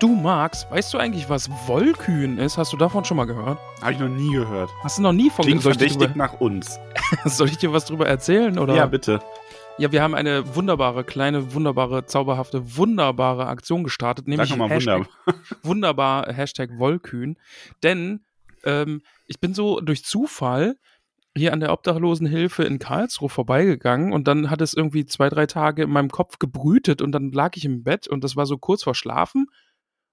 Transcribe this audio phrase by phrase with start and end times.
[0.00, 2.56] Du Max, weißt du eigentlich, was Wollkühn ist?
[2.56, 3.58] Hast du davon schon mal gehört?
[3.82, 4.70] Habe ich noch nie gehört.
[4.82, 6.80] Hast du noch nie von Klingt ich, dir verdächtig drüber, nach uns.
[7.26, 8.58] soll ich dir was drüber erzählen?
[8.58, 8.74] Oder?
[8.74, 9.20] Ja, bitte.
[9.76, 15.06] Ja, wir haben eine wunderbare, kleine, wunderbare, zauberhafte, wunderbare Aktion gestartet, nämlich Sag nochmal Hashtag,
[15.26, 15.34] wunderbar.
[15.62, 17.36] wunderbar Hashtag Wollkühn.
[17.82, 18.24] Denn
[18.64, 20.76] ähm, ich bin so durch Zufall
[21.36, 25.82] hier an der Obdachlosenhilfe in Karlsruhe vorbeigegangen und dann hat es irgendwie zwei, drei Tage
[25.82, 28.82] in meinem Kopf gebrütet und dann lag ich im Bett und das war so kurz
[28.82, 29.46] vor Schlafen.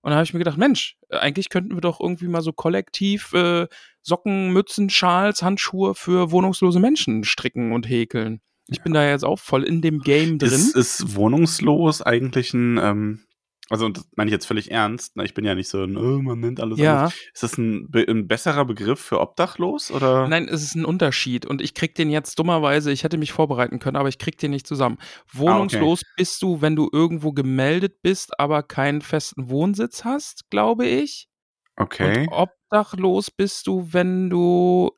[0.07, 3.33] Und dann habe ich mir gedacht, Mensch, eigentlich könnten wir doch irgendwie mal so kollektiv
[3.33, 3.67] äh,
[4.01, 8.39] Socken, Mützen, Schals, Handschuhe für wohnungslose Menschen stricken und häkeln.
[8.69, 10.49] Ich bin da jetzt auch voll in dem Game drin.
[10.49, 13.25] Ist, ist wohnungslos eigentlich ein, ähm,
[13.69, 15.25] also und das meine ich jetzt völlig ernst, ne?
[15.25, 17.09] ich bin ja nicht so ein, oh, man nennt alles Ja.
[17.33, 20.27] Ist das ein, ein besserer Begriff für obdachlos oder?
[20.27, 23.79] Nein, es ist ein Unterschied und ich krieg den jetzt dummerweise, ich hätte mich vorbereiten
[23.79, 24.97] können, aber ich krieg den nicht zusammen.
[25.31, 31.27] Wohnungslos bist du, wenn du irgendwo gemeldet bist, aber keinen festen Wohnsitz hast, glaube ich.
[31.75, 32.21] Okay.
[32.21, 34.91] Und obdachlos bist du, wenn du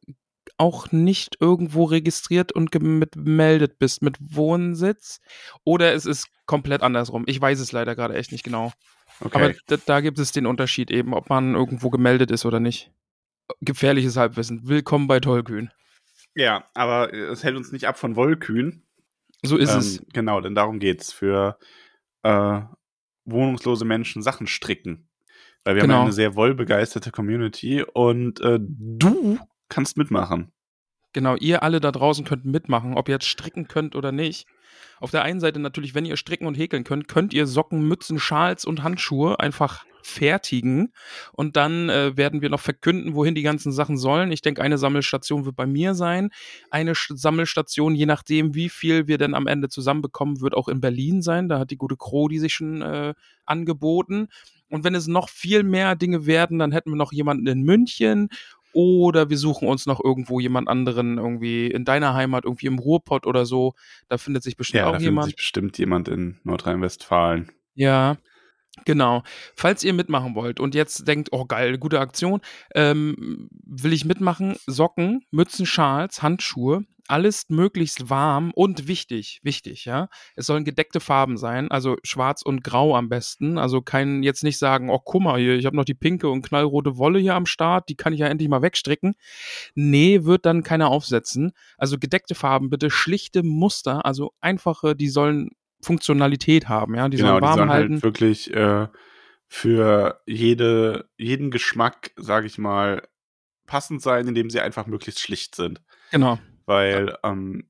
[0.59, 5.21] auch nicht irgendwo registriert und gemeldet bist mit Wohnsitz.
[5.63, 7.23] Oder es ist komplett andersrum.
[7.27, 8.73] Ich weiß es leider gerade echt nicht genau.
[9.21, 9.55] okay.
[9.67, 12.91] Aber da, gibt es den Unterschied eben, ob man irgendwo gemeldet ist oder nicht.
[13.61, 14.67] Gefährliches Halbwissen.
[14.67, 15.71] Willkommen bei Tollkühn.
[16.35, 18.83] ja, aber es hält uns nicht ab von Wollkühn.
[19.43, 20.05] So ist ähm, es.
[20.13, 21.57] Genau, denn darum geht's für
[22.23, 22.61] äh,
[23.25, 25.07] wohnungslose Menschen Sachen stricken.
[25.63, 25.95] Weil wir Genau.
[25.95, 29.39] haben eine sehr wollbegeisterte Community und äh, du
[29.69, 30.51] kannst mitmachen.
[31.13, 34.47] Genau, ihr alle da draußen könnt mitmachen, ob ihr jetzt stricken könnt oder nicht.
[34.99, 38.19] Auf der einen Seite natürlich, wenn ihr stricken und häkeln könnt, könnt ihr Socken, Mützen,
[38.19, 40.93] Schals und Handschuhe einfach fertigen.
[41.33, 44.31] Und dann äh, werden wir noch verkünden, wohin die ganzen Sachen sollen.
[44.31, 46.29] Ich denke, eine Sammelstation wird bei mir sein.
[46.69, 50.81] Eine Sch Sammelstation, je nachdem, wie viel wir denn am Ende zusammenbekommen, wird auch in
[50.81, 51.49] Berlin sein.
[51.49, 53.13] Da hat die gute Crow die sich schon äh,
[53.45, 54.27] angeboten.
[54.69, 58.29] Und wenn es noch viel mehr Dinge werden, dann hätten wir noch jemanden in München
[58.73, 63.25] oder wir suchen uns noch irgendwo jemand anderen irgendwie in deiner Heimat, irgendwie im Ruhrpott
[63.25, 63.73] oder so.
[64.07, 65.25] Da findet sich bestimmt Ja, da auch findet jemand.
[65.27, 67.51] sich bestimmt jemand in Nordrhein-Westfalen.
[67.75, 68.17] Ja,
[68.85, 69.23] genau.
[69.55, 72.41] Falls ihr mitmachen wollt und jetzt denkt, oh geil, gute Aktion,
[72.75, 80.09] ähm, will ich mitmachen, Socken, Mützen, Schals, Handschuhe, alles möglichst warm und wichtig, wichtig, ja.
[80.35, 83.57] Es sollen gedeckte Farben sein, also schwarz und grau am besten.
[83.57, 86.43] Also kein jetzt nicht sagen, oh guck mal hier, ich habe noch die pinke und
[86.43, 89.15] knallrote Wolle hier am Start, die kann ich ja endlich mal wegstricken.
[89.73, 91.51] Nee, wird dann keiner aufsetzen.
[91.77, 95.49] Also gedeckte Farben, bitte schlichte Muster, also einfache, die sollen
[95.81, 97.09] Funktionalität haben, ja.
[97.09, 97.93] Die genau, sollen die warm sollen halten.
[97.93, 98.87] halt wirklich äh,
[99.47, 103.07] für jede, jeden Geschmack, sage ich mal,
[103.65, 105.81] passend sein, indem sie einfach möglichst schlicht sind.
[106.11, 106.39] Genau.
[106.65, 107.69] Weil, ähm,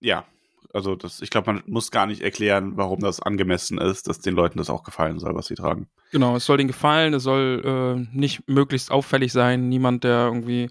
[0.00, 0.26] ja,
[0.72, 4.34] also das, ich glaube, man muss gar nicht erklären, warum das angemessen ist, dass den
[4.34, 5.88] Leuten das auch gefallen soll, was sie tragen.
[6.10, 9.68] Genau, es soll denen gefallen, es soll äh, nicht möglichst auffällig sein.
[9.68, 10.70] Niemand, der irgendwie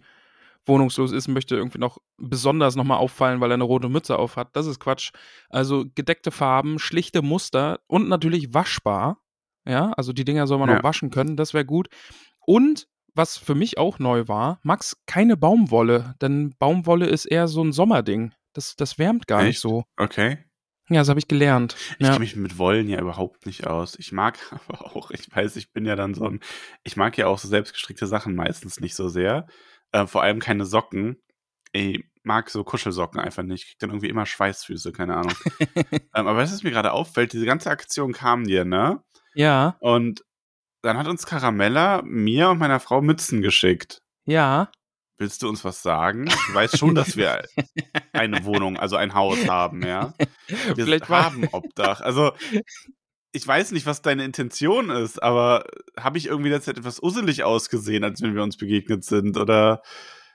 [0.65, 4.55] wohnungslos ist, möchte irgendwie noch besonders nochmal auffallen, weil er eine rote Mütze auf hat.
[4.55, 5.11] Das ist Quatsch.
[5.49, 9.19] Also gedeckte Farben, schlichte Muster und natürlich waschbar.
[9.65, 10.79] Ja, also die Dinger soll man Ja.
[10.79, 11.87] auch waschen können, das wäre gut.
[12.45, 17.63] Und was für mich auch neu war, Max, keine Baumwolle, denn Baumwolle ist eher so
[17.63, 18.33] ein Sommerding.
[18.53, 19.61] Das, das wärmt gar nicht Echt?
[19.61, 19.83] so.
[19.97, 20.39] Okay.
[20.89, 21.75] Ja, das habe ich gelernt.
[21.97, 22.07] Ich ja.
[22.13, 23.97] kenne mich mit Wollen ja überhaupt nicht aus.
[23.97, 24.37] Ich mag
[24.67, 26.39] aber auch, ich weiß, ich bin ja dann so ein,
[26.83, 29.47] ich mag ja auch so selbstgestrickte Sachen meistens nicht so sehr.
[29.93, 31.21] Äh, vor allem keine Socken.
[31.71, 33.63] Ich mag so Kuschelsocken einfach nicht.
[33.63, 35.33] Ich krieg dann irgendwie immer Schweißfüße, keine Ahnung.
[35.85, 39.01] ähm, aber was mir gerade auffällt, diese ganze Aktion kam dir, ne?
[39.35, 40.23] ja, Und
[40.81, 44.01] dann hat uns Caramella mir und meiner Frau Mützen geschickt.
[44.25, 44.69] ja.
[45.19, 46.25] Willst du uns was sagen?
[46.25, 47.43] Du weißt schon, dass wir
[48.13, 50.15] eine Wohnung, also ein Haus haben, ja?
[50.47, 52.01] Wir Vielleicht haben Obdach.
[52.01, 52.33] Also,
[53.33, 55.65] ich weiß nicht, was deine Intention ist, aber
[55.99, 59.37] habe ich irgendwie derzeit etwas usselig ausgesehen, als wenn wir uns begegnet sind?
[59.37, 59.81] Oder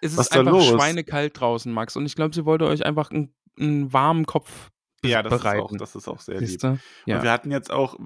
[0.01, 0.67] es was ist da einfach los?
[0.67, 1.97] schweinekalt draußen, Max.
[1.97, 4.71] Und ich glaube, sie wollte euch einfach einen, einen warmen Kopf
[5.05, 5.79] Ja, das ist, auch, bereiten.
[5.79, 6.61] das ist auch sehr lieb.
[7.07, 7.17] Ja.
[7.17, 7.97] Und wir hatten jetzt auch.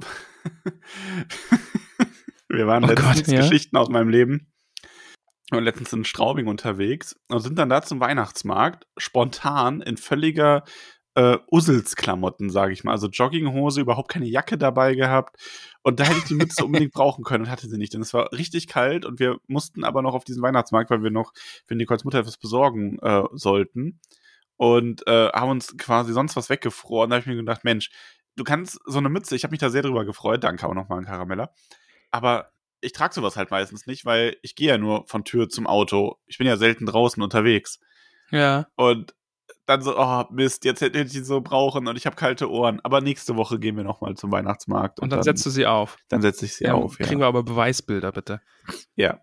[2.50, 3.40] wir waren Oh letztens Gott, ja.
[3.40, 4.52] Geschichten aus meinem Leben.
[5.50, 10.64] Waren letztens in Straubing unterwegs und sind dann da zum Weihnachtsmarkt spontan in völliger
[11.14, 12.92] äh, Usselsklamotten, sage ich mal.
[12.92, 15.36] Also Jogginghose, überhaupt keine Jacke dabei gehabt.
[15.82, 17.92] Und da hätte ich die Mütze unbedingt brauchen können und hatte sie nicht.
[17.94, 21.10] Denn es war richtig kalt und wir mussten aber noch auf diesen Weihnachtsmarkt, weil wir
[21.10, 21.32] noch
[21.66, 24.00] für Nicoles Mutter etwas besorgen äh, sollten.
[24.56, 27.10] Und äh, haben uns quasi sonst was weggefroren.
[27.10, 27.90] Da habe ich mir gedacht, Mensch,
[28.36, 30.98] du kannst so eine Mütze, ich habe mich da sehr drüber gefreut, danke auch nochmal
[30.98, 31.52] an Carameller.
[32.10, 35.66] Aber ich trage sowas halt meistens nicht, weil ich gehe ja nur von Tür zum
[35.66, 36.16] Auto.
[36.26, 37.80] Ich bin ja selten draußen unterwegs.
[38.30, 38.66] ja.
[38.76, 39.14] Und
[39.66, 42.80] dann so, oh Mist, jetzt hätte ich die so brauchen und ich habe kalte Ohren.
[42.82, 44.98] Aber nächste Woche gehen wir nochmal zum Weihnachtsmarkt.
[45.00, 45.96] Und dann setzt du sie auf.
[46.08, 46.98] dann setze ich sie Ja, auf.
[46.98, 47.06] Ja.
[47.06, 48.40] Kriegen wir aber Beweisbilder, bitte.
[48.96, 49.20] ja.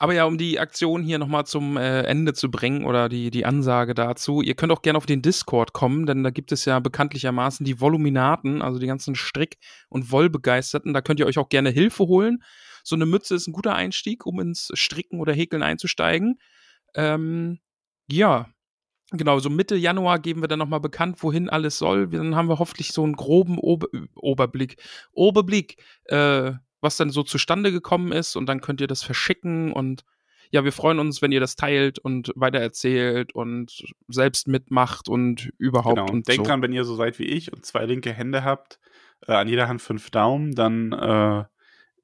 [0.00, 3.44] Aber ja, um die Aktion hier nochmal zum äh, Ende zu bringen oder die, die
[3.44, 6.78] Ansage dazu, ihr könnt auch gerne auf den Discord kommen, denn da gibt es ja
[6.78, 9.58] bekanntlichermaßen die Voluminaten, also die ganzen Strick-
[9.88, 10.94] und Wollbegeisterten.
[10.94, 12.44] Da könnt ihr euch auch gerne Hilfe holen.
[12.84, 16.38] So eine Mütze ist ein guter Einstieg, um ins Stricken oder Häkeln einzusteigen.
[16.94, 17.58] Ähm,
[18.08, 18.46] ja,
[19.10, 22.08] genau, so Mitte Januar geben wir dann nochmal bekannt, wohin alles soll.
[22.08, 24.76] Dann haben wir hoffentlich so einen groben Ober Oberblick,
[25.12, 30.04] Oberblick, äh, was dann so zustande gekommen ist und dann könnt ihr das verschicken und
[30.50, 35.96] ja, wir freuen uns, wenn ihr das teilt und weitererzählt und selbst mitmacht und überhaupt
[35.96, 36.10] Genau.
[36.10, 36.48] und Denkt so.
[36.50, 38.78] dran, wenn ihr so seid wie ich und zwei linke Hände habt,
[39.26, 41.44] äh, an jeder Hand fünf Daumen, dann äh,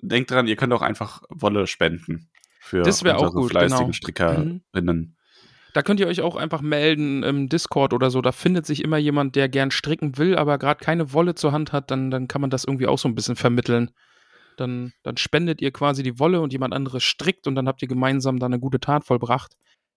[0.00, 2.28] denkt dran, ihr könnt auch einfach Wolle spenden.
[2.60, 3.92] Für Das wär auch unsere gut, fleißigen genau.
[3.92, 4.64] Strickerinnen.
[5.74, 8.22] Da könnt ihr euch auch einfach melden im Discord oder so.
[8.22, 11.72] Da findet sich immer jemand, der gern stricken will, aber gerade keine Wolle zur Hand
[11.72, 13.90] hat, dann, dann kann man das irgendwie auch so ein bisschen vermitteln.
[14.56, 17.88] Dann, dann spendet ihr quasi die Wolle und jemand anderes strickt und dann habt ihr
[17.88, 19.54] gemeinsam da eine gute Tat vollbracht.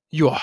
[0.09, 0.41] Joa.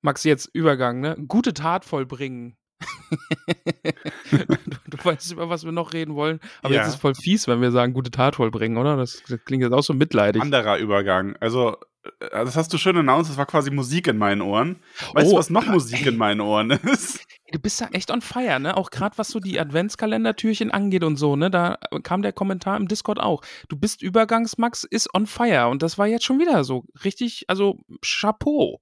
[0.00, 1.16] Max, jetzt Übergang, ne?
[1.28, 2.56] Gute Tat vollbringen.
[4.30, 4.46] du,
[4.86, 6.40] du weißt, über was wir noch reden wollen.
[6.62, 6.80] Aber Ja.
[6.80, 8.96] jetzt ist voll fies, wenn wir sagen, gute Tat vollbringen, oder?
[8.96, 10.40] Das, das klingt jetzt auch so mitleidig.
[10.42, 11.36] Anderer Übergang.
[11.36, 11.76] Also,
[12.20, 14.76] äh, das hast du schön announced, das war quasi Musik in meinen Ohren.
[15.12, 17.24] Weißt Oh, du, was noch Musik in meinen Ohren ist?
[17.52, 18.76] Du bist da echt on fire, ne?
[18.76, 21.50] Auch gerade was so die Adventskalendertürchen angeht und so, ne?
[21.50, 23.42] Da kam der Kommentar im Discord auch.
[23.68, 25.68] Du bist Übergangsmax, ist on fire.
[25.68, 28.80] Und das war jetzt schon wieder so richtig, also Chapeau.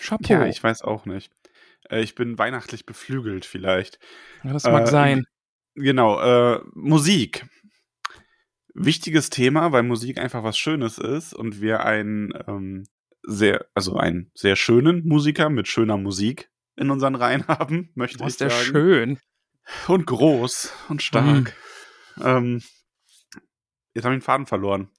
[0.00, 0.32] Chapeau.
[0.34, 1.32] Ja, ich weiß auch nicht.
[1.90, 3.98] Äh, Ich bin weihnachtlich beflügelt vielleicht.
[4.44, 5.24] Ja, das mag Äh, sein.
[5.74, 7.46] Genau, äh, Musik.
[8.74, 12.84] Wichtiges Thema, weil Musik einfach was Schönes ist und wir einen ähm,
[13.22, 18.24] sehr, also einen sehr schönen Musiker mit schöner Musik in unseren Reihen haben, möchte Boah,
[18.24, 18.64] ich ist der sagen.
[18.64, 19.18] schön.
[19.88, 21.54] Und groß und stark.
[22.20, 22.60] Ähm,
[23.94, 24.90] jetzt habe ich den Faden verloren.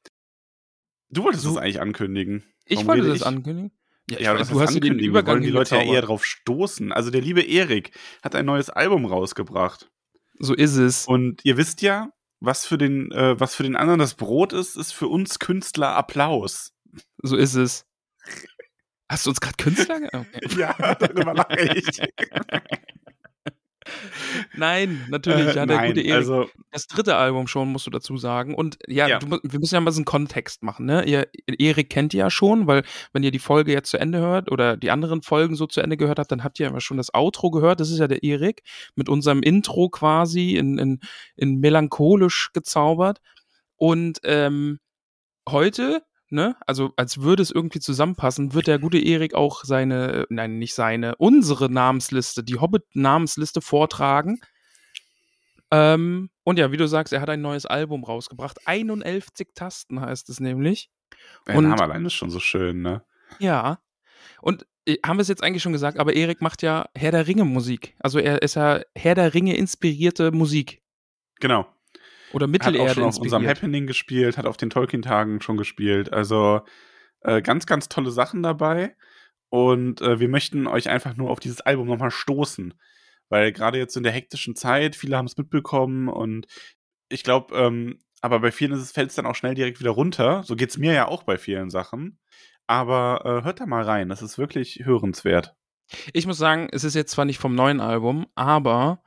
[1.09, 2.43] Du wolltest So- es eigentlich ankündigen.
[2.65, 3.27] Ich Warum wollte rede das ich?
[3.27, 3.71] ankündigen.
[4.09, 4.99] Ja, ich Ja, aber weiß, das du hast den ankündigen.
[5.01, 6.91] Wir Übergang wollen die Leute ja eher drauf stoßen.
[6.91, 7.91] Also der liebe Erik
[8.23, 9.91] hat ein neues Album rausgebracht.
[10.39, 11.05] So ist es.
[11.07, 12.09] Und ihr wisst ja,
[12.39, 15.95] was für den, äh, was für den anderen das Brot ist, ist für uns Künstler
[15.95, 16.73] Applaus.
[17.17, 17.85] So ist es.
[19.09, 19.99] Hast du uns gerade Künstler?
[20.13, 20.59] Okay.
[20.59, 22.01] Ja, darüber lache ich.
[24.55, 25.47] Nein, natürlich.
[25.47, 26.13] Äh, ja, der nein, gute Erik.
[26.13, 28.55] also das dritte Album schon, musst du dazu sagen.
[28.55, 29.19] Und ja, Ja.
[29.19, 30.85] Du, wir müssen ja mal so einen Kontext machen.
[30.85, 31.05] Ne?
[31.05, 32.83] Ihr, Erik kennt ihr ja schon, weil
[33.13, 35.97] wenn ihr die Folge jetzt zu Ende hört oder die anderen Folgen so zu Ende
[35.97, 37.79] gehört habt, dann habt ihr ja schon das Outro gehört.
[37.79, 38.63] Das ist ja der Erik
[38.95, 40.99] mit unserem Intro quasi in, in,
[41.35, 43.19] in melancholisch gezaubert.
[43.77, 44.79] Und ähm,
[45.49, 46.01] heute,
[46.35, 50.59] ne, also als würde es irgendwie zusammenpassen, wird der gute Erik auch seine, äh, nein,
[50.59, 54.39] nicht seine, unsere Namensliste, die Hobbit-Namensliste vortragen.
[55.71, 58.59] Ähm, und ja, wie du sagst, er hat ein neues Album rausgebracht.
[58.67, 60.91] 51 Tasten heißt es nämlich.
[61.47, 63.03] der Und- Name allein ist schon so schön, ne?
[63.39, 63.79] Ja.
[64.41, 67.27] Und äh, haben wir es jetzt eigentlich schon gesagt, aber Erik macht ja Herr der
[67.27, 67.95] Ringe Musik.
[67.99, 70.83] Also er ist ja Herr der Ringe inspirierte Musik.
[71.39, 71.65] Genau.
[72.33, 73.47] Oder Hat auch Mittelerde schon auf unserem.
[73.47, 76.11] Happening gespielt, hat auf den Tolkien-Tagen schon gespielt.
[76.11, 76.61] Also
[77.21, 78.95] äh, ganz, ganz tolle Sachen dabei.
[79.49, 82.73] Und äh, wir möchten euch einfach nur auf dieses Album nochmal stoßen.
[83.29, 86.45] Weil gerade jetzt in der hektischen Zeit, viele haben es mitbekommen und
[87.09, 90.43] ich glaube, ähm, aber bei vielen fällt es dann auch schnell direkt wieder runter.
[90.43, 92.19] So geht es mir ja auch bei vielen Sachen.
[92.67, 95.55] Aber äh, hört da mal rein, das ist wirklich hörenswert.
[96.13, 99.03] Ich muss sagen, es ist jetzt zwar nicht vom neuen Album, aber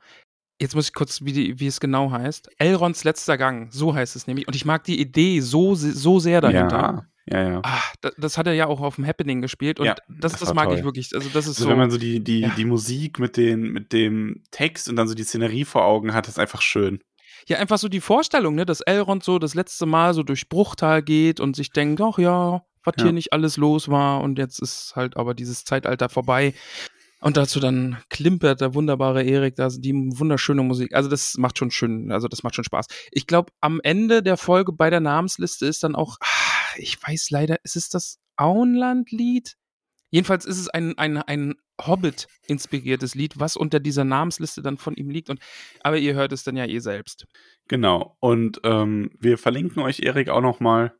[0.59, 2.49] jetzt muss ich kurz, wie, die, wie es genau heißt.
[2.57, 4.47] Elrons letzter Gang, so heißt es nämlich.
[4.47, 7.05] Und ich mag die Idee so, so sehr dahinter.
[7.27, 7.59] Ja, ja, ja.
[7.63, 10.39] Ah, das, das hat er ja auch auf dem Happening gespielt und Ja, das, das
[10.41, 10.85] das mag ich toll.
[10.85, 11.11] wirklich.
[11.13, 11.69] Also das ist Also so.
[11.69, 12.49] wenn man so die, die, Ja.
[12.57, 16.27] die Musik mit, den, mit dem Text und dann so die Szenerie vor Augen hat,
[16.27, 16.99] ist einfach schön.
[17.47, 21.01] Ja, einfach so die Vorstellung, ne, dass Elrond so das letzte Mal so durch Bruchtal
[21.03, 23.03] geht und sich denkt, ach ja, was Ja.
[23.03, 26.53] hier nicht alles los war und jetzt ist halt aber dieses Zeitalter vorbei.
[27.21, 30.95] Und dazu dann klimpert der wunderbare Erik da die wunderschöne Musik.
[30.95, 32.87] Also das macht schon schön, also das macht schon Spaß.
[33.11, 37.29] Ich glaube, am Ende der Folge bei der Namensliste ist dann auch, ah, ich weiß
[37.29, 39.55] leider, ist es das Auenland-Lied?
[40.11, 45.09] Jedenfalls ist es ein, ein, ein Hobbit-inspiriertes Lied, was unter dieser Namensliste dann von ihm
[45.09, 45.29] liegt.
[45.29, 45.39] Und,
[45.81, 47.25] aber ihr hört es dann ja eh selbst.
[47.67, 48.15] Genau.
[48.19, 50.93] Und ähm, wir verlinken euch, Erik, auch nochmal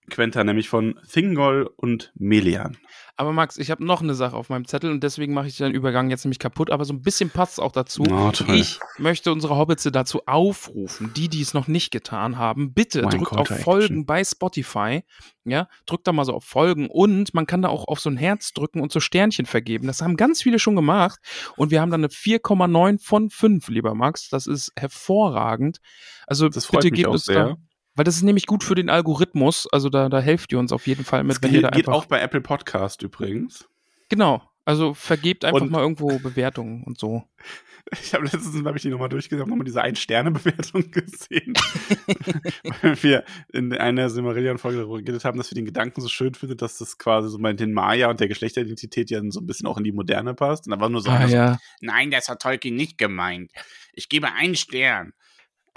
[0.10, 2.78] Quenta, nämlich von Thingol und Melian.
[3.16, 5.72] Aber Max, ich habe noch eine Sache auf meinem Zettel und deswegen mache ich den
[5.72, 8.04] Übergang jetzt nämlich kaputt, aber so ein bisschen passt es auch dazu.
[8.10, 8.32] Oh.
[8.48, 13.20] Ich möchte unsere Hobbits dazu aufrufen, die, die es noch nicht getan haben, bitte Mein
[13.20, 13.64] drückt auf Action.
[13.64, 15.04] Folgen bei Spotify.
[15.46, 18.18] Ja, drückt da mal so auf Folgen und man kann da auch auf so ein
[18.18, 19.88] Herz drücken und so Sternchen vergeben.
[19.88, 21.20] Das haben ganz viele schon gemacht
[21.58, 24.30] und wir haben dann eine 4,9 von 5, lieber Max.
[24.30, 25.80] Das ist hervorragend.
[26.26, 27.46] Also Das freut bitte mich gebt auch uns sehr.
[27.46, 27.58] da,
[27.96, 29.68] weil das ist nämlich gut für den Algorithmus.
[29.72, 31.86] Also da, da helft ihr uns auf jeden Fall mit, Das wenn ihr da geht,
[31.86, 33.68] geht auch bei Apple Podcast übrigens.
[34.10, 34.42] Genau.
[34.66, 37.24] Also vergebt einfach Und- mal irgendwo Bewertungen und so.
[38.02, 41.54] Ich habe letztens, habe ich die nochmal durchgesehen, habe nochmal diese Ein-Sterne-Bewertung gesehen.
[42.82, 46.56] Weil wir in einer Silmarillion-Folge darüber geredet haben, dass wir den Gedanken so schön finden,
[46.56, 49.78] dass das quasi so mit den Maya und der Geschlechteridentität ja so ein bisschen auch
[49.78, 50.66] in die Moderne passt.
[50.66, 51.60] Und da war nur so, Ah, einer so ja.
[51.82, 53.52] nein, das hat Tolkien nicht gemeint.
[53.92, 55.12] Ich gebe einen Stern.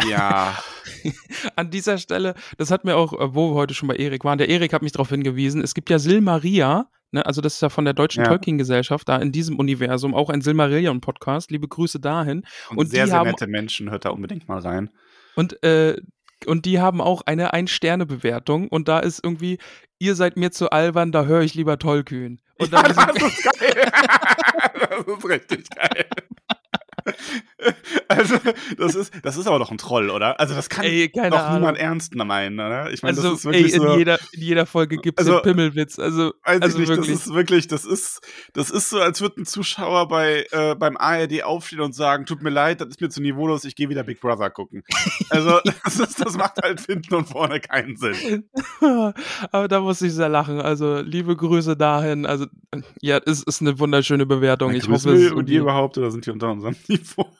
[0.04, 0.56] Ja,
[1.56, 4.38] An dieser Stelle, das hat mir auch, äh, wo wir heute schon bei Erik waren,
[4.38, 7.68] der Erik hat mich darauf hingewiesen, es gibt ja Silmaria, ne, also das ist ja
[7.70, 8.28] von der Deutschen Ja.
[8.28, 11.50] Tolkien-Gesellschaft, da in diesem Universum auch ein Silmarillion-Podcast.
[11.50, 12.44] Liebe Grüße dahin.
[12.70, 14.90] und, Und sehr, sehr haben- nette Menschen, hört da unbedingt mal rein.
[15.34, 15.96] Und, äh,
[16.46, 19.58] und die haben auch eine Ein-Sterne-Bewertung und da ist irgendwie,
[19.98, 22.40] ihr seid mir zu albern, da höre ich lieber Tollkühn.
[22.58, 23.90] Und ja, das ist geil.
[24.90, 26.06] das ist richtig geil.
[28.08, 28.36] Also,
[28.78, 30.38] das ist, das ist aber doch ein Troll, oder?
[30.38, 31.54] Also, das kann Ey, doch Ahnung.
[31.54, 32.90] niemand ernst meinen, oder?
[32.92, 33.96] Ich meine, also, das ist wirklich ey, in, so.
[33.96, 35.98] jeder, in jeder Folge gibt es Also, einen Pimmelwitz.
[35.98, 37.16] Also, also ich nicht, wirklich.
[37.16, 38.20] das ist wirklich, das ist,
[38.52, 42.42] das ist so, als würde ein Zuschauer bei, äh, beim ARD aufstehen und sagen, tut
[42.42, 44.84] mir leid, das ist mir zu niveaulos, ich gehe wieder Big Brother gucken.
[45.30, 48.44] Also, das, ist, das macht halt hinten und vorne keinen Sinn.
[49.50, 50.60] Aber da muss ich sehr lachen.
[50.60, 52.24] Also, liebe Grüße dahin.
[52.24, 52.46] Also,
[53.00, 54.72] ja, es ist eine wunderschöne Bewertung.
[54.72, 56.95] Ich hoffe, es und die überhaupt, oder sind die unter unserem Niveau?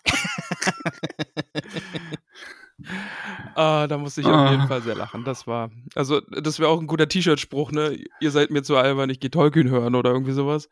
[3.54, 4.44] Ah, da muss ich Ah.
[4.46, 5.24] auf jeden Fall sehr lachen.
[5.24, 7.98] Das war, also, das wäre auch ein guter T-Shirt-Spruch, ne?
[8.20, 10.68] Ihr seid mir zu albern, ich gehe Tolkien hören oder irgendwie sowas.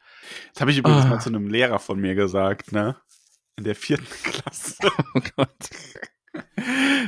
[0.52, 1.08] Das habe ich übrigens Ah.
[1.08, 2.96] mal zu einem Lehrer von mir gesagt, ne?
[3.56, 4.76] In der vierten Klasse.
[5.14, 5.70] Oh Gott.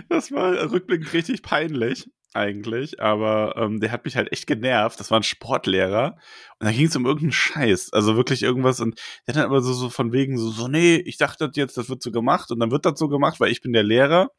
[0.09, 3.01] Das war rückblickend richtig peinlich, eigentlich.
[3.01, 5.01] Aber ähm, der hat mich halt echt genervt.
[5.01, 6.17] Das war ein Sportlehrer.
[6.59, 7.93] Und da ging es um irgendeinen Scheiß.
[7.93, 8.81] Also wirklich irgendwas.
[8.81, 11.57] Und der hat dann aber so, so von wegen so, so, nee, ich dachte das
[11.57, 12.51] jetzt, das wird so gemacht.
[12.51, 14.31] Und dann wird das so gemacht, weil ich bin der Lehrer.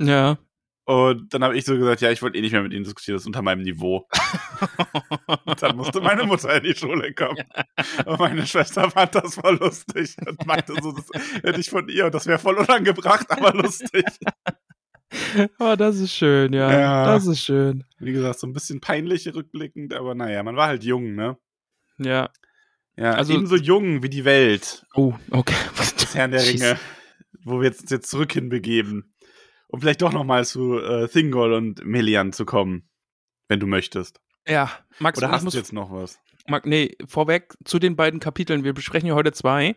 [0.00, 0.38] Ja.
[0.88, 3.16] Und dann habe ich so gesagt, ja, ich wollte eh nicht mehr mit ihnen diskutieren,
[3.16, 4.06] das ist unter meinem Niveau.
[5.44, 7.42] Und dann musste meine Mutter in die Schule kommen.
[8.04, 11.06] Und meine Schwester fand das voll lustig und meinte so, das
[11.42, 14.04] hätte ich von ihr und das wäre voll unangebracht, aber lustig.
[15.58, 16.70] Oh, das ist schön, ja.
[16.70, 17.04] Ja.
[17.06, 17.84] Das ist schön.
[17.98, 21.36] Wie gesagt, so ein bisschen peinlich rückblickend, aber naja, man war halt jung, ne?
[21.98, 22.30] Ja.
[22.96, 25.54] Ja, Also- ebenso jung wie die Welt Oh, okay.
[26.00, 26.78] des Herrn der Ringe,
[27.44, 29.14] wo wir jetzt, uns jetzt zurück hinbegeben.
[29.68, 32.88] Um vielleicht doch nochmal zu äh, Thingol und Melian zu kommen,
[33.48, 34.20] wenn du möchtest.
[34.46, 34.70] Ja,
[35.00, 36.18] Max, Oder hast du jetzt noch was?
[36.48, 38.62] Marc, nee, vorweg zu den beiden Kapiteln.
[38.62, 39.74] Wir besprechen ja heute zwei.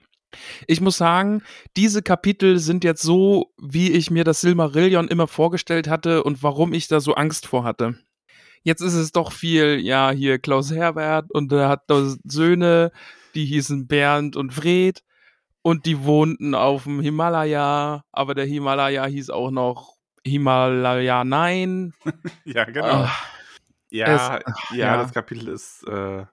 [0.67, 1.41] Ich muss sagen,
[1.75, 6.73] diese Kapitel sind jetzt so, wie ich mir das Silmarillion immer vorgestellt hatte und warum
[6.73, 7.95] ich da so Angst vor hatte.
[8.63, 12.91] Jetzt ist es doch viel, ja, hier Klaus Herbert und er hat da Söhne,
[13.33, 15.01] die hießen Bernd und Fred
[15.61, 19.95] und die wohnten auf dem Himalaya, aber der Himalaya hieß auch noch
[20.25, 21.93] Himalaya Nein.
[22.45, 23.03] Ja, genau.
[23.05, 23.11] Ah,
[23.89, 24.97] Ja, Es- ja, ja.
[24.97, 25.83] das Kapitel ist.
[25.87, 26.25] Äh,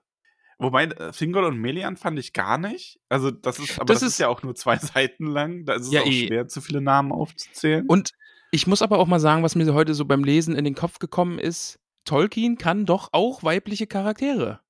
[0.59, 2.99] Wobei, äh, Fingol und Melian fand ich gar nicht.
[3.09, 5.65] Also, das ist, aber das, Das ist, ist- ja auch nur zwei Seiten lang.
[5.65, 6.27] Da ist es Ja, auch eh.
[6.27, 7.85] schwer, zu viele Namen aufzuzählen.
[7.87, 8.11] Und
[8.51, 10.99] ich muss aber auch mal sagen, was mir heute so beim Lesen in den Kopf
[10.99, 14.61] gekommen ist, Tolkien kann doch auch weibliche Charaktere.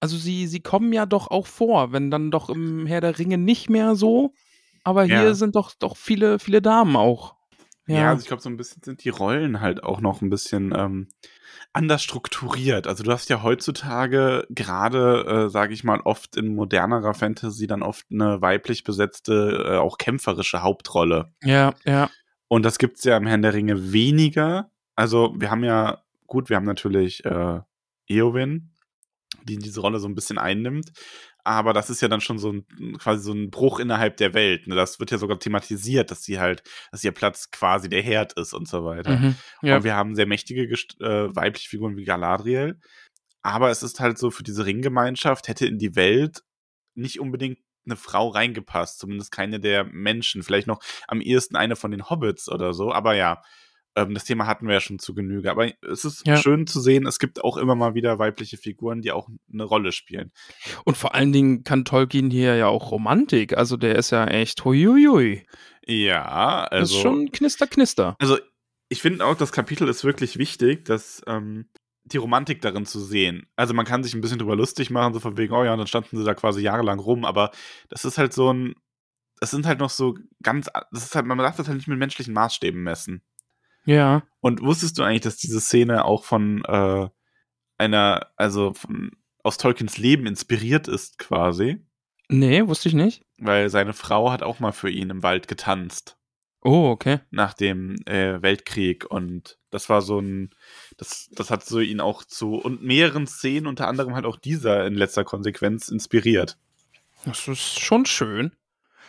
[0.00, 3.38] Also sie, sie kommen ja doch auch vor, wenn dann doch im Herr der Ringe
[3.38, 4.34] nicht mehr so,
[4.82, 5.34] aber hier Ja.
[5.34, 7.36] sind doch, doch viele, viele Damen auch.
[7.86, 10.72] Ja, also ich glaube, so ein bisschen sind die Rollen halt auch noch ein bisschen
[10.74, 11.08] ähm,
[11.72, 12.86] anders strukturiert.
[12.86, 17.82] Also du hast ja heutzutage gerade, äh, sage ich mal, oft in modernerer Fantasy dann
[17.82, 21.32] oft eine weiblich besetzte, äh, auch kämpferische Hauptrolle.
[21.42, 22.10] ja, ja.
[22.48, 24.70] Und das gibt's ja im Herrn der Ringe weniger.
[24.94, 27.60] Also wir haben ja, gut, wir haben natürlich äh,
[28.06, 28.70] Eowyn,
[29.44, 30.92] die diese Rolle so ein bisschen einnimmt.
[31.44, 34.66] Aber das ist ja dann schon so ein quasi so ein Bruch innerhalb der Welt.
[34.66, 34.74] Ne?
[34.74, 38.54] Das wird ja sogar thematisiert, dass sie halt, dass ihr Platz quasi der Herd ist
[38.54, 39.18] und so weiter.
[39.18, 39.36] Mhm.
[39.62, 39.76] ja.
[39.76, 42.80] Und wir haben sehr mächtige Gest äh, weibliche Figuren wie Galadriel.
[43.42, 46.42] Aber es ist halt so, für diese Ringgemeinschaft hätte in die Welt
[46.94, 48.98] nicht unbedingt eine Frau reingepasst.
[48.98, 50.42] Zumindest keine der Menschen.
[50.42, 52.90] Vielleicht noch am ehesten eine von den Hobbits oder so.
[52.90, 53.42] Aber ja,
[53.96, 55.50] ähm, das Thema hatten wir ja schon zu Genüge.
[55.50, 56.36] Aber es ist Ja.
[56.36, 59.92] schön zu sehen, es gibt auch immer mal wieder weibliche Figuren, die auch eine Rolle
[59.92, 60.32] spielen.
[60.84, 63.56] Und vor allen Dingen kann Tolkien hier ja auch Romantik.
[63.56, 65.46] Also der ist ja echt huiuiui.
[65.86, 66.96] Ja, Das also.
[66.96, 68.16] ist schon knister, knister.
[68.18, 68.38] Also,
[68.88, 71.68] ich finde auch, das Kapitel ist wirklich wichtig, dass ähm,
[72.04, 73.46] die Romantik darin zu sehen.
[73.56, 75.86] Also, man kann sich ein bisschen drüber lustig machen, so von wegen, oh ja, dann
[75.86, 77.50] standen sie da quasi jahrelang rum, aber
[77.88, 78.74] das ist halt so ein.
[79.40, 80.70] Das sind halt noch so ganz.
[80.92, 83.22] Das ist halt, man darf das halt nicht mit menschlichen Maßstäben messen.
[83.84, 84.22] Ja.
[84.40, 87.08] Und wusstest du eigentlich, dass diese Szene auch von äh,
[87.78, 89.10] einer, also von,
[89.42, 91.84] aus Tolkiens Leben inspiriert ist, quasi?
[92.28, 93.22] Nee, wusste ich nicht.
[93.38, 96.16] Weil seine Frau hat auch mal für ihn im Wald getanzt.
[96.66, 97.20] Oh, okay.
[97.30, 100.48] nach dem äh, Weltkrieg und das war so ein,
[100.96, 104.86] das, das hat so ihn auch zu und mehreren Szenen, unter anderem halt auch dieser
[104.86, 106.56] in letzter Konsequenz inspiriert.
[107.26, 108.52] Das ist schon schön.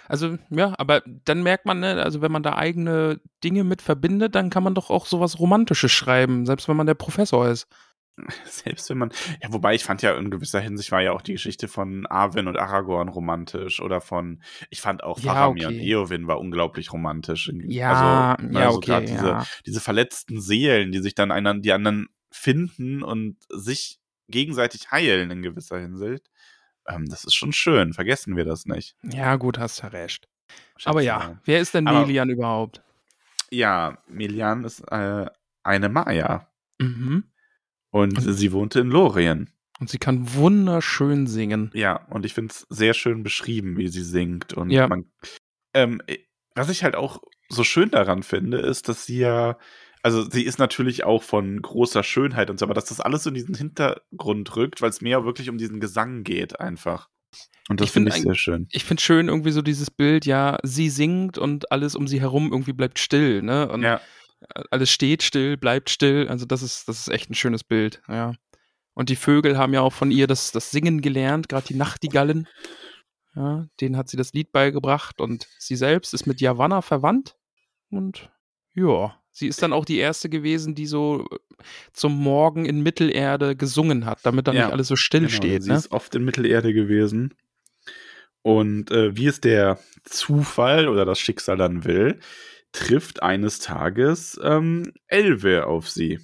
[0.07, 4.35] Also, ja, aber dann merkt man, ne, also wenn man da eigene Dinge mit verbindet,
[4.35, 7.67] dann kann man doch auch sowas Romantisches schreiben, selbst wenn man der Professor ist.
[8.45, 11.34] Selbst wenn man, ja, wobei ich fand ja in gewisser Hinsicht war ja auch die
[11.34, 15.75] Geschichte von Arwen und Aragorn romantisch oder von, ich fand auch Ja, Faramir okay.
[15.75, 17.51] und Eowyn war unglaublich romantisch.
[17.67, 19.45] Ja, also, ne, ja, so okay, diese, ja.
[19.65, 25.41] diese verletzten Seelen, die sich dann einen, die anderen finden und sich gegenseitig heilen in
[25.41, 26.30] gewisser Hinsicht.
[26.88, 28.95] Ähm, das ist schon schön, vergessen wir das nicht.
[29.04, 30.28] Ja, gut, hast ja recht.
[30.84, 31.41] Aber ja, mal.
[31.45, 32.82] wer ist denn Aber- Melian überhaupt?
[33.52, 35.26] Ja, Melian ist äh,
[35.63, 36.48] eine Maya
[36.80, 37.32] Mhm.
[37.91, 39.50] und Und- sie wohnte in Lorien.
[39.80, 41.69] Und sie kann wunderschön singen.
[41.74, 44.54] Ja, und ich finde es sehr schön beschrieben, wie sie singt.
[44.54, 44.88] Und Ja.
[44.88, 45.12] man,
[45.74, 46.19] ähm, äh,
[46.56, 49.58] was ich halt auch so schön daran finde, ist, dass sie ja,
[50.06, 53.32] also sie ist natürlich auch von großer Schönheit und so, aber dass das alles so
[53.32, 57.10] in diesen Hintergrund rückt, weil es mehr wirklich um diesen Gesang geht einfach.
[57.70, 58.68] Und das Ich find finde ich sehr schön.
[58.70, 62.52] Ich finde schön irgendwie so dieses Bild, ja, sie singt und alles um sie herum
[62.52, 63.68] irgendwie bleibt still, ne?
[63.68, 64.00] Und Ja,
[64.70, 66.28] alles steht still, bleibt still.
[66.30, 68.36] Also das ist, das ist echt ein schönes Bild, ja.
[68.94, 72.48] Und die Vögel haben ja auch von ihr das, das Singen gelernt, gerade die Nachtigallen.
[73.36, 77.36] Ja, denen hat sie das Lied beigebracht und sie selbst ist mit Javanna verwandt.
[77.89, 78.32] Und
[78.76, 81.36] ja, sie ist dann auch die erste gewesen, die so äh,
[81.93, 85.63] zum Morgen in Mittelerde gesungen hat, damit dann Ja, nicht alles so still genau, steht.
[85.63, 85.78] sie Ne?
[85.78, 87.34] ist oft in Mittelerde gewesen.
[88.41, 92.19] Und äh, wie es der Zufall oder das Schicksal dann will,
[92.71, 96.19] trifft eines Tages ähm, Elve auf sie.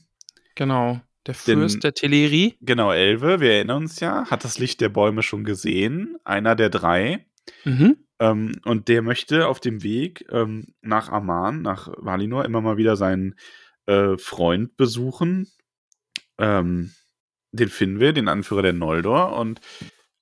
[0.56, 1.02] Genau.
[1.28, 2.56] Der Denn- Fürst der Teleri.
[2.62, 6.69] Genau, Elve, wir erinnern uns ja, hat das Licht der Bäume schon gesehen, einer der
[6.69, 7.26] drei.
[7.63, 7.97] Mhm.
[8.21, 12.95] Ähm, und der möchte auf dem Weg ähm, nach Aman, nach Valinor, immer mal wieder
[12.95, 13.34] seinen
[13.88, 15.51] äh, Freund besuchen.
[16.38, 16.93] Ähm,
[17.51, 19.60] den finden wir, den Anführer der Noldor, und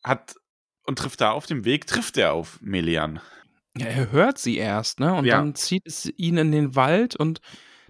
[0.01, 0.35] hat
[0.83, 3.19] und trifft da auf dem Weg, trifft er auf Melian.
[3.77, 5.13] Ja, er hört sie erst, ne?
[5.13, 5.38] Und Ja.
[5.38, 7.41] dann zieht es ihn in den Wald und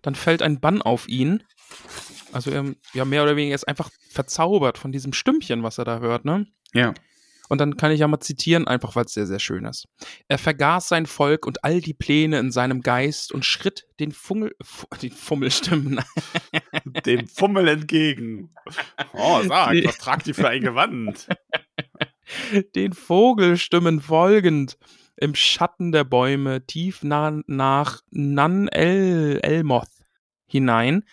[0.02, 1.43] dann fällt ein Bann auf ihn.
[2.32, 6.00] Also er, ja, mehr oder weniger ist einfach verzaubert von diesem Stimmchen, was er da
[6.00, 6.48] hört, ne?
[6.74, 6.95] Ja.
[7.50, 9.88] Und dann kann ich ja mal zitieren, einfach weil es sehr, sehr schön ist.
[10.28, 14.56] Er vergaß sein Volk und all die Pläne in seinem Geist und schritt den Fungel,
[14.62, 16.00] Fu- den Fummelstimmen,
[17.06, 18.54] Dem Fummel entgegen.
[19.14, 21.28] Oh, sag, was tragt die für ein Gewand?
[22.76, 24.78] den Vogelstimmen folgend,
[25.18, 29.90] im Schatten der Bäume tief nah, nach Nan El Elmoth
[30.48, 31.04] hinein,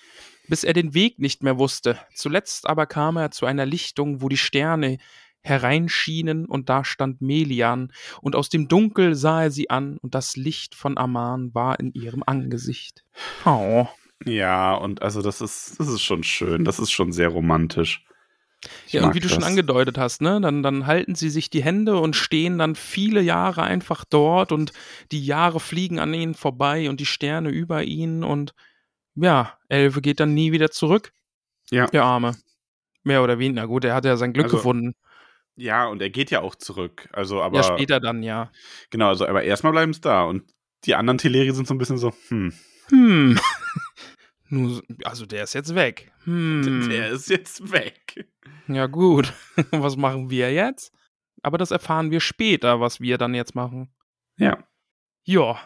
[0.48, 1.98] bis er den Weg nicht mehr wusste.
[2.14, 4.98] Zuletzt aber kam er zu einer Lichtung, wo die Sterne
[5.46, 10.36] hereinschienen, und da stand Melian, und aus dem Dunkel sah er sie an, und das
[10.36, 13.04] Licht von Aman war in ihrem Angesicht.
[13.44, 13.86] Oh.
[14.24, 18.02] Ja, und also das ist, das ist schon schön, das ist schon sehr romantisch.
[18.86, 19.48] Ich Ja, und wie du schon das.
[19.50, 23.62] angedeutet hast, ne, dann, dann halten sie sich die Hände und stehen dann viele Jahre
[23.62, 24.72] einfach dort und
[25.12, 28.54] die Jahre fliegen an ihnen vorbei und die Sterne über ihnen und
[29.14, 31.12] ja, Elve geht dann nie wieder zurück.
[31.70, 31.86] Ja.
[31.86, 32.36] Der Arme.
[33.02, 33.66] Mehr oder weniger.
[33.66, 34.94] Gut, er hat ja sein Glück Also, gefunden.
[35.56, 37.08] Ja, und er geht ja auch zurück.
[37.12, 38.50] Also, aber ja, später dann, ja.
[38.90, 40.24] genau, also aber erstmal bleiben es da.
[40.24, 40.44] Und
[40.84, 42.52] die anderen Teleri sind so ein bisschen so, hm,
[42.90, 43.38] Hm.
[44.48, 46.12] Nur, also der ist jetzt weg.
[46.24, 46.88] Hm.
[46.88, 48.28] der ist jetzt weg.
[48.68, 49.32] Ja, gut.
[49.72, 50.92] was machen wir jetzt?
[51.42, 53.92] Aber das erfahren wir später, was wir dann jetzt machen.
[54.38, 54.64] Ja.
[55.24, 55.58] Ja.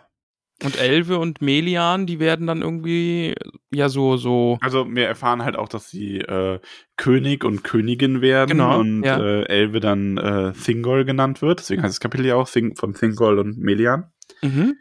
[0.62, 3.34] Und Elve und Melian, die werden dann irgendwie,
[3.72, 4.58] ja, so, so.
[4.60, 6.60] Also wir erfahren halt auch, dass sie äh,
[6.96, 9.18] König und Königin werden Genau, und ja.
[9.18, 11.60] äh, Elve dann äh, Thingol genannt wird.
[11.60, 14.12] Deswegen heißt das Kapitel ja auch Thing von Thingol und Melian.
[14.42, 14.76] Mhm.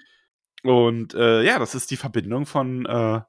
[0.64, 3.22] Und äh, ja, das ist die Verbindung von äh,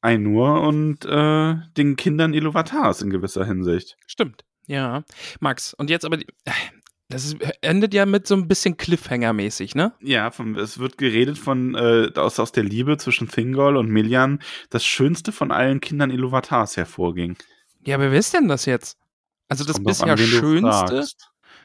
[0.00, 3.96] Ainur und äh, den Kindern Iluvatars in gewisser Hinsicht.
[4.06, 4.44] Stimmt.
[4.66, 5.02] Ja.
[5.40, 6.26] Max, und jetzt aber, die-
[7.10, 9.92] das ist, endet ja mit so ein bisschen Cliffhanger-mäßig, ne?
[10.00, 14.38] Ja, von, es wird geredet von äh, aus, aus der Liebe zwischen Thingol und Melian,
[14.70, 17.36] das schönste von allen Kindern Iluvatars hervorging.
[17.84, 18.96] Ja, aber wer ist denn das jetzt?
[19.48, 21.04] Also das drauf bisher an, schönste,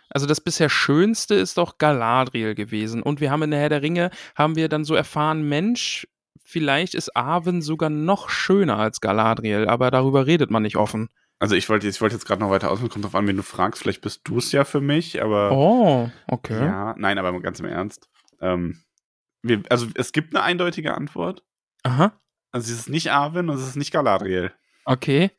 [0.09, 3.03] also das bisher schönste ist doch Galadriel gewesen.
[3.03, 6.07] Und wir haben in der Herr der Ringe, haben wir dann so erfahren, Mensch,
[6.43, 11.09] vielleicht ist Arwen sogar noch schöner als Galadriel, aber darüber redet man nicht offen.
[11.39, 13.43] Also ich wollte ich wollte jetzt gerade noch weiter ausführen, kommt drauf an, wen du
[13.43, 13.81] fragst.
[13.81, 16.63] Vielleicht bist du es ja für mich, aber Oh, okay.
[16.65, 18.09] ja, nein, aber ganz im Ernst.
[18.41, 18.81] Ähm,
[19.41, 21.43] wir, also es gibt eine eindeutige Antwort.
[21.83, 22.13] Aha,
[22.51, 24.51] Also es ist nicht Arwen und es ist nicht Galadriel.
[24.85, 25.31] okay.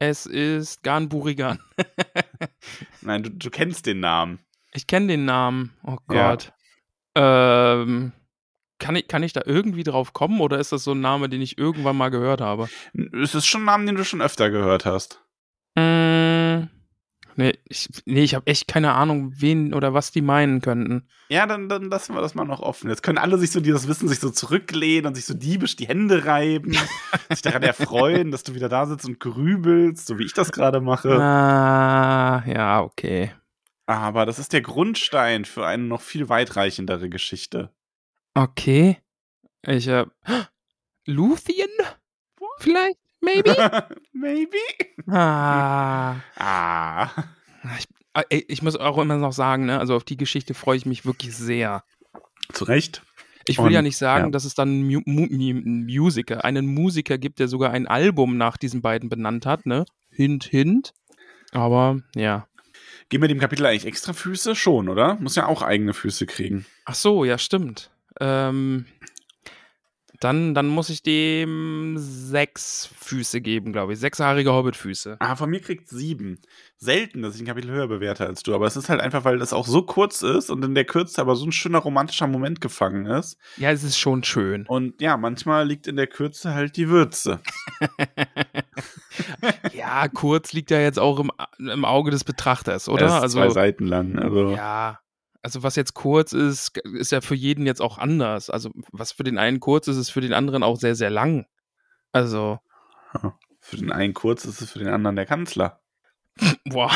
[0.00, 1.60] Es ist Gan Burigan.
[3.00, 4.40] Nein, du, du kennst den Namen.
[4.72, 5.72] Ich kenne den Namen.
[5.84, 6.30] Oh Ja.
[6.30, 6.52] Gott.
[7.16, 8.12] Ähm,
[8.80, 11.40] kann ich, kann ich da irgendwie drauf kommen oder ist das so ein Name, den
[11.40, 12.68] ich irgendwann mal gehört habe?
[13.22, 15.23] Es ist schon ein Name, den du schon öfter gehört hast.
[15.74, 16.68] Mm,
[17.36, 21.08] nee, ich, nee, ich habe echt keine Ahnung, wen oder was die meinen könnten.
[21.28, 22.90] Ja, dann, dann lassen wir das mal noch offen.
[22.90, 25.76] Jetzt können alle sich so, die das wissen, sich so zurücklehnen und sich so diebisch
[25.76, 26.72] die Hände reiben,
[27.30, 30.80] sich daran erfreuen, dass du wieder da sitzt und grübelst, so wie ich das gerade
[30.80, 31.18] mache.
[31.20, 33.32] Ah, ja, okay.
[33.86, 37.70] Aber das ist der Grundstein für eine noch viel weitreichendere Geschichte.
[38.34, 38.98] Okay.
[39.62, 40.06] Ich, äh,
[41.06, 41.70] Luthien?
[42.58, 42.98] Vielleicht?
[43.24, 43.54] Maybe?
[44.12, 44.58] Maybe?
[45.10, 46.16] ah.
[46.36, 47.10] Ah.
[47.78, 50.76] Ich, äh, ey, ich muss auch immer noch sagen, ne, also auf die Geschichte freue
[50.76, 51.82] ich mich wirklich sehr.
[52.52, 53.02] Zu Recht.
[53.46, 54.30] Ich will Und, ja nicht sagen, ja.
[54.30, 58.80] dass es dann einen Mu Musiker, einen Musiker gibt, der sogar ein Album nach diesen
[58.80, 59.84] beiden benannt hat, ne?
[60.10, 60.94] Hint, hint.
[61.52, 62.46] Aber ja.
[63.10, 64.54] Geben wir dem Kapitel eigentlich extra Füße?
[64.54, 65.16] Schon, oder?
[65.16, 66.64] Muss ja auch eigene Füße kriegen.
[66.86, 67.90] Ach so, ja, stimmt.
[68.20, 68.86] Ähm,
[70.20, 73.98] dann, dann muss ich dem sechs Füße geben, glaube ich.
[73.98, 75.16] Sechshaarige Hobbitfüße.
[75.20, 76.38] Ah, von mir kriegt sieben.
[76.76, 78.54] Selten, dass ich ein Kapitel höher bewerte als du.
[78.54, 81.20] Aber es ist halt einfach, weil das auch so kurz ist und in der Kürze
[81.20, 83.38] aber so ein schöner romantischer Moment gefangen ist.
[83.56, 84.66] Ja, es ist schon schön.
[84.66, 87.40] Und ja, manchmal liegt in der Kürze halt die Würze.
[89.72, 93.02] ja, kurz liegt ja jetzt auch im, im Auge des Betrachters, oder?
[93.02, 94.18] Er ist also, zwei Seiten lang.
[94.18, 94.50] Also.
[94.50, 94.98] Ja,
[95.44, 98.48] also was jetzt kurz ist, ist ja für jeden jetzt auch anders.
[98.48, 101.44] Also was für den einen kurz ist, ist für den anderen auch sehr, sehr lang.
[102.12, 102.60] Also,
[103.60, 105.82] Für den einen kurz ist es für den anderen der Kanzler.
[106.64, 106.90] boah.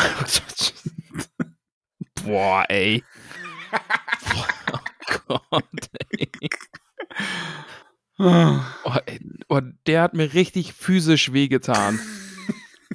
[2.25, 3.05] boah, ey.
[4.35, 4.79] oh
[5.27, 6.31] Gott, ey.
[8.19, 8.61] Oh,
[9.05, 9.21] ey.
[9.49, 12.01] Oh, der hat mir richtig physisch wehgetan.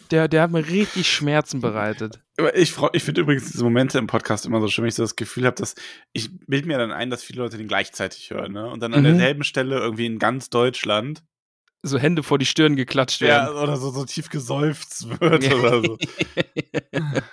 [0.10, 2.23] Der, der hat mir richtig Schmerzen bereitet.
[2.56, 5.16] Ich, ich finde übrigens diese Momente im Podcast immer so schön, wenn ich so das
[5.16, 5.76] Gefühl habe, dass
[6.14, 8.68] ich bild mir dann ein, dass viele Leute den gleichzeitig hören, ne?
[8.68, 9.06] Und dann an Mhm.
[9.06, 11.24] derselben Stelle irgendwie in ganz Deutschland
[11.84, 13.58] So Hände vor die Stirn geklatscht ja, werden.
[13.58, 15.56] oder so, so tief geseufzt wird Ja.
[15.56, 15.98] oder so.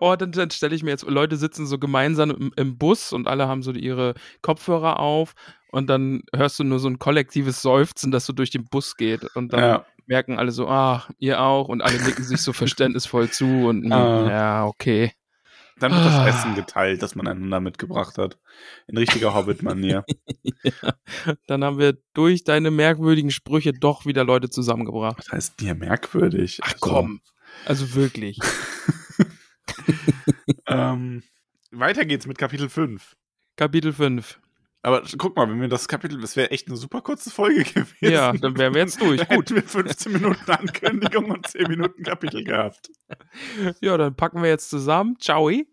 [0.00, 3.28] Oh, dann, dann stelle ich mir jetzt, Leute sitzen so gemeinsam im, im Bus und
[3.28, 5.34] alle haben so ihre Kopfhörer auf
[5.68, 9.24] und dann hörst du nur so ein kollektives Seufzen, das so durch den Bus geht
[9.36, 9.86] und dann Ja.
[10.06, 14.28] Merken alle so, ah, ihr auch und alle nicken sich so verständnisvoll zu und Ah.
[14.30, 15.12] ja, okay.
[15.80, 16.24] Dann wird Ah.
[16.26, 18.38] das Essen geteilt, das man einander mitgebracht hat.
[18.86, 20.04] In richtiger Hobbit-Manier.
[21.48, 25.18] Dann haben wir durch deine merkwürdigen Sprüche doch wieder Leute zusammengebracht.
[25.18, 26.60] Das heißt dir merkwürdig.
[26.62, 27.20] Ach Also, komm.
[27.66, 28.38] Also wirklich.
[30.66, 31.22] Ähm,
[31.70, 33.16] weiter geht's mit Kapitel 5.
[33.56, 34.40] Kapitel 5.
[34.84, 37.96] Aber guck mal, wenn wir das Kapitel, das wäre echt eine super kurze Folge gewesen.
[38.00, 39.18] Ja, dann wären wir jetzt durch.
[39.18, 42.90] Dann Hätten wir 15 Minuten Ankündigung und 10 Minuten Kapitel gehabt.
[43.80, 45.16] Ja, dann packen wir jetzt zusammen.
[45.18, 45.48] Ciao.
[45.48, 45.64] Äh,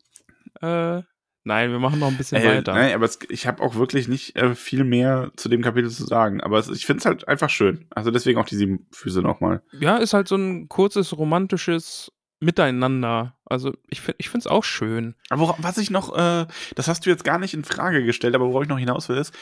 [0.61, 2.73] nein, wir machen noch ein bisschen Ey, weiter.
[2.73, 6.05] Nein, aber es, ich habe auch wirklich nicht äh, viel mehr zu dem Kapitel zu
[6.05, 6.39] sagen.
[6.39, 7.87] Aber es, ich finde es halt einfach schön.
[7.89, 9.61] Also deswegen auch die sieben Füße nochmal.
[9.77, 13.35] Ja, ist halt so ein kurzes, romantisches miteinander.
[13.51, 15.15] Also ich finde ich finde es auch schön.
[15.29, 18.47] Aber was ich noch, äh, das hast du jetzt gar nicht in Frage gestellt, aber
[18.47, 19.33] worauf ich noch hinaus will, ist,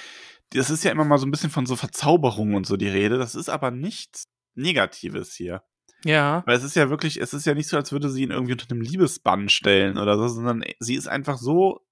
[0.51, 3.17] das ist ja immer mal so ein bisschen von so Verzauberung und so die Rede.
[3.17, 5.63] Das ist aber nichts Negatives hier.
[6.05, 6.43] Ja.
[6.45, 8.53] Weil es ist ja wirklich, es ist ja nicht so, als würde sie ihn irgendwie
[8.53, 11.85] unter einem Liebesbann stellen oder so, sondern sie ist einfach so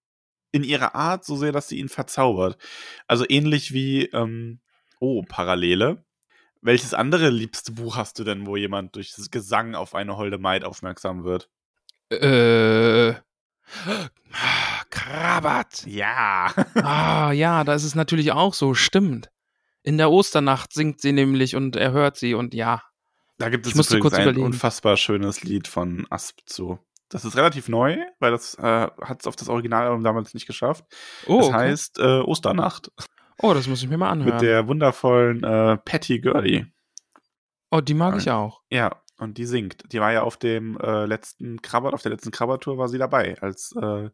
[0.51, 2.57] in ihrer Art so sehr, dass sie ihn verzaubert.
[3.07, 4.61] Also ähnlich wie, ähm,
[4.99, 6.05] oh, Parallele.
[6.61, 10.37] Welches andere liebste Buch hast du denn, wo jemand durch das Gesang auf eine holde
[10.37, 11.49] Maid aufmerksam wird?
[12.09, 13.13] Äh.
[14.89, 15.85] Krabat.
[15.85, 16.53] Ja.
[16.75, 19.29] Ah, ja, da ist es natürlich auch so, stimmt.
[19.83, 22.83] In der Osternacht singt sie nämlich und er hört sie und ja.
[23.37, 24.45] Da gibt es Ich übrigens ein überlegen.
[24.45, 26.79] unfassbar schönes Lied von Asp zu.
[27.09, 28.61] Das ist relativ neu, weil das äh,
[29.01, 30.83] hat es auf das Originalalbum damals nicht geschafft.
[31.25, 31.55] Oh, das okay.
[31.57, 32.91] heißt äh, Osternacht
[33.41, 34.33] oh, das muss ich mir mal anhören.
[34.33, 36.65] mit der wundervollen äh, Patty Gurley.
[37.71, 38.61] oh, die mag ich auch.
[38.69, 39.91] Ja, und die singt.
[39.91, 43.39] Die war ja auf dem äh, letzten Krabber, auf der letzten Krabbertour war sie dabei
[43.41, 44.09] als äh,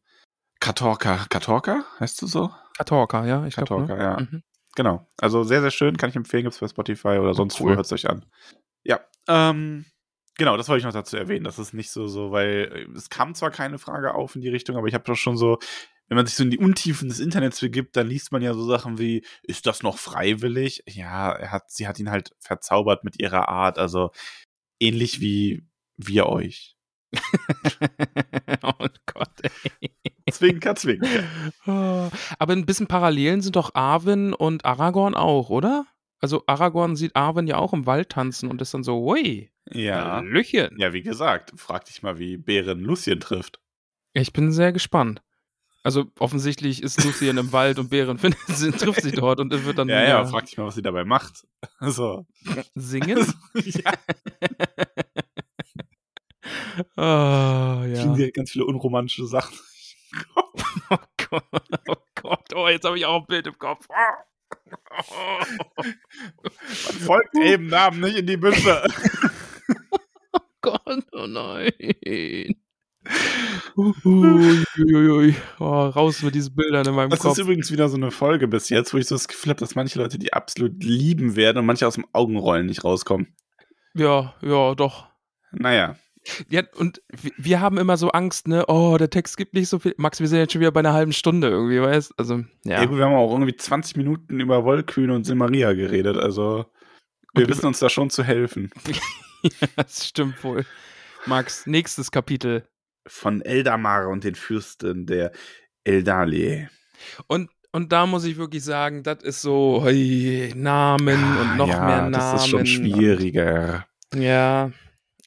[0.59, 1.25] Katorka.
[1.29, 1.83] Katorka?
[1.99, 2.51] Heißt du so?
[2.77, 3.85] Katorka, ja, ich glaube.
[3.85, 4.01] Katorka, Ne?
[4.03, 4.19] ja.
[4.19, 4.43] Mhm.
[4.75, 5.07] Genau.
[5.19, 7.75] Also sehr, sehr schön, kann ich empfehlen, gibt's bei Spotify oder sonst wo, cool.
[7.75, 8.25] hört's euch an.
[8.83, 9.85] Ja, ähm,
[10.35, 11.43] genau, das wollte ich noch dazu erwähnen.
[11.43, 14.49] Das ist nicht so, so, weil äh, es kam zwar keine Frage auf in die
[14.49, 15.59] Richtung, aber ich habe doch schon so,
[16.07, 18.65] wenn man sich so in die Untiefen des Internets begibt, dann liest man ja so
[18.65, 20.83] Sachen wie, ist das noch freiwillig?
[20.87, 24.09] Ja, er hat, sie hat ihn halt verzaubert mit ihrer Art, also
[24.83, 25.65] ähnlich wie
[25.97, 26.75] wir euch.
[28.63, 29.91] oh Gott, ey.
[30.31, 31.23] Zwinker, zwinker.
[31.65, 35.85] Ah, Aber ein bisschen Parallelen sind doch Arwen und Aragorn auch, oder?
[36.19, 40.13] Also Aragorn sieht Arwen ja auch im Wald tanzen und ist dann so, ui, Ja.
[40.13, 40.75] Hallöchen.
[40.79, 43.59] Ja, wie gesagt, frag dich mal, wie Bären Lucien trifft.
[44.13, 45.21] Ich bin sehr gespannt.
[45.83, 49.77] Also offensichtlich ist Lucien im Wald und Bären findet, sie, trifft sie dort und wird
[49.77, 51.45] dann Ja, ja, frag dich mal, was sie dabei macht.
[51.81, 52.25] So.
[52.73, 53.25] singen.
[53.53, 53.91] ja,
[56.95, 58.15] Ah, ja.
[58.15, 58.29] ja.
[58.31, 59.57] ganz viele unromantische Sachen.
[60.89, 60.97] Oh
[61.29, 63.87] Gott, oh Gott, oh, jetzt habe ich auch ein Bild im Kopf.
[67.05, 68.83] Folgt eben Namen nicht in die Büsche.
[70.33, 71.71] Oh Gott, oh nein.
[73.75, 75.35] Uiuiui.
[75.59, 77.33] Oh, raus mit diesen Bildern in meinem Das Kopf.
[77.33, 79.75] ist übrigens wieder so eine Folge bis jetzt, wo ich so das Gefühl habe, dass
[79.75, 83.35] manche Leute die absolut lieben werden und manche aus dem Augenrollen nicht rauskommen.
[83.93, 85.07] Ja, ja, doch.
[85.51, 85.95] Naja.
[86.49, 87.01] Ja, und
[87.37, 88.65] wir- haben immer so Angst, ne?
[88.67, 89.93] Oh, der Text gibt nicht so viel.
[89.97, 92.79] Max, wir sind jetzt schon wieder bei einer halben Stunde irgendwie, weißt Also, Ja.
[92.81, 92.85] ja.
[92.85, 96.65] gut, wir haben auch irgendwie 20 Minuten über Wollkühne und Silmaria geredet, also
[97.33, 98.71] wir Und wissen uns da schon zu helfen.
[99.75, 100.65] das stimmt wohl.
[101.25, 102.65] Max, nächstes Kapitel.
[103.05, 105.31] Von Eldamar und den Fürsten der
[105.83, 106.69] Eldalie.
[107.27, 111.85] Und, und da muss ich wirklich sagen, das ist so oi, Namen und noch ja,
[111.85, 112.13] mehr Namen.
[112.13, 113.85] Das ist schon schwieriger.
[114.15, 114.71] Ja.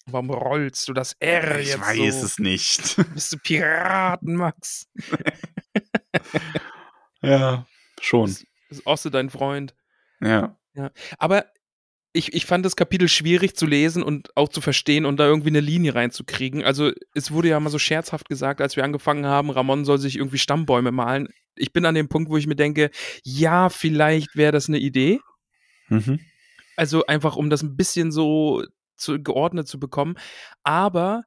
[0.09, 2.27] Warum rollst du das R Ich jetzt weiß so?
[2.27, 2.97] es nicht.
[3.15, 4.87] Bist du Piraten, Max?
[7.23, 7.67] ja,
[8.01, 8.31] schon.
[8.71, 9.75] Ist Osse dein Freund?
[10.21, 10.57] Ja.
[11.19, 11.47] Aber
[12.17, 15.51] ich, ich fand das Kapitel schwierig zu lesen und auch zu verstehen und da irgendwie
[15.51, 16.65] eine Linie reinzukriegen.
[16.65, 20.17] Also es wurde ja mal so scherzhaft gesagt, als wir angefangen haben, Ramon soll sich
[20.17, 21.29] irgendwie Stammbäume malen.
[21.57, 22.91] Ich bin an dem Punkt, wo ich mir denke,
[23.23, 25.21] ja, vielleicht wäre das eine Idee.
[25.89, 26.21] Mhm.
[26.77, 28.65] Also einfach, um das ein bisschen so
[28.97, 30.17] zu, geordnet zu bekommen.
[30.63, 31.23] Aber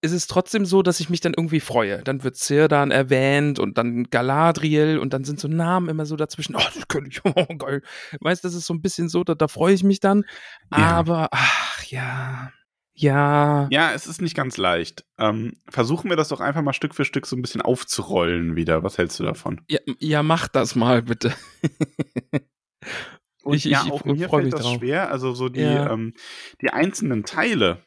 [0.00, 2.02] es ist trotzdem so, dass ich mich dann irgendwie freue.
[2.04, 6.54] Dann wird Cirdan erwähnt und dann Galadriel und dann sind so Namen immer so dazwischen.
[6.56, 7.20] Oh, das könnte ich.
[7.24, 7.82] Oh, geil.
[8.20, 10.24] Weißt du, das ist so ein bisschen so, da, da freue ich mich dann.
[10.72, 10.78] Ja.
[10.78, 12.52] Aber, ach ja.
[12.94, 13.68] Ja.
[13.70, 15.04] Ja, es ist nicht ganz leicht.
[15.18, 18.82] Ähm, versuchen wir das doch einfach mal Stück für Stück so ein bisschen aufzurollen wieder.
[18.82, 19.60] Was hältst du davon?
[19.68, 21.32] Ja, ja mach das mal bitte.
[23.44, 24.78] Und Ich- ja, ich auch freu mir mich fällt das drauf.
[24.78, 25.10] schwer.
[25.10, 25.92] Also so die, Ja.
[25.92, 26.14] ähm,
[26.60, 27.84] die einzelnen Teile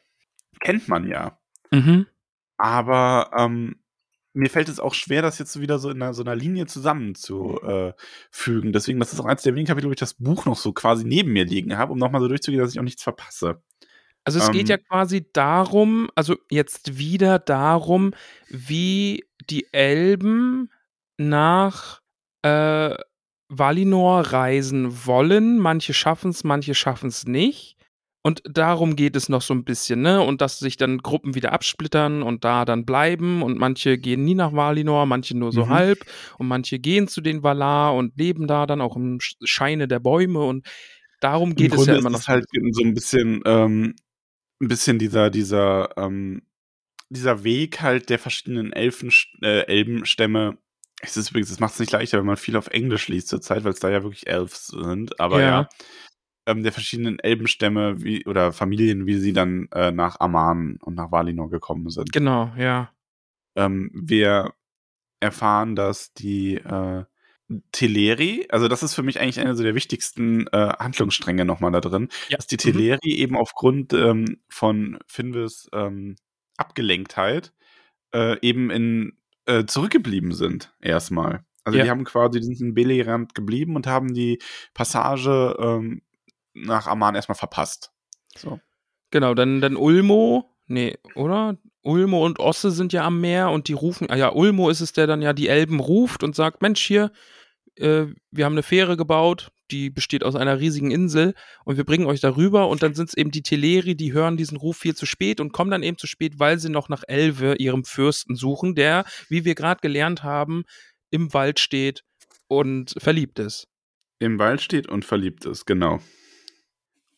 [0.60, 1.38] kennt man ja.
[1.72, 2.06] Mhm.
[2.58, 3.76] Aber ähm,
[4.34, 8.72] mir fällt es auch schwer, das jetzt wieder so in einer, so einer Linie zusammenzufügen.
[8.72, 11.04] Deswegen, das ist auch eins der wenigen Kapitel, wo ich das Buch noch so quasi
[11.04, 13.62] neben mir liegen habe, um nochmal so durchzugehen, dass ich auch nichts verpasse.
[14.24, 18.14] Also es geht Ähm, ja quasi darum, also jetzt wieder darum,
[18.48, 20.70] wie die Elben
[21.18, 22.00] nach
[22.42, 22.94] äh,
[23.48, 25.58] Valinor reisen wollen.
[25.58, 27.76] Manche schaffen es, manche schaffen es nicht.
[28.24, 30.20] Und darum geht es noch so ein bisschen, ne?
[30.22, 34.34] Und dass sich dann Gruppen wieder absplittern und da dann bleiben und manche gehen nie
[34.36, 35.70] nach Valinor, manche nur so Mhm.
[35.70, 36.04] halb
[36.38, 39.98] und manche gehen zu den Valar und leben da dann auch im Sch- Scheine der
[39.98, 40.66] Bäume und
[41.20, 42.20] darum geht Im es Grunde ja immer ist noch.
[42.20, 43.96] es halt so ein bisschen, ähm,
[44.60, 46.42] ein bisschen dieser, dieser, ähm,
[47.10, 49.10] dieser Weg halt der verschiedenen Elfen,
[49.42, 50.56] äh, Elbenstämme.
[51.00, 53.64] Es ist übrigens, das macht es nicht leichter, wenn man viel auf Englisch liest zurzeit,
[53.64, 55.18] weil es da ja wirklich Elves sind.
[55.18, 55.46] Aber Ja.
[55.48, 55.68] ja.
[56.46, 61.12] Ähm, der verschiedenen Elbenstämme wie, oder Familien, wie sie dann äh, nach Aman und nach
[61.12, 62.12] Valinor gekommen sind.
[62.12, 62.90] Genau, ja.
[63.56, 64.52] Ähm, wir
[65.20, 67.04] erfahren, dass die äh,
[67.72, 71.80] Teleri, also das ist für mich eigentlich einer so der wichtigsten äh, Handlungsstränge nochmal da
[71.80, 72.36] drin, Ja.
[72.38, 72.58] dass die Mhm.
[72.72, 76.16] Teleri eben aufgrund ähm, von Finvis ähm,
[76.56, 77.52] Abgelenktheit
[78.14, 81.44] äh, eben in äh, zurückgeblieben sind, erstmal.
[81.64, 81.84] Also Ja.
[81.84, 84.38] die haben quasi, die sind in Belerand geblieben und haben die
[84.74, 86.02] Passage ähm,
[86.54, 87.92] nach Aman erstmal verpasst.
[88.36, 88.60] So.
[89.10, 91.58] Genau, dann, dann Ulmo, nee, oder?
[91.82, 94.92] Ulmo und Osse sind ja am Meer und die rufen, ah ja, Ulmo ist es,
[94.92, 97.12] der dann ja die Elben ruft und sagt, Mensch, hier,
[97.76, 101.34] äh, wir haben eine Fähre gebaut, die besteht aus einer riesigen Insel
[101.64, 104.56] und wir bringen euch darüber und dann sind es eben die Teleri, die hören diesen
[104.56, 107.56] Ruf viel zu spät und kommen dann eben zu spät, weil sie noch nach Elve,
[107.56, 110.64] ihrem Fürsten, suchen, der, wie wir gerade gelernt haben,
[111.10, 112.04] im Wald steht
[112.48, 113.66] und verliebt ist.
[114.18, 116.00] Im Wald steht und verliebt ist, genau.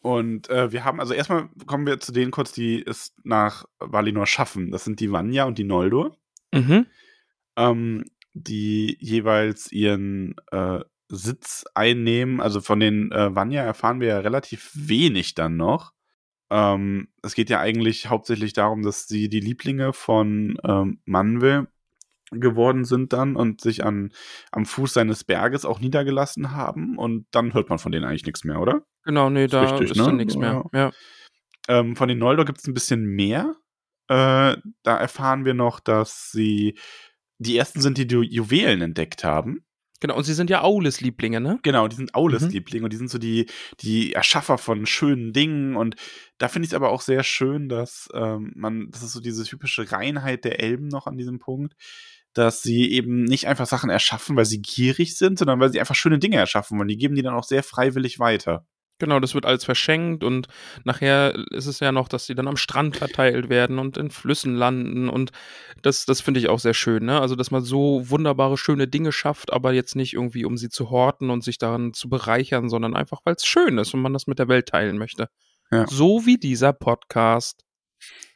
[0.05, 4.27] Und äh, wir haben, also erstmal kommen wir zu denen kurz, die es nach Valinor
[4.27, 4.71] schaffen.
[4.71, 6.15] Das sind die Vanya und die Noldor,
[6.53, 6.85] Mhm.
[7.57, 12.43] ähm, die jeweils ihren äh, Sitz einnehmen.
[12.43, 15.95] Also von den äh, Vanya erfahren wir ja relativ wenig dann noch.
[16.51, 21.69] Ähm, es geht ja eigentlich hauptsächlich darum, dass sie die Lieblinge von ähm, Manwe
[22.41, 24.13] geworden sind dann und sich an,
[24.53, 26.99] am Fuß seines Berges auch niedergelassen haben.
[26.99, 28.83] Und dann hört man von denen eigentlich nichts mehr, oder?
[29.05, 30.05] Genau, nee, Ist da richtig, ist ne?
[30.05, 30.65] dann nichts mehr.
[30.73, 30.91] Ja.
[31.69, 33.55] Ähm, von den Noldor gibt es ein bisschen mehr.
[34.09, 36.79] Äh, da erfahren wir noch, dass sie
[37.39, 39.65] die ersten sind, die die Juwelen entdeckt haben.
[40.01, 41.59] Genau, und sie sind ja Aules Lieblinge, ne?
[41.63, 42.51] Genau, die sind Aules Mhm.
[42.51, 43.47] Liebling und die sind so die,
[43.81, 45.77] die Erschaffer von schönen Dingen.
[45.77, 45.97] Und
[46.37, 49.45] da finde ich es aber auch sehr schön, dass ähm, man, das ist so diese
[49.45, 51.75] typische Reinheit der Elben noch an diesem Punkt,
[52.35, 55.95] dass sie eben nicht einfach Sachen erschaffen, weil sie gierig sind, sondern weil sie einfach
[55.95, 56.89] schöne Dinge erschaffen wollen.
[56.89, 58.67] Die geben die dann auch sehr freiwillig weiter.
[59.01, 60.47] Genau, das wird alles verschenkt und
[60.85, 64.55] nachher ist es ja noch, dass die dann am Strand verteilt werden und in Flüssen
[64.55, 65.33] landen und
[65.83, 67.21] das, das finde ich auch sehr schön, ne?
[67.21, 70.91] Also, dass man so wunderbare, schöne Dinge schafft, aber jetzt nicht irgendwie, um sie zu
[70.91, 74.29] horten und sich daran zu bereichern, sondern einfach, weil es schön ist und man das
[74.29, 75.29] mit der Welt teilen möchte.
[75.73, 75.89] Ja.
[75.89, 77.65] So wie dieser Podcast.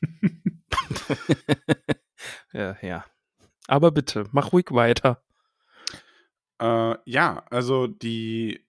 [2.53, 3.05] ja, ja.
[3.69, 5.23] Aber bitte, mach ruhig weiter.
[6.59, 8.67] Äh, ja, also die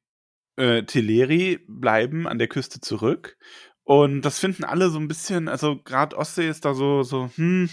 [0.57, 3.37] äh, Teleri bleiben an der Küste zurück.
[3.83, 7.69] Und das finden alle so ein bisschen, also gerade Ostsee ist da so, so, hm,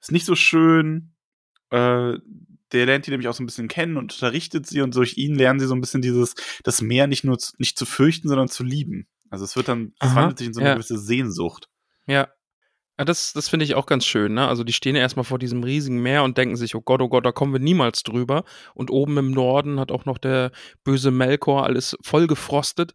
[0.00, 1.14] ist nicht so schön.
[1.70, 2.14] Äh,
[2.72, 5.36] der lernt die nämlich auch so ein bisschen kennen und unterrichtet sie und durch ihn
[5.36, 8.48] lernen sie so ein bisschen dieses, das Meer nicht nur zu, nicht zu fürchten, sondern
[8.48, 9.06] zu lieben.
[9.30, 10.74] Also es wird dann, es wandelt sich in so eine ja.
[10.74, 11.68] gewisse Sehnsucht.
[12.06, 12.28] Ja.
[12.98, 14.46] Ja das das finde ich auch ganz schön, ne?
[14.48, 17.08] Also die stehen ja erstmal vor diesem riesigen Meer und denken sich, oh Gott, oh
[17.08, 18.44] Gott, da kommen wir niemals drüber.
[18.74, 20.52] Und oben im Norden hat auch noch der
[20.84, 22.92] böse Melkor alles voll gefrostet.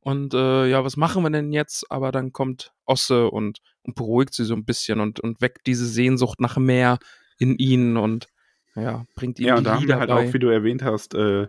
[0.00, 1.90] Und äh, ja, was machen wir denn jetzt?
[1.90, 5.86] Aber dann kommt Osse und, und beruhigt sie so ein bisschen und, und weckt diese
[5.86, 6.98] Sehnsucht nach Meer
[7.38, 8.28] in ihnen und
[8.74, 10.28] ja, bringt ihnen Ja, die und da haben Lieder wir halt bei.
[10.28, 11.48] auch, wie du erwähnt hast, äh,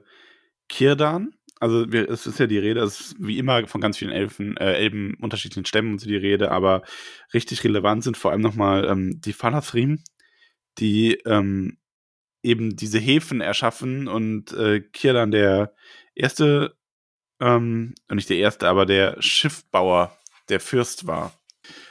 [0.68, 1.34] Kirdan.
[1.62, 4.58] Also wir, es ist ja die Rede, es ist wie immer von ganz vielen Elfen,
[4.58, 6.82] äh, Elben unterschiedlichen Stämmen und so die Rede, aber
[7.36, 10.04] richtig relevant sind vor allem nochmal ähm, die Falathrim,
[10.80, 11.78] die ähm,
[12.42, 15.76] eben diese Häfen erschaffen und äh, Kirdan der
[16.16, 16.76] erste,
[17.40, 20.18] ähm, nicht der erste, aber der Schiffbauer,
[20.50, 21.40] der Fürst war.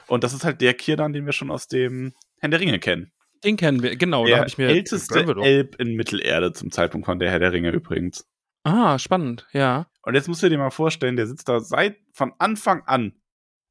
[0.09, 3.13] Und das ist halt der Kirdan, den wir schon aus dem Herrn der Ringe kennen.
[3.45, 4.25] Den kennen wir, genau.
[4.25, 5.21] da der habe ich mir älteste.
[5.45, 8.27] Elb in Mittelerde zum Zeitpunkt von der Herr der Ringe übrigens.
[8.71, 9.87] Ah, spannend, ja.
[10.03, 13.21] Und jetzt musst du dir mal vorstellen, der sitzt da seit von Anfang an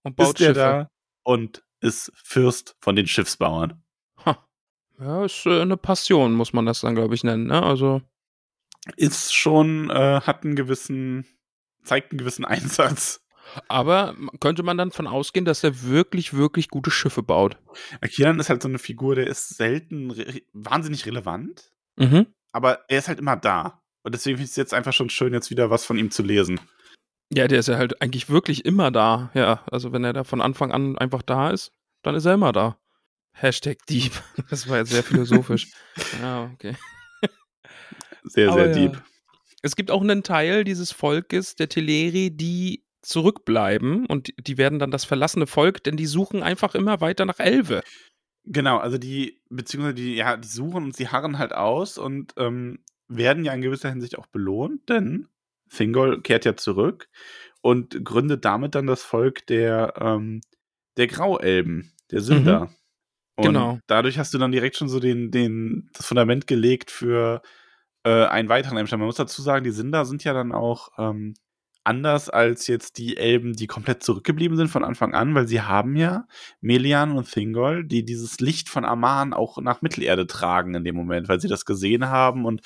[0.03, 0.53] Und baut ist Schiffe.
[0.53, 0.89] da
[1.23, 3.81] und ist Fürst von den Schiffsbauern.
[4.25, 4.45] Ha.
[4.99, 7.63] Ja, ist äh, eine Passion, muss man das dann, glaube ich, nennen, ne?
[7.63, 8.01] Also.
[8.97, 11.25] Ist schon, äh, hat einen gewissen,
[11.83, 13.21] zeigt einen gewissen Einsatz.
[13.67, 17.57] Aber könnte man dann von ausgehen, dass er wirklich, wirklich gute Schiffe baut?
[18.01, 22.27] Akiran ist halt so eine Figur, der ist selten re wahnsinnig relevant, Mhm.
[22.51, 23.78] aber er ist halt immer da.
[24.03, 26.23] Und deswegen finde ich es jetzt einfach schon schön, jetzt wieder was von ihm zu
[26.23, 26.59] lesen.
[27.31, 29.29] Ja, der ist ja halt eigentlich wirklich immer da.
[29.33, 32.51] Ja, also wenn er da von Anfang an einfach da ist, dann ist er immer
[32.51, 32.77] da.
[33.33, 34.11] Hashtag Dieb.
[34.49, 35.71] Das war jetzt sehr philosophisch.
[36.21, 36.75] ja, okay.
[38.23, 38.87] Sehr, Aber sehr ja.
[38.87, 39.03] deep.
[39.61, 44.91] Es gibt auch einen Teil dieses Volkes, der Teleri, die zurückbleiben und die werden dann
[44.91, 47.81] das verlassene Volk, denn die suchen einfach immer weiter nach Elve.
[48.45, 52.79] Genau, also die, beziehungsweise die, ja, die suchen und sie harren halt aus und ähm,
[53.09, 55.27] werden ja in gewisser Hinsicht auch belohnt, denn
[55.69, 57.09] Thingol kehrt ja zurück
[57.61, 60.41] und gründet damit dann das Volk der, ähm,
[60.97, 62.71] der Grauelben, der Sünder.
[63.35, 63.79] Und Genau.
[63.87, 67.41] dadurch hast du dann direkt schon so den, den, das Fundament gelegt für
[68.03, 68.99] äh, einen weiteren Elbenstamm.
[68.99, 71.35] Man muss dazu sagen, die Sünder sind ja dann auch ähm,
[71.85, 75.95] anders als jetzt die Elben, die komplett zurückgeblieben sind von Anfang an, weil sie haben
[75.95, 76.27] ja
[76.61, 81.29] Melian und Thingol, die dieses Licht von Aman auch nach Mittelerde tragen in dem Moment,
[81.29, 82.61] weil sie das gesehen haben und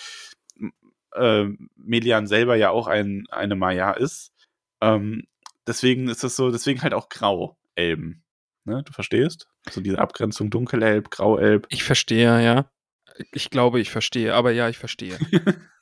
[1.15, 1.45] äh,
[1.75, 4.31] Melian selber ja auch ein, eine Maya ist.
[4.81, 5.27] Ähm,
[5.67, 8.23] deswegen ist das so, deswegen halt auch Grau-Elben.
[8.65, 8.83] Ne?
[8.83, 9.47] Du verstehst?
[9.69, 11.67] So diese Abgrenzung Dunkelelb, Grauelb.
[11.69, 12.69] Ich verstehe, ja.
[13.31, 15.17] Ich glaube, ich verstehe, aber ja, ich verstehe.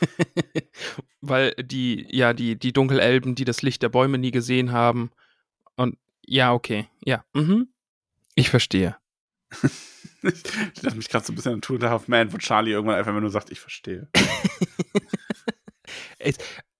[1.20, 5.10] Weil die, ja, die, die Dunkelelben, die das Licht der Bäume nie gesehen haben.
[5.76, 6.88] Und ja, okay.
[7.04, 7.24] Ja.
[7.34, 7.68] Mhm.
[8.34, 8.96] Ich verstehe.
[10.22, 12.72] ich dachte mich gerade so ein bisschen an Two and a Half Man, wo Charlie
[12.72, 14.08] irgendwann einfach nur sagt, ich verstehe.
[16.18, 16.36] es,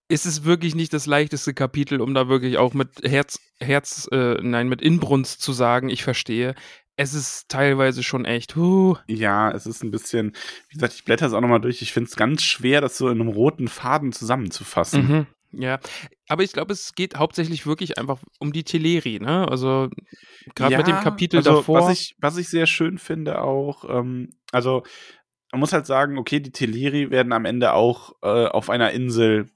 [0.08, 4.34] es ist wirklich nicht das leichteste Kapitel, um da wirklich auch mit Herz, Herz, äh,
[4.42, 6.54] nein, mit Inbrunst zu sagen, ich verstehe
[7.00, 8.56] es ist teilweise schon echt.
[8.56, 8.96] Huh.
[9.06, 10.32] Ja, es ist ein bisschen,
[10.68, 11.80] wie gesagt, ich blätter es auch nochmal durch.
[11.80, 15.08] Ich finde es ganz schwer, das so in einem roten Faden zusammenzufassen.
[15.08, 15.26] Mhm.
[15.52, 15.80] Ja,
[16.28, 19.48] aber ich glaube, es geht hauptsächlich wirklich einfach um die Teleri, ne?
[19.48, 19.88] Also
[20.54, 21.82] gerade ja, mit dem Kapitel also, davor.
[21.82, 24.84] Was ich, was ich sehr schön finde auch, ähm, also
[25.52, 29.50] man muss halt sagen, okay, die Teleri werden am Ende auch äh, auf einer Insel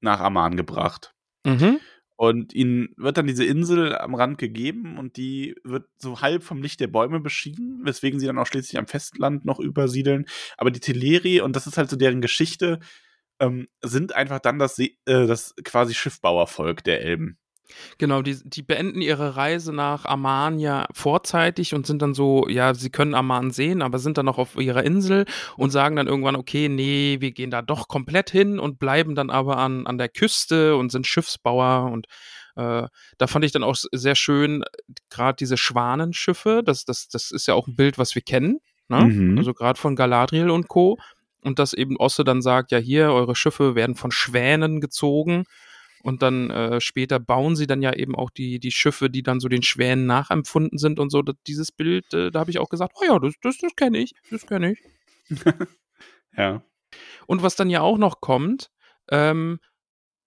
[0.00, 1.14] nach Amman gebracht.
[1.44, 1.80] Mhm.
[2.16, 6.62] Und ihnen wird dann diese Insel am Rand gegeben und die wird so halb vom
[6.62, 10.26] Licht der Bäume beschieden, weswegen sie dann auch schließlich am Festland noch übersiedeln.
[10.56, 12.80] Aber die Teleri, und das ist halt so deren Geschichte,
[13.40, 17.38] ähm, sind einfach dann das, äh, das quasi Schiffbauervolk der Elben.
[17.98, 22.74] Genau, die, die beenden ihre Reise nach Amman ja vorzeitig und sind dann so, ja,
[22.74, 25.26] sie können Amman sehen, aber sind dann noch auf ihrer Insel
[25.56, 29.30] und sagen dann irgendwann, okay, nee, wir gehen da doch komplett hin und bleiben dann
[29.30, 32.06] aber an, an der Küste und sind Schiffsbauer und
[32.56, 34.64] äh, da fand ich dann auch sehr schön,
[35.10, 39.04] gerade diese Schwanenschiffe, das, das, das ist ja auch ein Bild, was wir kennen, ne?
[39.04, 39.38] mhm.
[39.38, 40.98] also gerade von Galadriel und Co.
[41.42, 45.44] Und dass eben Osse dann sagt, ja hier, eure Schiffe werden von Schwänen gezogen
[46.02, 49.40] und dann äh, später bauen sie dann ja eben auch die, die Schiffe, die dann
[49.40, 51.22] so den Schwänen nachempfunden sind und so.
[51.22, 53.98] Das, dieses Bild, äh, da habe ich auch gesagt, oh ja, das, das, das kenne
[53.98, 54.78] ich, das kenne ich.
[56.36, 56.62] ja.
[57.26, 58.70] Und was dann ja auch noch kommt,
[59.10, 59.58] ähm,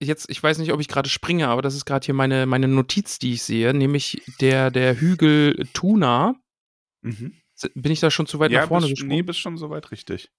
[0.00, 2.68] jetzt, ich weiß nicht, ob ich gerade springe, aber das ist gerade hier meine, meine
[2.68, 6.34] Notiz, die ich sehe, nämlich der, der Hügel Tuna.
[7.00, 7.41] Mhm.
[7.74, 9.16] Bin ich da schon zu weit ja, nach vorne bist, gesprungen?
[9.16, 10.30] Nee, bist schon so weit richtig.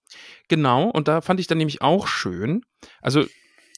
[0.48, 2.62] Genau, und da fand ich dann nämlich auch schön.
[3.02, 3.26] Also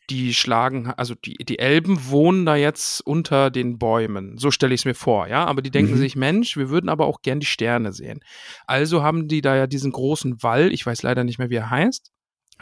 [0.10, 4.38] die schlagen, also die, die Elben wohnen da jetzt unter den Bäumen.
[4.38, 5.46] So stelle ich es mir vor, ja.
[5.46, 5.98] Aber die denken mhm.
[5.98, 8.20] sich, Mensch, wir würden aber auch gern die Sterne sehen.
[8.68, 11.70] Also haben die da ja diesen großen Wall, ich weiß leider nicht mehr, wie er
[11.70, 12.12] heißt,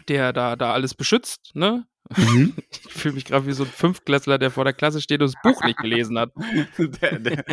[0.08, 1.86] der da, da alles beschützt, ne?
[2.16, 2.54] Mhm.
[2.86, 5.42] Ich fühle mich gerade wie so ein Fünfklässler, der vor der Klasse steht und das
[5.42, 6.32] Buch nicht gelesen hat.
[6.78, 7.44] der, der,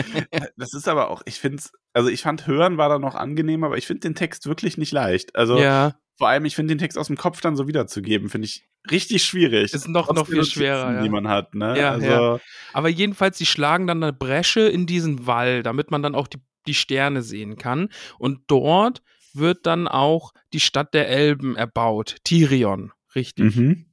[0.56, 3.66] das ist aber auch, ich finde es, also ich fand Hören war da noch angenehmer,
[3.66, 5.34] aber ich finde den Text wirklich nicht leicht.
[5.36, 5.94] Also ja.
[6.16, 9.24] vor allem, ich finde den Text aus dem Kopf dann so wiederzugeben, finde ich richtig
[9.24, 9.74] schwierig.
[9.74, 10.94] Ist noch, noch viel schwerer.
[10.94, 11.02] Ja.
[11.02, 11.78] Die man hat, ne?
[11.78, 12.40] Ja, also, ja.
[12.72, 16.38] Aber jedenfalls, sie schlagen dann eine Bresche in diesen Wall, damit man dann auch die,
[16.66, 17.88] die Sterne sehen kann.
[18.18, 19.02] Und dort
[19.34, 22.16] wird dann auch die Stadt der Elben erbaut.
[22.24, 23.56] Tirion, richtig.
[23.56, 23.86] Mhm.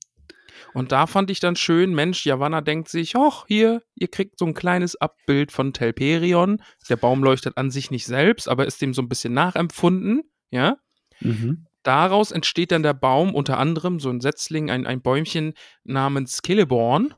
[0.74, 4.46] Und da fand ich dann schön, Mensch, Javanna denkt sich, ach, hier, ihr kriegt so
[4.46, 6.62] ein kleines Abbild von Telperion.
[6.90, 10.78] Der Baum leuchtet an sich nicht selbst, aber ist dem so ein bisschen nachempfunden, ja.
[11.20, 11.66] Mhm.
[11.84, 15.54] Daraus entsteht dann der Baum, unter anderem so ein Setzling, ein, ein Bäumchen
[15.84, 17.14] namens Celeborn.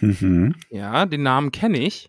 [0.00, 0.54] Mhm.
[0.70, 2.08] Ja, den Namen kenne ich.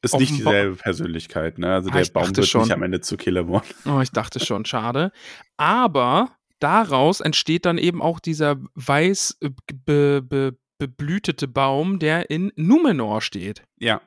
[0.00, 1.74] Ist nicht dieselbe Persönlichkeit, ne?
[1.74, 2.62] Also ah, der Baum wird schon.
[2.62, 3.64] nicht am Ende zu Celeborn.
[3.84, 5.10] Oh, ich dachte schon, schade.
[5.56, 9.50] Aber daraus entsteht dann eben auch dieser weiß äh,
[9.84, 13.62] be, be, beblütete Baum, der in Numenor steht.
[13.78, 14.00] Ja.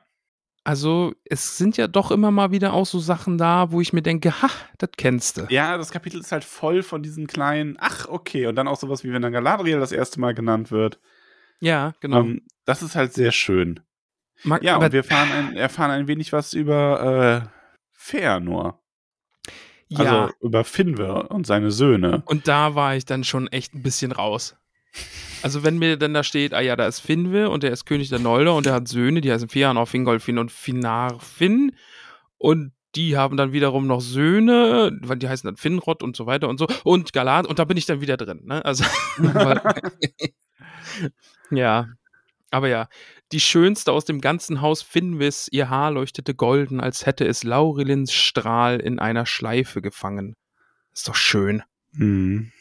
[0.64, 4.02] Also, es sind ja doch immer mal wieder auch so Sachen da, wo ich mir
[4.02, 4.48] denke, ha,
[4.78, 5.46] das kennst du.
[5.50, 8.46] Ja, das Kapitel ist halt voll von diesen kleinen, ach, okay.
[8.46, 11.00] Und dann auch sowas wie wenn dann Galadriel das erste Mal genannt wird.
[11.60, 12.20] Ja, genau.
[12.20, 13.80] Um, ähm, das ist halt sehr schön.
[14.44, 17.48] Mag, ja, und wir ein, erfahren ein wenig was über äh,
[17.90, 18.81] Feanor.
[19.98, 20.22] Ja.
[20.22, 22.22] Also über Finwe und seine Söhne.
[22.26, 24.56] Und da war ich dann schon echt ein bisschen raus.
[25.42, 28.08] Also wenn mir dann da steht, ah ja, da ist Finwe und der ist König
[28.10, 31.72] der Nolde und der hat Söhne, die heißen Feanor, Fingolfin und Finarfin
[32.38, 36.48] und die haben dann wiederum noch Söhne, weil die heißen dann Finrod und so weiter
[36.48, 38.64] und so und Galat und da bin ich dann wieder drin, ne?
[38.64, 38.84] Also
[41.50, 41.88] ja,
[42.50, 42.88] aber ja,
[43.32, 48.12] die schönste aus dem ganzen Haus Finwis, ihr Haar leuchtete golden, als hätte es Laurelins
[48.12, 50.36] Strahl in einer Schleife gefangen.
[50.92, 51.62] Ist doch schön.
[51.92, 52.52] Mhm.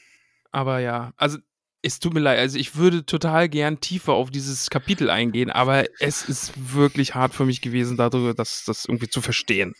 [0.52, 1.38] Aber ja, also
[1.82, 5.86] es tut mir leid, also ich würde total gern tiefer auf dieses Kapitel eingehen, aber
[6.00, 9.74] es ist wirklich hart für mich gewesen, darüber das, das irgendwie zu verstehen.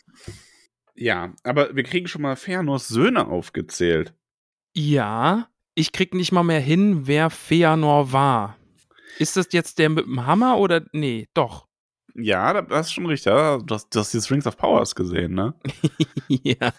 [0.94, 4.14] Ja, aber wir kriegen schon mal Feanors Söhne aufgezählt.
[4.74, 8.58] Ja, ich krieg nicht mal mehr hin, wer Feanor war.
[9.18, 10.82] Ist das jetzt der mit dem Hammer oder.
[10.92, 11.66] Nee, doch.
[12.14, 13.32] Ja, das ist schon richtig.
[13.32, 15.54] Du, hast, du hast jetzt Rings of Powers gesehen, ne?
[16.28, 16.72] ja.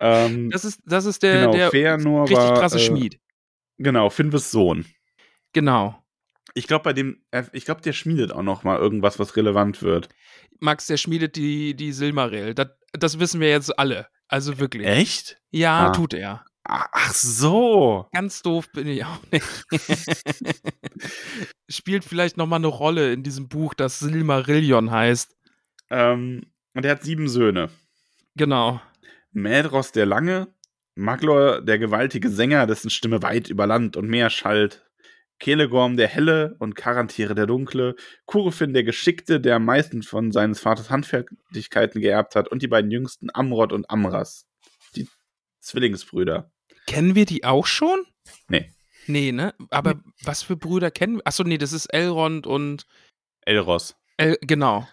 [0.00, 3.18] Ähm, Das ist, das ist der, genau, der Fëanor richtig war, krasse äh, Schmied.
[3.78, 4.84] Genau, Finwes Sohn.
[5.52, 6.02] Genau.
[6.54, 9.82] Ich glaube, bei dem, äh, ich glaube, der schmiedet auch noch mal irgendwas, was relevant
[9.82, 10.08] wird.
[10.60, 12.54] Max, der schmiedet die, die Silmaril.
[12.54, 14.08] Das, das wissen wir jetzt alle.
[14.28, 14.86] Also wirklich.
[14.86, 15.40] Echt?
[15.50, 15.92] Ja, Ah.
[15.92, 16.44] tut er.
[16.70, 18.06] Ach so.
[18.12, 19.46] Ganz doof bin ich auch nicht.
[21.68, 25.34] Spielt vielleicht noch mal eine Rolle in diesem Buch, das Silmarillion heißt.
[25.90, 27.70] Ähm, und er hat sieben Söhne.
[28.36, 28.82] Genau.
[29.32, 30.48] Mädros der Lange,
[30.94, 34.84] Maglor der gewaltige Sänger, dessen Stimme weit über Land und Meer schallt,
[35.38, 37.94] Kelegorm der Helle und Karantire der Dunkle,
[38.26, 42.90] Kurufin der Geschickte, der am meisten von seines Vaters Handfertigkeiten geerbt hat, und die beiden
[42.90, 44.46] jüngsten Amrod und Amras,
[44.96, 45.08] die
[45.60, 46.50] Zwillingsbrüder.
[46.88, 48.04] Kennen wir die auch schon?
[48.48, 48.72] Nee.
[49.06, 49.54] Nee, ne?
[49.70, 51.26] Aber was für Brüder kennen wir?
[51.26, 52.86] Achso, nee, das ist Elrond und.
[53.42, 53.94] Elros.
[54.16, 54.88] El genau.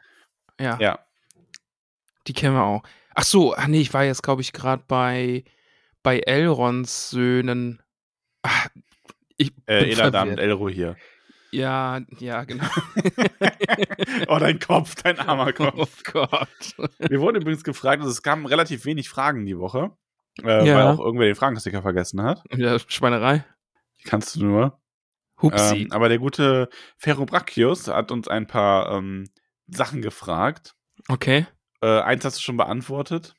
[0.60, 1.00] Ja, Ja.
[2.28, 2.84] die kennen wir auch.
[3.14, 5.44] Ach so, ach nee, ich war jetzt, glaube ich, gerade bei,
[6.04, 7.82] bei Elronds Söhnen.
[8.42, 8.68] Ach,
[9.38, 10.40] ich Äh, bin Eladan und verwirrt.
[10.40, 10.96] Elrohir.
[11.52, 12.68] Ja, ja, genau.
[14.28, 15.74] oh, dein Kopf, dein armer Kopf.
[15.78, 16.76] oh Gott.
[17.00, 19.92] Wir wurden übrigens gefragt, also es kamen relativ wenig Fragen die Woche,
[20.44, 20.76] äh, Ja.
[20.76, 22.44] weil auch irgendwer den Fragensticker vergessen hat.
[22.56, 23.46] Ja, Schweinerei.
[24.06, 24.80] Kannst du nur.
[25.42, 25.84] Hupsi.
[25.84, 29.26] Ähm, aber der gute Ferrobrachius hat uns ein paar ähm,
[29.68, 30.76] Sachen gefragt.
[31.10, 31.46] okay.
[31.82, 33.36] Äh, eins hast du schon beantwortet,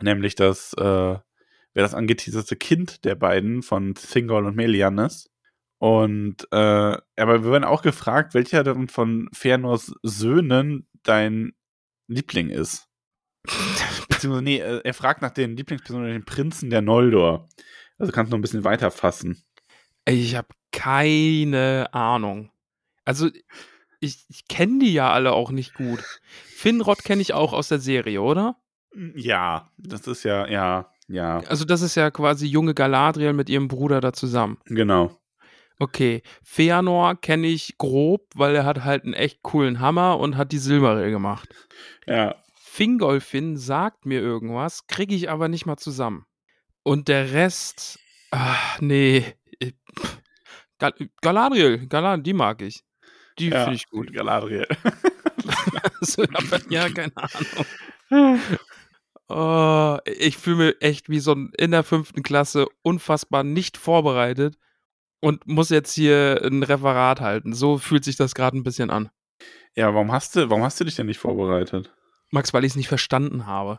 [0.00, 1.22] nämlich das, äh, wer
[1.74, 5.28] das angeteaserte Kind der beiden von Thingol und Melianes.
[5.78, 11.52] Und äh, aber wir werden auch gefragt, welcher von Fëanors Söhnen dein
[12.06, 12.88] Liebling ist.
[14.24, 17.48] Beziehungsweise, nee, äh, er fragt nach den Lieblingspersonen, den Prinzen der Noldor.
[17.98, 19.42] Also kannst du noch ein bisschen weiter fassen.
[20.06, 22.50] Ich habe keine Ahnung.
[23.04, 23.28] Also,
[24.00, 26.02] ich, ich kenne die ja alle auch nicht gut.
[26.46, 28.56] Finrod kenne ich auch aus der Serie, oder?
[29.14, 33.68] Ja, das ist ja, ja, ja, Also, das ist ja quasi junge Galadriel mit ihrem
[33.68, 34.58] Bruder da zusammen.
[34.64, 35.18] genau.
[35.80, 36.22] Okay.
[36.44, 40.58] Feanor kenne ich grob, weil er hat halt einen echt coolen Hammer und hat die
[40.58, 41.48] Silmaril gemacht.
[42.06, 42.36] Ja,
[42.74, 46.26] Fingolfin sagt mir irgendwas, kriege ich aber nicht mal zusammen.
[46.82, 48.00] Und der Rest,
[48.32, 49.24] ach, nee.
[49.60, 49.76] Ich-
[50.80, 52.82] Gal Galadriel, Galadriel, die mag ich.
[53.38, 54.12] Die ja, finde ich gut.
[54.12, 54.66] Galadriel.
[56.00, 58.40] Also, aber, ja, keine Ahnung.
[59.28, 64.56] Oh, ich fühle mich echt wie so ein in der fünften Klasse unfassbar nicht vorbereitet
[65.20, 67.52] und muss jetzt hier ein Referat halten.
[67.54, 69.10] So fühlt sich das gerade ein bisschen an.
[69.76, 71.92] Ja, warum hast du, warum hast du dich denn nicht vorbereitet?
[72.30, 73.78] Max, weil ich es nicht verstanden habe.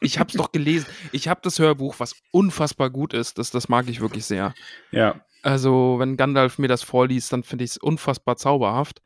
[0.00, 0.86] Ich habe es doch gelesen.
[1.12, 3.38] Ich habe das Hörbuch, was unfassbar gut ist.
[3.38, 4.54] Das, das mag ich wirklich sehr.
[4.92, 9.00] Ja, Also, wenn Gandalf mir das vorliest, dann finde ich es unfassbar zauberhaft.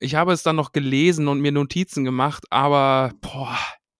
[0.00, 3.56] Ich habe es dann noch gelesen und mir Notizen gemacht, aber boah,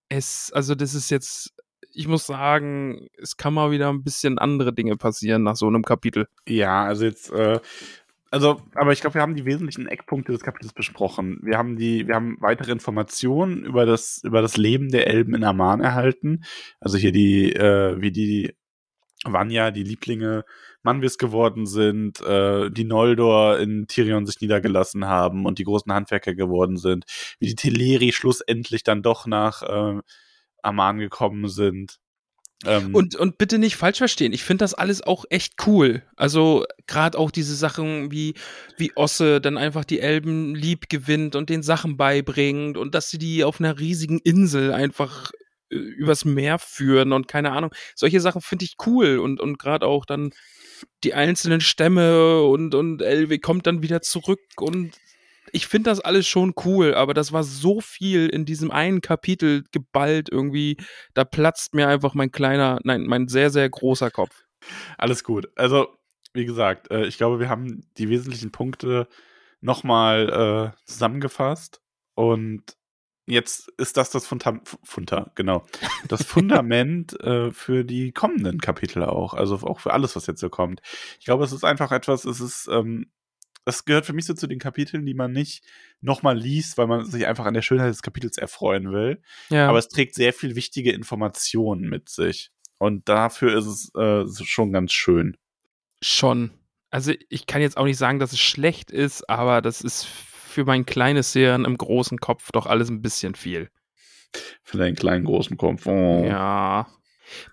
[0.09, 1.55] es, also das ist jetzt,
[1.93, 5.85] ich muss sagen, es kann mal wieder ein bisschen andere Dinge passieren nach so einem
[5.85, 6.27] Kapitel.
[6.49, 7.61] ja, also jetzt, äh,
[8.33, 11.39] also, aber ich glaube, wir haben die wesentlichen Eckpunkte des Kapitels besprochen.
[11.43, 15.45] Wir haben die, wir haben weitere Informationen über das, über das Leben der Elben in
[15.45, 16.43] Aman erhalten.
[16.81, 18.57] Also hier die, äh, wie die
[19.25, 20.47] Vanya, die Lieblinge
[20.83, 26.35] Manwis geworden sind, äh, die Noldor in Tirion sich niedergelassen haben und die großen Handwerker
[26.35, 27.05] geworden sind,
[27.39, 30.01] wie die Teleri schlussendlich dann doch nach äh,
[30.63, 31.99] Aman gekommen sind.
[32.67, 36.03] Ähm, Und, und bitte nicht falsch verstehen, ich finde das alles auch echt cool.
[36.17, 38.35] Also gerade auch diese Sachen wie,
[38.77, 43.19] wie Osse dann einfach die Elben lieb gewinnt und den Sachen beibringt und dass sie
[43.19, 45.33] die auf einer riesigen Insel einfach
[45.71, 47.73] äh, übers Meer führen und keine Ahnung.
[47.95, 50.31] Solche Sachen finde ich cool und, und gerade auch dann
[51.05, 54.93] die einzelnen Stämme und, und Elve kommt dann wieder zurück und
[55.53, 59.65] ich finde das alles schon cool, aber das war so viel in diesem einen Kapitel
[59.71, 60.79] geballt irgendwie,
[61.15, 64.45] da platzt mir einfach mein kleiner, nein, mein sehr, sehr großer Kopf.
[64.97, 65.51] Alles gut.
[65.55, 65.89] Also,
[66.33, 69.09] wie gesagt, äh, ich glaube, wir haben die wesentlichen Punkte
[69.61, 71.83] nochmal äh, zusammengefasst.
[72.15, 72.77] Und
[73.27, 75.65] jetzt ist das das Funda, Funda genau,
[76.09, 79.35] das Fundament äh, für die kommenden Kapitel auch.
[79.35, 80.81] Also auch für alles, was jetzt so kommt.
[81.19, 83.11] Ich glaube, es ist einfach etwas, es ist, ähm,
[83.65, 85.65] es gehört für mich so zu den Kapiteln, die man nicht
[86.01, 89.23] nochmal liest, weil man sich einfach an der Schönheit des Kapitels erfreuen will.
[89.51, 92.51] Ja, Aber es trägt sehr viel wichtige Informationen mit sich.
[92.79, 95.37] Und dafür ist es äh, schon ganz schön.
[96.03, 96.51] schon.
[96.91, 100.65] Also ich kann jetzt auch nicht sagen, dass es schlecht ist, aber das ist für
[100.67, 103.71] mein kleines Hirn im großen Kopf doch alles ein bisschen viel.
[104.63, 105.87] Für deinen kleinen großen Kopf.
[105.87, 106.25] Oh.
[106.27, 106.87] Ja.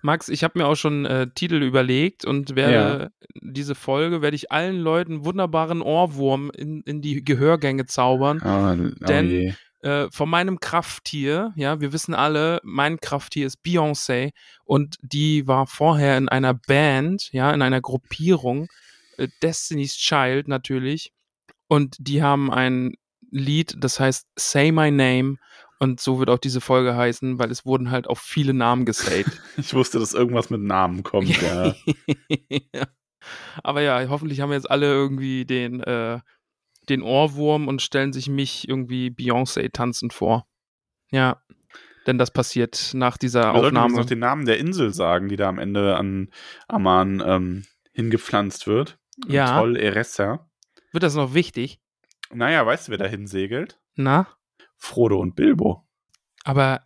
[0.02, 3.10] Max, ich habe mir auch schon äh, Titel überlegt und werde
[3.40, 8.40] diese Folge, werde ich allen Leuten wunderbaren Ohrwurm in, in die Gehörgänge zaubern.
[8.44, 9.54] Oh, Denn- je.
[9.82, 14.32] Äh, von meinem Krafttier, ja, wir wissen alle, mein Krafttier ist Beyoncé
[14.64, 18.66] und die war vorher in einer Band, ja, in einer Gruppierung,
[19.16, 21.12] äh, Destiny's Child natürlich.
[21.66, 22.92] Und die haben ein
[23.30, 25.36] Lied, das heißt Say My Name.
[25.82, 29.40] Und so wird auch diese Folge heißen, weil es wurden halt auch viele Namen gesaved.
[29.56, 31.74] Ich wusste, dass irgendwas mit Namen kommt, ja.
[32.48, 32.86] ja.
[33.62, 36.20] Aber ja, hoffentlich haben wir jetzt alle irgendwie den, äh,
[36.88, 40.46] den Ohrwurm und stellen sich mich irgendwie Beyoncé tanzend vor.
[41.10, 41.42] Ja,
[42.06, 43.96] denn das passiert nach dieser Wir Aufnahme.
[43.96, 46.28] noch den Namen der Insel sagen, die da am Ende an
[46.68, 48.98] Aman ähm, hingepflanzt wird.
[49.26, 49.58] Ja.
[49.58, 50.50] Toll Eressa.
[50.92, 51.80] Wird das noch wichtig?
[52.32, 53.78] Naja, weißt du, wer da hinsegelt?
[53.96, 54.28] Na?
[54.80, 55.86] Frodo und Bilbo.
[56.44, 56.82] Aber,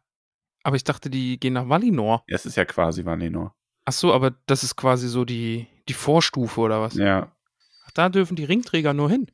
[0.63, 2.25] aber ich dachte, die gehen nach Valinor.
[2.27, 3.55] Ja, es ist ja quasi Valinor.
[3.87, 6.95] Ach so, aber das ist quasi so die, die Vorstufe oder was?
[6.95, 7.33] Ja.
[7.87, 9.27] Ach, da dürfen die Ringträger nur hin.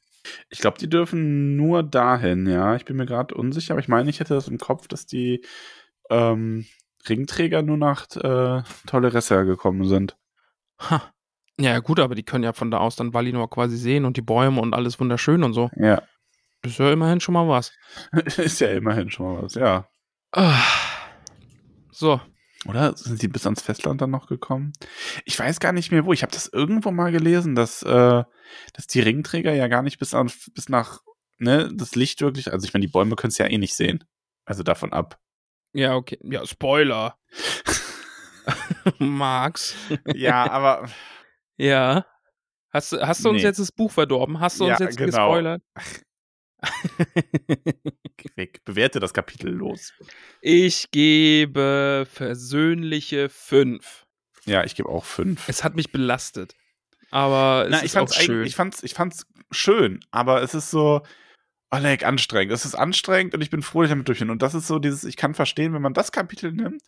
[0.50, 2.76] Ich glaube, die dürfen nur dahin, ja.
[2.76, 5.42] Ich bin mir gerade unsicher, aber ich meine, ich hätte das im Kopf, dass die
[6.10, 6.66] ähm,
[7.08, 10.18] Ringträger nur nach äh, Toleressa gekommen sind.
[10.78, 11.10] Ha.
[11.58, 14.22] Ja, gut, aber die können ja von da aus dann Valinor quasi sehen und die
[14.22, 15.70] Bäume und alles wunderschön und so.
[15.76, 16.02] Ja.
[16.62, 17.72] Ist ja immerhin schon mal was.
[18.36, 19.88] ist ja immerhin schon mal was, ja.
[20.32, 20.62] Ah.
[21.90, 22.20] So,
[22.66, 24.72] Oder sind die bis ans Festland dann noch gekommen?
[25.24, 26.12] Ich weiß gar nicht mehr wo.
[26.12, 28.22] Ich habe das irgendwo mal gelesen, dass, äh,
[28.74, 31.00] dass die Ringträger ja gar nicht bis, an, bis nach,
[31.38, 34.04] ne, das Licht wirklich, also ich meine, die Bäume können es ja eh nicht sehen.
[34.44, 35.18] Also davon ab.
[35.72, 36.18] Ja, okay.
[36.22, 37.16] Ja, Spoiler.
[38.98, 39.74] Max.
[40.14, 40.88] ja, aber
[41.56, 42.06] Ja.
[42.72, 43.48] Hast, du- hast du uns Nee.
[43.48, 44.38] jetzt das Buch verdorben?
[44.40, 45.06] Hast du uns Ja, jetzt genau.
[45.32, 45.62] gespoilert?
[48.36, 49.92] weg, bewerte das Kapitel los.
[50.40, 54.06] ich gebe versöhnliche fünf.
[54.46, 55.48] Ja, ich gebe auch fünf.
[55.48, 56.54] Es hat mich belastet.
[57.10, 58.46] Aber es Na, ist ich fand's, auch schön.
[58.46, 61.02] ich, fand's, ich fand's schön, aber es ist so,
[61.72, 62.52] oh, leck, anstrengend.
[62.52, 64.30] Es ist anstrengend und ich bin froh, dass ich damit durch bin.
[64.30, 66.82] Und das ist so dieses, ich kann verstehen, wenn man das Kapitel nimmt,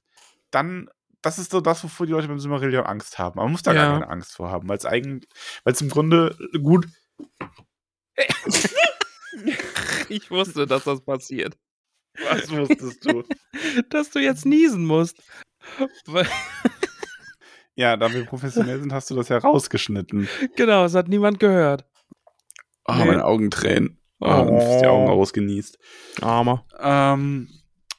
[0.51, 0.89] dann,
[1.23, 3.35] das ist so das, wovor die Leute beim Silmarillion Angst haben.
[3.39, 3.83] Aber man muss da Ja.
[3.85, 5.29] gar keine Angst vor haben, weil es eigentlich,
[5.65, 6.87] weil es im Grunde gut,
[10.09, 11.57] ich wusste, dass das passiert.
[12.31, 13.23] was wusstest du?
[13.91, 15.23] Dass du jetzt niesen musst.
[17.75, 20.29] Ja, da wir professionell sind, hast du das ja rausgeschnitten.
[20.57, 21.87] genau, es hat niemand gehört.
[22.87, 23.07] Oh, Nee.
[23.07, 23.99] meine Augen tränen.
[24.21, 24.81] Oh, Oh.
[24.83, 25.79] die Augen ausgenießt.
[26.21, 26.67] Armer.
[26.79, 27.49] Ähm,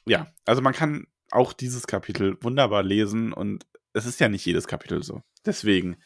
[0.06, 4.68] ja, also man kann auch dieses Kapitel wunderbar lesen und es ist ja nicht jedes
[4.68, 5.22] Kapitel so.
[5.44, 5.96] Deswegen,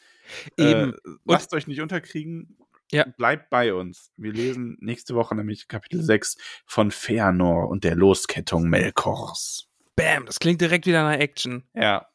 [0.57, 0.93] Eben.
[0.93, 2.57] Äh, lasst euch nicht unterkriegen.
[2.91, 3.05] Ja.
[3.17, 4.11] Bleibt bei uns.
[4.17, 9.67] Wir lesen nächste Woche nämlich Kapitel 6 von Feanor und der Loskettung Melkors.
[9.95, 11.63] Bam, das klingt direkt wieder nach Action.
[11.73, 12.07] Ja.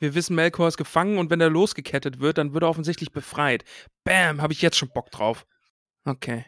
[0.00, 3.64] Wir wissen, Melkor ist gefangen und wenn er losgekettet wird, dann wird er offensichtlich befreit.
[4.04, 5.46] Bam, habe ich jetzt schon Bock drauf.
[6.04, 6.46] Okay.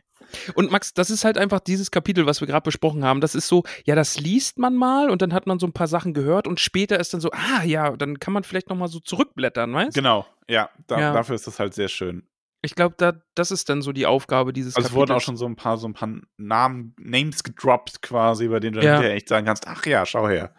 [0.54, 3.20] Und Max, das ist halt einfach dieses Kapitel, was wir gerade besprochen haben.
[3.20, 5.88] Das ist so, ja, das liest man mal und dann hat man so ein paar
[5.88, 8.88] Sachen gehört und später ist dann so, ah ja, dann kann man vielleicht noch mal
[8.88, 9.94] so zurückblättern, weißt?
[9.94, 11.12] Genau, ja, da, Ja.
[11.12, 12.26] Dafür ist das halt sehr schön.
[12.62, 15.36] Ich glaube, da, das ist dann so die Aufgabe dieses Also es wurden auch schon
[15.36, 19.00] so ein paar, so ein paar Namen, Names gedroppt quasi, bei denen du Ja.
[19.02, 20.54] echt sagen kannst, ach ja, schau her.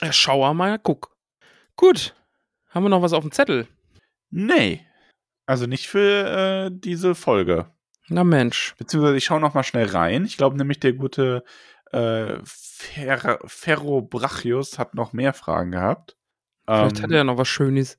[0.00, 1.14] Ja, schau mal, guck.
[1.76, 2.14] Gut.
[2.70, 3.68] Haben wir noch was auf dem Zettel?
[4.30, 4.80] Nee.
[5.46, 7.70] Also nicht für äh, diese Folge.
[8.08, 8.74] Na Mensch.
[8.78, 10.24] Beziehungsweise ich schaue noch mal schnell rein.
[10.24, 11.44] Ich glaube nämlich, der gute
[11.92, 16.16] äh, Fer Ferrobrachius hat noch mehr Fragen gehabt.
[16.66, 17.98] Vielleicht Ähm, hat er ja noch was Schönes.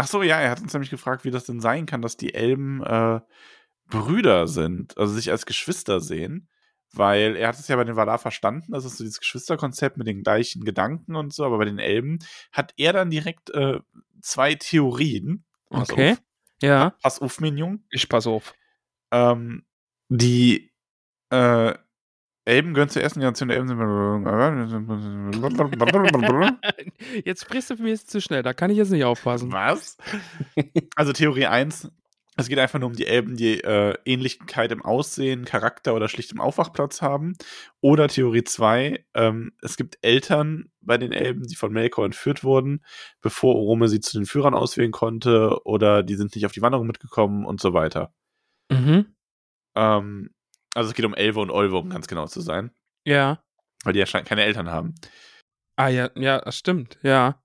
[0.00, 2.32] Ach so, ja, er hat uns nämlich gefragt, wie das denn sein kann, dass die
[2.32, 3.18] Elben äh,
[3.90, 6.48] Brüder sind, also sich als Geschwister sehen.
[6.92, 10.06] Weil er hat es ja bei den Valar verstanden, das ist so dieses Geschwisterkonzept mit
[10.06, 12.20] den gleichen Gedanken und so, aber bei den Elben
[12.52, 13.80] hat er dann direkt äh,
[14.22, 15.44] zwei Theorien.
[15.68, 16.12] Pass Okay.
[16.12, 16.22] auf,
[16.62, 16.94] Ja.
[17.02, 17.84] pass auf, Minion.
[17.90, 18.54] Ich pass auf.
[19.10, 19.66] Ähm,
[20.08, 20.72] die
[21.30, 21.74] äh,
[22.48, 23.68] Elben gehören zur ersten Generation der Elben.
[27.24, 29.52] Jetzt sprichst du für mich jetzt zu schnell, da kann ich jetzt nicht aufpassen.
[29.52, 29.96] Was?
[30.96, 31.90] Also Theorie 1,
[32.38, 36.30] es geht einfach nur um die Elben, die äh, Ähnlichkeit im Aussehen, Charakter oder schlicht
[36.30, 37.34] im Aufwachplatz haben.
[37.80, 42.84] Oder Theorie 2, ähm, es gibt Eltern bei den Elben, die von Melkor entführt wurden,
[43.20, 46.86] bevor Orome sie zu den Führern auswählen konnte, oder die sind nicht auf die Wanderung
[46.86, 48.14] mitgekommen und so weiter.
[48.70, 49.16] Mhm.
[49.74, 50.30] Ähm,
[50.74, 52.70] also es geht um Elve und Olve, um ganz genau zu sein,
[53.04, 53.42] Ja.
[53.84, 54.94] weil die ja keine Eltern haben.
[55.76, 56.98] Ah ja, ja, das stimmt.
[57.02, 57.42] Ja.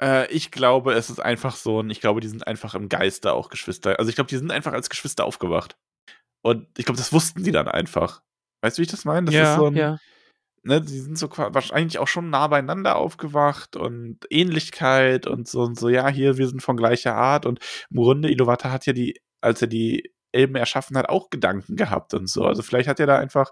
[0.00, 3.32] Äh, ich glaube, es ist einfach so ein, ich glaube, die sind einfach im Geiste
[3.32, 3.98] auch Geschwister.
[3.98, 5.76] Also ich glaube, die sind einfach als Geschwister aufgewacht.
[6.42, 8.22] Und ich glaube, das wussten die dann einfach.
[8.62, 9.26] Weißt du, wie ich das meine?
[9.26, 9.98] Das ja, ist so ein, ja.
[10.62, 15.78] ne, die sind so wahrscheinlich auch schon nah beieinander aufgewacht und Ähnlichkeit und so und
[15.78, 17.58] so, ja, hier, wir sind von gleicher Art und
[17.90, 22.28] Murunde Iluwata hat ja die, als er die Elben erschaffen hat, auch Gedanken gehabt und
[22.28, 22.44] so.
[22.44, 23.50] Also vielleicht hat er da einfach,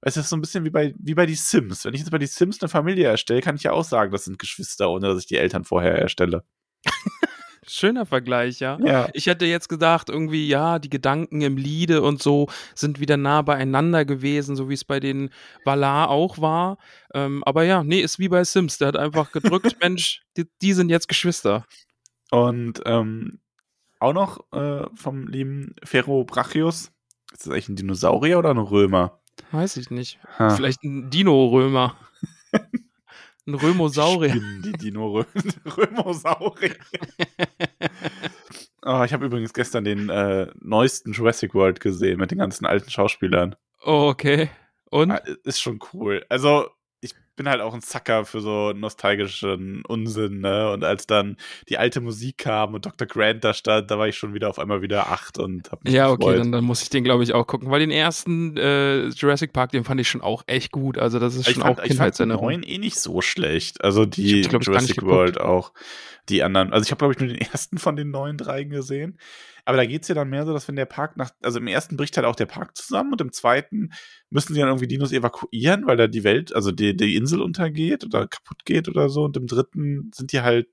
[0.00, 1.84] das ist so ein bisschen wie bei, wie bei die Sims.
[1.84, 4.24] Wenn ich jetzt bei die Sims eine Familie erstelle, kann ich ja auch sagen, das
[4.24, 6.44] sind Geschwister, ohne dass ich die Eltern vorher erstelle.
[7.70, 8.78] Schöner Vergleich, ja.
[8.82, 9.10] Ja.
[9.12, 13.42] Ich hätte jetzt gedacht, irgendwie, ja, die Gedanken im Liede und so sind wieder nah
[13.42, 15.30] beieinander gewesen, so wie es bei den
[15.64, 16.78] Valar auch war.
[17.12, 18.78] Ähm, aber ja, nee, ist wie bei Sims.
[18.78, 21.66] Der hat einfach gedrückt, Mensch, die, die sind jetzt Geschwister.
[22.30, 23.40] Und ähm,
[24.00, 26.92] auch noch äh, vom lieben Ferro Brachius.
[27.32, 29.20] Ist das eigentlich ein Dinosaurier oder ein Römer?
[29.52, 30.18] Weiß ich nicht.
[30.38, 30.50] Ha.
[30.50, 31.96] Vielleicht ein Dino-Römer.
[33.46, 34.30] ein Römosaurier.
[34.30, 35.24] Spinnen, Die Dino
[35.76, 36.74] Römosaurier.
[38.84, 42.90] oh, ich habe übrigens gestern den äh, neuesten Jurassic World gesehen mit den ganzen alten
[42.90, 43.54] Schauspielern.
[43.84, 44.50] Oh, okay.
[44.90, 45.10] Und?
[45.12, 46.24] Ah, Ist schon cool.
[46.28, 46.68] Also,
[47.38, 50.70] bin halt auch ein Sucker für so nostalgischen Unsinn, ne?
[50.70, 51.38] Und als dann
[51.70, 53.06] die alte Musik kam und Dr.
[53.08, 55.94] Grant da stand, da war ich schon wieder auf einmal wieder acht und hab mich
[55.94, 56.38] Ja, okay, gefreut.
[56.40, 57.70] dann, dann muss ich den, glaube ich, auch gucken.
[57.70, 60.98] Weil den ersten äh, Jurassic Park, den fand ich schon auch echt gut.
[60.98, 62.44] Also, das ist ich schon fand, auch ich fand die Kindheitserinnerung.
[62.46, 63.82] neuen eh nicht so schlecht.
[63.82, 65.02] Also die hab glaub Jurassic.
[65.02, 65.72] World auch.
[66.28, 66.74] Die anderen.
[66.74, 69.18] Also ich habe, glaube ich, nur den ersten von den neuen dreien gesehen.
[69.68, 71.66] Aber da geht es ja dann mehr so, dass wenn der Park nach, also im
[71.66, 73.90] ersten bricht halt auch der Park zusammen und im zweiten
[74.30, 78.02] müssen sie dann irgendwie Dinos evakuieren, weil da die Welt, also die, die Insel untergeht
[78.02, 79.24] oder kaputt geht oder so.
[79.24, 80.68] Und im dritten sind die halt,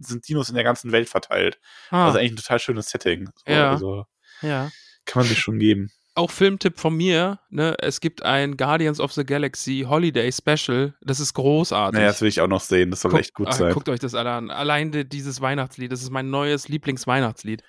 [0.00, 1.60] sind Dinos in der ganzen Welt verteilt.
[1.90, 3.28] Ah, Also eigentlich ein total schönes Setting.
[3.46, 3.70] So, Ja.
[3.70, 4.04] Also
[4.42, 4.70] ja.
[5.04, 5.90] kann man sich schon geben.
[6.16, 7.76] Auch Filmtipp von mir, ne?
[7.78, 10.94] Es gibt ein Guardians of the Galaxy Holiday Special.
[11.00, 11.94] Das ist großartig.
[11.96, 12.90] Naja, das will ich auch noch sehen.
[12.90, 13.72] Das soll Guckt- echt gut ah, sein.
[13.72, 14.50] Guckt euch das alle an.
[14.50, 17.62] Allein die- dieses Weihnachtslied, das ist mein neues Lieblingsweihnachtslied.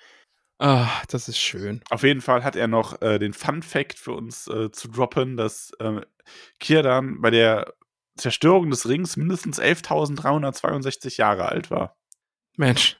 [0.66, 1.82] Ah, das ist schön.
[1.90, 5.36] Auf jeden Fall hat er noch äh, den Fun Fact für uns äh, zu droppen,
[5.36, 6.00] dass äh,
[6.58, 7.74] Kirdan bei der
[8.16, 11.98] Zerstörung des Rings mindestens 11.362 Jahre alt war.
[12.56, 12.96] Mensch.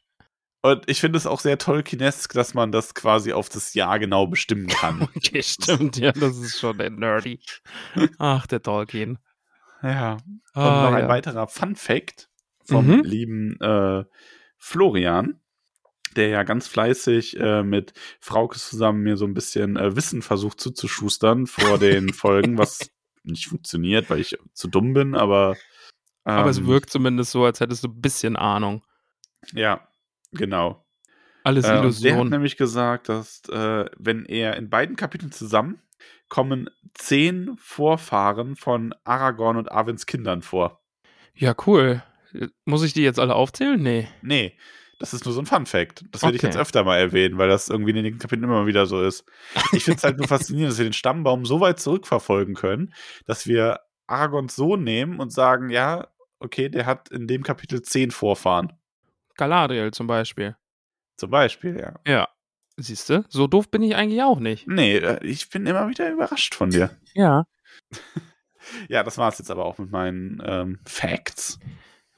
[0.61, 4.27] Und ich finde es auch sehr Tolkienesk, dass man das quasi auf das Jahr genau
[4.27, 5.09] bestimmen kann.
[5.17, 5.97] Okay, stimmt.
[5.97, 7.41] Ja, das ist schon nerdy.
[8.19, 9.19] Ach, der Tolkien.
[9.83, 10.15] ja.
[10.15, 11.09] Und Ah, noch ein ja.
[11.09, 12.29] weiterer Fun Fact
[12.67, 13.03] vom Mhm.
[13.05, 14.05] lieben äh,
[14.59, 15.41] Florian,
[16.17, 20.61] der ja ganz fleißig äh, mit Frauke zusammen mir so ein bisschen äh, Wissen versucht
[20.61, 22.91] zuzuschustern vor den Folgen, was
[23.23, 25.57] nicht funktioniert, weil ich zu dumm bin, aber
[26.25, 28.83] Aber es ähm, wirkt zumindest so, als hättest du ein bisschen Ahnung.
[29.53, 29.89] Ja,
[30.33, 30.85] genau.
[31.43, 35.83] Alles Äh, der hat nämlich gesagt, dass äh, wenn er in beiden Kapiteln zusammen
[36.29, 40.83] kommen zehn Vorfahren von Aragorn und Arwens Kindern vor.
[41.35, 42.03] Ja, cool.
[42.65, 43.81] Muss ich die jetzt alle aufzählen?
[43.81, 44.09] Nee.
[44.23, 44.57] Nee,
[44.99, 46.05] das ist nur so ein Fun Fact.
[46.13, 46.49] Das werde ich Okay.
[46.49, 49.25] jetzt öfter mal erwähnen, weil das irgendwie in den Kapiteln immer wieder so ist.
[49.73, 52.93] Ich finde es halt nur faszinierend, dass wir den Stammbaum so weit zurückverfolgen können,
[53.27, 58.11] dass wir Aragons Sohn nehmen und sagen, ja, okay, der hat in dem Kapitel zehn
[58.11, 58.73] Vorfahren.
[59.37, 60.57] Galadriel zum Beispiel.
[61.17, 61.95] Zum Beispiel, ja.
[62.07, 62.29] Ja.
[62.77, 63.25] Siehst du?
[63.29, 64.67] So doof bin ich eigentlich auch nicht.
[64.67, 66.91] Nee, äh, ich bin immer wieder überrascht von dir.
[67.15, 67.45] Ja.
[68.89, 71.59] Ja, das war es jetzt aber auch mit meinen ähm, Facts.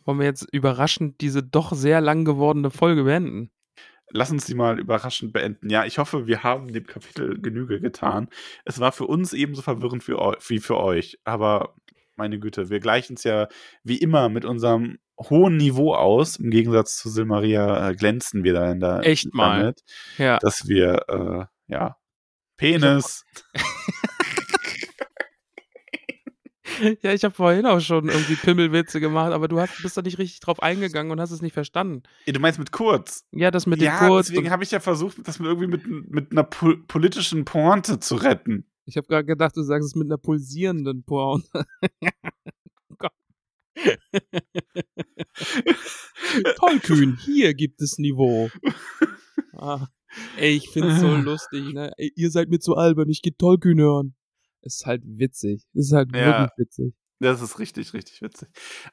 [0.07, 3.51] Wollen wir jetzt überraschend diese doch sehr lang gewordene Folge beenden?
[4.11, 5.69] Lass uns die mal überraschend beenden.
[5.69, 8.29] Ja, ich hoffe, wir haben dem Kapitel Genüge getan.
[8.65, 10.17] Es war für uns ebenso verwirrend für
[10.49, 11.19] wie für euch.
[11.25, 11.75] Aber
[12.15, 13.49] meine Güte, wir gleichen es ja
[13.83, 16.37] wie immer mit unserem hohen Niveau aus.
[16.37, 19.59] Im Gegensatz zu Silmaria äh, glänzen wir da in der Echt mal.
[19.61, 19.81] damit,
[20.19, 20.39] Ja.
[20.39, 21.97] dass wir, äh, ja,
[22.57, 23.25] Penis.
[27.03, 30.19] Ja, ich habe vorhin auch schon irgendwie Pimmelwitze gemacht, aber du hast, bist da nicht
[30.19, 32.03] richtig drauf eingegangen und hast es nicht verstanden.
[32.27, 33.25] Du meinst mit kurz?
[33.33, 34.29] Ja, das mit dem ja, Kurz.
[34.29, 38.17] deswegen habe ich ja versucht, das mit irgendwie mit, mit einer po politischen Pointe zu
[38.17, 38.67] retten.
[38.85, 41.67] Ich habe gerade gedacht, du sagst es mit einer pulsierenden Pointe.
[46.59, 48.49] Tollkühn, hier gibt es Niveau.
[49.53, 49.89] Ah,
[50.37, 51.93] ey, ich find's so lustig, ne?
[51.97, 54.15] Ey, ihr seid mir zu albern, ich geh Tollkühn hören.
[54.67, 55.63] Ist halt witzig.
[55.75, 56.27] Ist halt Ja.
[56.27, 56.95] wirklich witzig.
[57.21, 58.49] Das ist richtig, richtig witzig.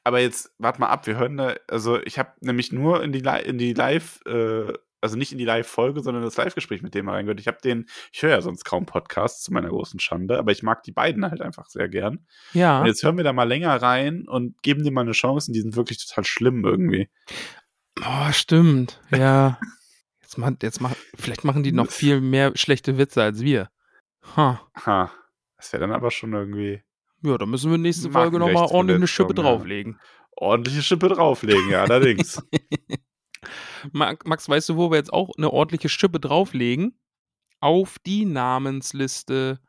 [0.06, 3.20] Aber jetzt, warte mal ab, wir hören da, also ich habe nämlich nur in die,
[3.44, 4.72] in die Live, äh,
[5.02, 7.42] also nicht in die Live-Folge, sondern das Live-Gespräch mit dem mal reingehört.
[7.42, 10.64] Ich habe den, ich höre ja sonst kaum Podcasts zu meiner großen Schande, aber ich
[10.64, 12.26] mag die beiden halt einfach sehr gern.
[12.54, 12.80] Ja.
[12.80, 15.56] Und jetzt hören wir da mal länger rein und geben dem mal eine Chance und
[15.56, 17.10] die sind wirklich total schlimm irgendwie.
[18.00, 19.02] Oh, stimmt.
[19.12, 19.60] Ja.
[20.22, 23.70] Jetzt machen, jetzt machen, vielleicht machen die noch viel mehr schlechte Witze als wir.
[24.38, 24.62] Ha.
[24.86, 25.12] Ha.
[25.64, 26.82] Das wäre dann aber schon irgendwie
[27.22, 29.42] Ja, da müssen wir nächste Folge nochmal ordentlich eine Schippe ja.
[29.44, 29.98] drauflegen.
[30.36, 32.44] ordentliche Schippe drauflegen, ja, allerdings.
[33.94, 37.00] Ma- Max, weißt du, wo wir jetzt auch eine ordentliche Schippe drauflegen?
[37.60, 39.60] Auf die Namensliste.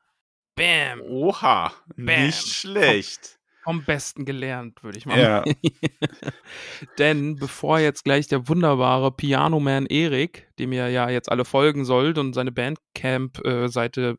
[0.57, 1.01] Bam.
[1.03, 2.27] Oha, Bam.
[2.27, 3.39] nicht schlecht.
[3.65, 5.39] Vom Besten gelernt, würde ich mal Ja.
[5.39, 5.55] sagen.
[6.99, 12.19] Denn bevor jetzt gleich der wunderbare Pianoman Erik, dem ihr ja jetzt alle folgen sollt
[12.19, 14.17] und seine Bandcamp-Seite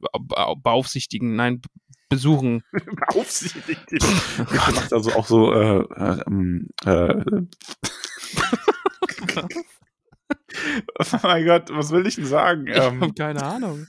[0.63, 1.61] beaufsichtigen, nein,
[2.09, 2.63] besuchen.
[3.09, 3.81] Beaufsichtigt.
[4.37, 6.21] Er macht also auch so, äh, äh,
[6.85, 7.23] äh,
[10.99, 12.67] oh mein Gott, was will ich denn sagen?
[12.67, 13.87] Ich Ähm, habe keine Ahnung.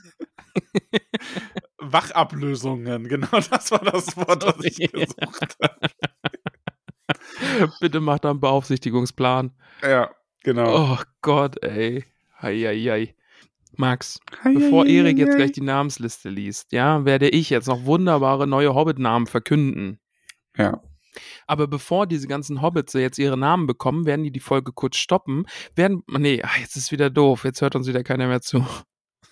[1.78, 5.90] Wachablösungen, genau das war das Wort, das ich gesucht habe.
[7.80, 9.52] Bitte macht da einen Beaufsichtigungsplan.
[9.82, 10.10] Ja,
[10.42, 10.92] genau.
[10.92, 12.04] Oh Gott, ey.
[12.40, 13.14] Heieiei.
[13.78, 18.74] Max, bevor Erik jetzt gleich die Namensliste liest, ja, werde ich jetzt noch wunderbare neue
[18.74, 20.00] Hobbit-Namen verkünden.
[20.56, 20.80] Ja.
[21.46, 25.44] Aber bevor diese ganzen Hobbits jetzt ihre Namen bekommen, werden die die Folge kurz stoppen.
[25.74, 27.44] Werden, nee, ah, jetzt ist wieder doof.
[27.44, 28.66] Jetzt hört uns wieder keiner mehr zu.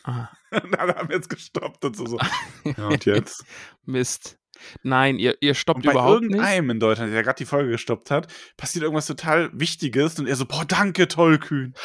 [0.05, 0.29] Ah,
[0.79, 2.07] Alle haben jetzt gestoppt und so.
[2.07, 2.19] so.
[2.77, 3.45] Ja, und jetzt?
[3.85, 4.39] Mist.
[4.83, 6.31] Nein, ihr, ihr stoppt Und bei überhaupt nicht.
[6.31, 10.37] irgendeinem in Deutschland, der gerade die Folge gestoppt hat, passiert irgendwas total Wichtiges und er
[10.37, 11.75] so, boah, danke, tollkühn.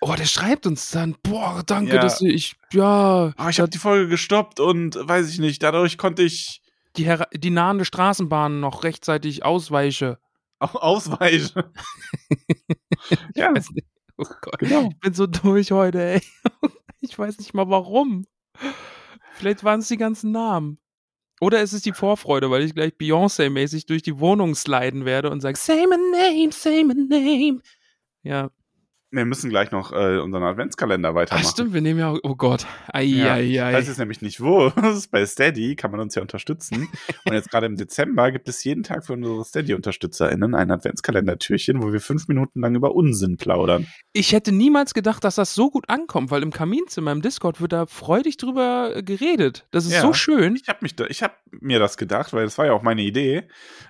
[0.00, 1.16] Oh, der schreibt uns dann.
[1.22, 2.00] Boah, danke, Ja.
[2.00, 6.22] dass ich, ja, Oh, ich habe die Folge gestoppt und weiß ich nicht, dadurch konnte
[6.22, 6.62] ich
[6.96, 10.18] die, die nahende Straßenbahn noch rechtzeitig ausweiche.
[10.58, 11.62] auch ausweichen.
[13.34, 13.52] ja.
[14.16, 14.58] Oh Gott.
[14.58, 14.88] genau.
[14.90, 16.22] Ich bin so durch heute, ey.
[17.00, 18.26] Ich weiß nicht mal warum.
[19.34, 20.78] Vielleicht waren es die ganzen Namen.
[21.40, 25.42] Oder ist es die Vorfreude, weil ich gleich Beyoncé-mäßig durch die Wohnung sliden werde und
[25.42, 27.60] sage, say my name, say my name.
[28.22, 28.50] Ja,
[29.12, 31.46] Wir müssen gleich noch äh, unseren Adventskalender Ach, weitermachen.
[31.48, 32.66] stimmt, wir nehmen ja, oh Gott.
[32.92, 33.56] Ei, Ja, ei.
[33.72, 36.88] Falls ihr es nämlich nicht wurscht, bei Steady kann man uns ja unterstützen.
[37.24, 41.92] Und jetzt gerade im Dezember gibt es jeden Tag für unsere Steady-UnterstützerInnen ein Adventskalendertürchen, wo
[41.92, 43.86] wir fünf Minuten lang über Unsinn plaudern.
[44.12, 47.72] Ich hätte niemals gedacht, dass das so gut ankommt, weil im Kaminzimmer, im Discord wird
[47.72, 49.66] da freudig drüber geredet.
[49.70, 50.00] Das ist Ja.
[50.02, 50.56] so schön.
[50.56, 53.46] Ich habe ich habe mir das gedacht, weil das war ja auch meine Idee.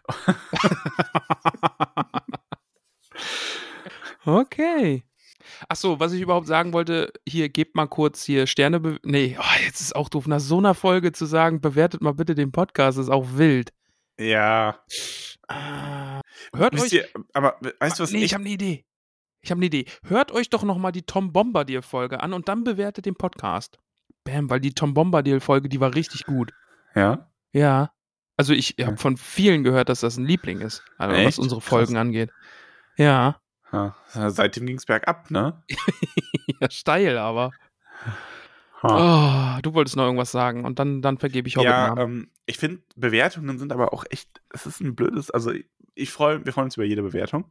[4.27, 5.05] Okay.
[5.69, 8.81] Ach so, was ich überhaupt sagen wollte, hier gebt mal kurz hier Sterne.
[8.81, 12.13] be- Nee, oh, jetzt ist auch doof, nach so einer Folge zu sagen, bewertet mal
[12.15, 13.73] bitte den Podcast, ist auch wild.
[14.19, 14.81] Ja.
[15.47, 16.21] Ah,
[16.55, 16.93] hört Wisst euch.
[16.95, 18.11] ihr, aber weißt du was?
[18.13, 18.85] nee, ich habe eine Idee.
[19.43, 19.85] Ich habe eine Idee.
[20.03, 23.79] Hört euch doch noch mal die Tom Bombadil Folge an und dann bewertet den Podcast.
[24.25, 26.53] Bam, weil die Tom Bombadil Folge, die war richtig gut.
[26.95, 27.31] ja.
[27.53, 27.93] Ja.
[28.39, 31.69] Also ich habe von vielen gehört, dass das ein Liebling ist, also was unsere Krass.
[31.71, 32.31] Folgen angeht.
[32.99, 33.41] Ja.
[33.73, 33.95] Ja.
[34.31, 35.63] Seitdem ging es bergab, ne?
[36.61, 37.51] ja, steil, aber.
[38.83, 42.19] Oh, du wolltest noch irgendwas sagen und dann, dann vergebe ich ja, Hobbit-Namen.
[42.19, 45.53] ähm, ich finde, Bewertungen sind aber auch echt, es ist ein blödes, also
[45.95, 47.51] ich freue, wir freuen uns über jede Bewertung.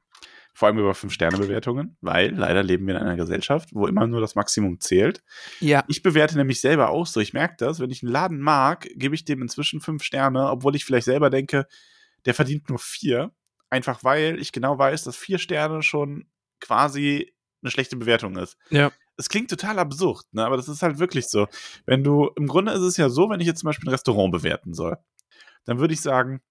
[0.54, 4.36] Vor allem über 5-Sterne-Bewertungen, weil leider leben wir in einer Gesellschaft, wo immer nur das
[4.36, 5.22] Maximum zählt.
[5.60, 7.20] ja, Ich bewerte nämlich selber auch so.
[7.20, 10.76] Ich merke das, wenn ich einen Laden mag, gebe ich dem inzwischen 5 Sterne, obwohl
[10.78, 11.68] ich vielleicht selber denke,
[12.26, 13.32] der verdient nur 4.
[13.76, 16.30] Einfach weil ich genau weiß, dass 4 Sterne schon
[16.62, 18.58] quasi eine schlechte Bewertung ist.
[18.70, 18.90] ja.
[19.18, 20.46] Es klingt total absurd, ne?
[20.46, 21.48] aber das ist halt wirklich so.
[21.86, 24.34] Wenn du, im Grunde ist es ja so, wenn ich jetzt zum Beispiel ein Restaurant
[24.34, 24.98] bewerten soll,
[25.64, 26.42] dann würde ich sagen,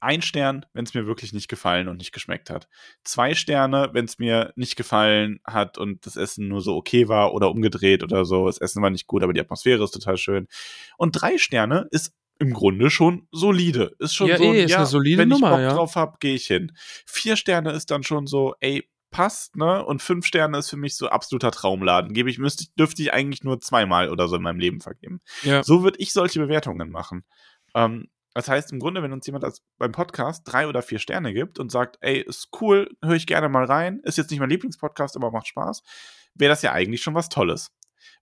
[0.00, 2.68] ein Stern, wenn es mir wirklich nicht gefallen und nicht geschmeckt hat.
[3.04, 7.32] Zwei Sterne, wenn es mir nicht gefallen hat und das Essen nur so okay war
[7.32, 8.46] oder umgedreht oder so.
[8.46, 10.46] Das Essen war nicht gut, aber die Atmosphäre ist total schön.
[10.98, 13.94] Und drei Sterne ist im Grunde schon solide.
[13.98, 15.74] Ist schon Ja, so, eh, ist eine solide wenn ich Nummer, Bock ja.
[15.74, 16.72] drauf hab, gehe ich hin.
[17.06, 19.84] Vier Sterne ist dann schon so, ey, passt, ne?
[19.84, 22.14] Und fünf Sterne ist für mich so absoluter Traumladen.
[22.14, 25.20] Gebe ich, müsste, dürfte ich eigentlich nur zweimal oder so in meinem Leben vergeben.
[25.42, 25.62] ja.
[25.62, 27.24] So würde ich solche Bewertungen machen.
[27.74, 31.34] Ähm, das heißt, im Grunde, wenn uns jemand als beim Podcast drei oder vier Sterne
[31.34, 34.50] gibt und sagt, ey, ist cool, höre ich gerne mal rein, ist jetzt nicht mein
[34.50, 35.82] Lieblingspodcast, aber macht Spaß,
[36.34, 37.72] wäre das ja eigentlich schon was Tolles.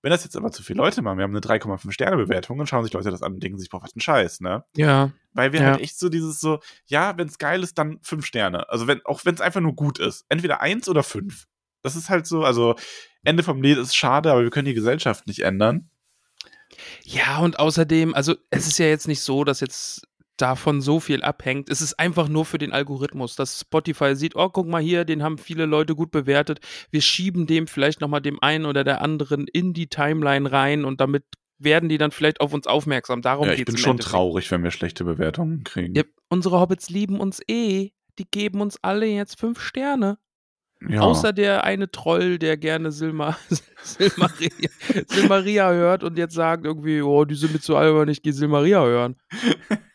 [0.03, 2.67] Wenn das jetzt aber zu viele Leute machen, wir haben eine 3,5 Sterne Bewertung, dann
[2.67, 4.65] schauen sich Leute das an und denken sich, boah, was ein Scheiß, ne?
[4.77, 5.11] ja.
[5.33, 5.67] Weil wir Ja.
[5.67, 8.69] halt echt so dieses so, ja, wenn es geil ist, dann fünf Sterne.
[8.71, 10.25] Also wenn, auch wenn es einfach nur gut ist.
[10.29, 11.47] Entweder eins oder fünf.
[11.83, 12.75] Das ist halt so, also
[13.23, 15.91] Ende vom Lied ist schade, aber wir können die Gesellschaft nicht ändern.
[17.05, 20.07] Ja, und außerdem, also es ist ja jetzt nicht so, dass jetzt
[20.41, 21.69] davon so viel abhängt.
[21.69, 25.23] Es ist einfach nur für den Algorithmus, dass Spotify sieht, oh, guck mal hier, den
[25.23, 26.61] haben viele Leute gut bewertet.
[26.91, 31.01] Wir schieben dem vielleicht nochmal dem einen oder der anderen in die Timeline rein und
[31.01, 31.25] damit
[31.59, 33.21] werden die dann vielleicht auf uns aufmerksam.
[33.21, 34.13] Darum ja, ich bin schon Endeffekt.
[34.13, 35.95] traurig, wenn wir schlechte Bewertungen kriegen.
[35.95, 37.91] Ja, unsere Hobbits lieben uns eh.
[38.19, 40.19] Die geben uns alle jetzt fünf Sterne.
[40.89, 41.01] Ja.
[41.01, 43.37] Außer der eine Troll, der gerne Silma,
[43.83, 44.51] Silmaria,
[45.09, 48.81] Silmaria hört und jetzt sagt irgendwie, oh, die sind mir zu albern, ich gehe Silmaria
[48.85, 49.17] hören.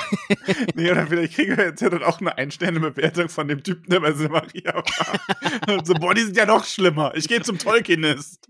[0.74, 4.00] nee, oder vielleicht kriegen wir jetzt ja dann auch eine Ein-Sterne-Bewertung von dem Typen, der
[4.00, 5.68] bei Maria war.
[5.76, 7.12] Und so, boah, die sind ja noch schlimmer.
[7.14, 8.48] Ich gehe zum Tolkienist.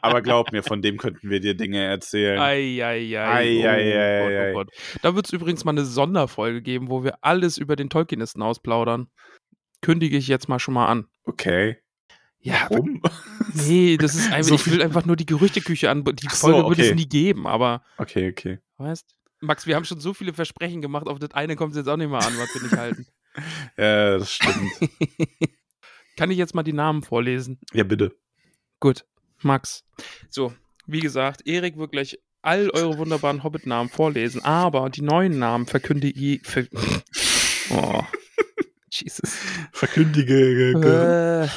[0.00, 2.38] Aber glaub mir, von dem könnten wir dir Dinge erzählen.
[2.38, 3.18] Eieiei.
[3.18, 4.70] Ei, ei, ei, oh oh Gott.
[5.02, 9.08] Da wird es übrigens mal eine Sonderfolge geben, wo wir alles über den Tolkienisten ausplaudern.
[9.80, 11.06] Kündige ich jetzt mal schon mal an.
[11.24, 11.78] Okay.
[12.40, 13.00] Ja, Warum?
[13.66, 16.04] nee, das ist einfach, So ich will einfach nur die Gerüchteküche an.
[16.04, 16.94] Die Ach so, Folge wird es okay.
[16.94, 18.58] nie geben, aber Okay, okay.
[18.76, 19.14] weißt
[19.44, 21.96] Max, wir haben schon so viele Versprechen gemacht, auf das eine kommt es jetzt auch
[21.96, 23.06] nicht mal an, was wir nicht halten.
[23.76, 24.70] Ja, das stimmt.
[26.16, 27.58] Kann ich jetzt mal die Namen vorlesen?
[27.72, 28.14] ja, bitte.
[28.78, 29.04] Gut,
[29.42, 29.84] Max.
[30.30, 30.54] So,
[30.86, 36.36] wie gesagt, Erik wird gleich all eure wunderbaren Hobbit-Namen vorlesen, aber die neuen Namen verkündige
[36.36, 36.46] ich.
[36.46, 36.66] Ver
[37.70, 38.04] oh.
[38.92, 39.36] Jesus.
[39.72, 41.50] Verkündige.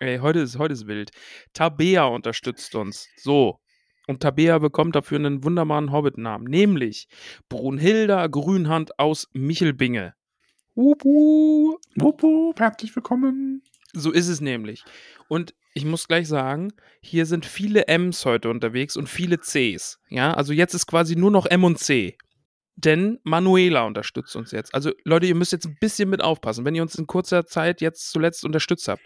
[0.00, 1.10] Äh, ey, heute ist, heute ist wild.
[1.54, 3.08] Tabea unterstützt uns.
[3.16, 3.60] So.
[4.08, 7.08] Und Tabea bekommt dafür einen wunderbaren Hobbit-Namen, nämlich
[7.50, 10.14] Brunhilda Grünhand aus Michelbinge.
[10.74, 11.76] Upu.
[11.94, 13.62] Wupp, wupp, herzlich willkommen.
[13.92, 14.82] So ist es nämlich.
[15.28, 19.98] Und ich muss gleich sagen, hier sind viele M's heute unterwegs und viele C's.
[20.08, 22.16] Ja, also jetzt ist quasi nur noch M und C.
[22.76, 24.72] Denn Manuela unterstützt uns jetzt.
[24.72, 26.64] Also Leute, ihr müsst jetzt ein bisschen mit aufpassen.
[26.64, 29.02] Wenn ihr uns in kurzer Zeit jetzt zuletzt unterstützt habt,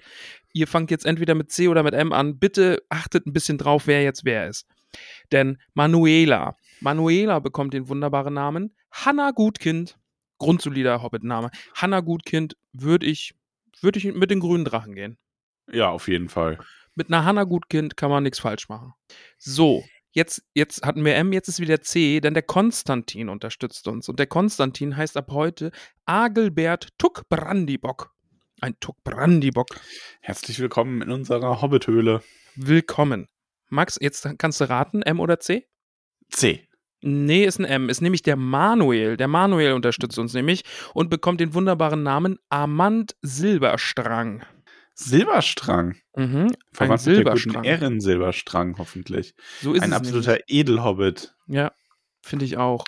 [0.53, 2.39] ihr fangt jetzt entweder mit C oder mit M an.
[2.39, 4.69] Bitte achtet ein bisschen drauf, wer jetzt wer ist.
[5.31, 9.99] Denn Manuela, Manuela bekommt den wunderbaren Namen Hanna Gutkind.
[10.39, 11.51] Grundsolider Hobbit-Name.
[11.75, 13.35] Hanna Gutkind würde ich,
[13.81, 15.17] würde ich mit den grünen Drachen gehen.
[15.71, 16.59] Ja, auf jeden Fall.
[16.97, 18.93] Mit einer Hanna Gutkind kann man nichts falsch machen.
[19.39, 24.09] So, jetzt, jetzt hatten wir M, jetzt ist wieder C, denn der Konstantin unterstützt uns.
[24.09, 25.71] Und der Konstantin heißt ab heute
[26.07, 28.13] Agelbert Tuck Brandibock.
[28.61, 29.69] Ein Tuck Brandibock.
[30.21, 32.23] Herzlich willkommen in unserer Hobbithöhle.
[32.57, 33.29] Willkommen.
[33.73, 35.67] Max, jetzt kannst du raten, M oder C?
[36.29, 36.69] C.
[37.01, 37.89] Nee, ist ein M.
[37.89, 39.17] Ist nämlich der Manuel.
[39.17, 40.63] Der Manuel unterstützt uns nämlich
[40.93, 44.45] und bekommt den wunderbaren Namen Amand Silberstrang.
[44.95, 45.97] Silberstrang.
[46.15, 46.25] Mhm.
[46.25, 47.65] Ein Verwandt mit der guten Silberstrang.
[47.65, 49.35] Ehren Silberstrang, hoffentlich.
[49.63, 51.35] So ist Ein es absoluter Edelhobbit.
[51.47, 51.63] Nämlich.
[51.63, 51.73] Ja,
[52.21, 52.85] finde ich auch.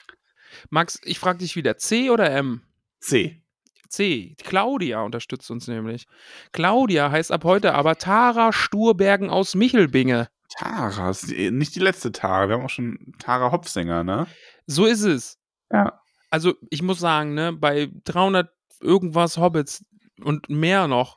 [0.68, 2.60] Max, ich frage dich wieder, C oder M?
[3.00, 3.42] C.
[3.88, 4.36] C.
[4.44, 6.04] Claudia unterstützt uns nämlich.
[6.52, 10.28] Claudia heißt ab heute aber Tara Sturbergen aus Michelbinge.
[10.58, 12.48] Tara, ist die- nicht die letzte Tara.
[12.48, 14.26] Wir haben auch schon Tara Hopfsänger, ne?
[14.66, 15.38] So ist es.
[15.72, 16.00] Ja.
[16.30, 18.50] Also, ich muss sagen, ne, bei 300
[18.80, 19.84] irgendwas Hobbits
[20.22, 21.16] und mehr noch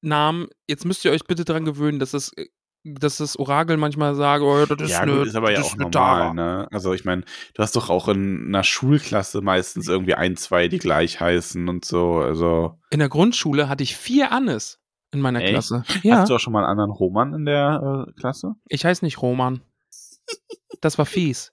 [0.00, 2.46] Namen, jetzt müsst ihr euch bitte dran gewöhnen, dass das, äh,
[2.84, 5.74] dass das Orakel manchmal sagt, oh, das ist ja, eine, gut, ist aber ja auch
[5.74, 6.68] eine normal, ne?
[6.72, 7.22] Also ich meine,
[7.54, 11.84] du hast doch auch in einer Schulklasse meistens irgendwie ein, zwei, die gleich heißen und
[11.84, 12.16] so.
[12.16, 14.80] Also In der Grundschule hatte ich vier Annes
[15.12, 15.50] in meiner Echt?
[15.50, 15.84] Klasse.
[16.02, 18.54] Ja, hast du auch schon mal einen anderen Roman in der äh, Klasse?
[18.68, 19.62] ich heiße nicht Roman.
[20.80, 21.52] Das war fies.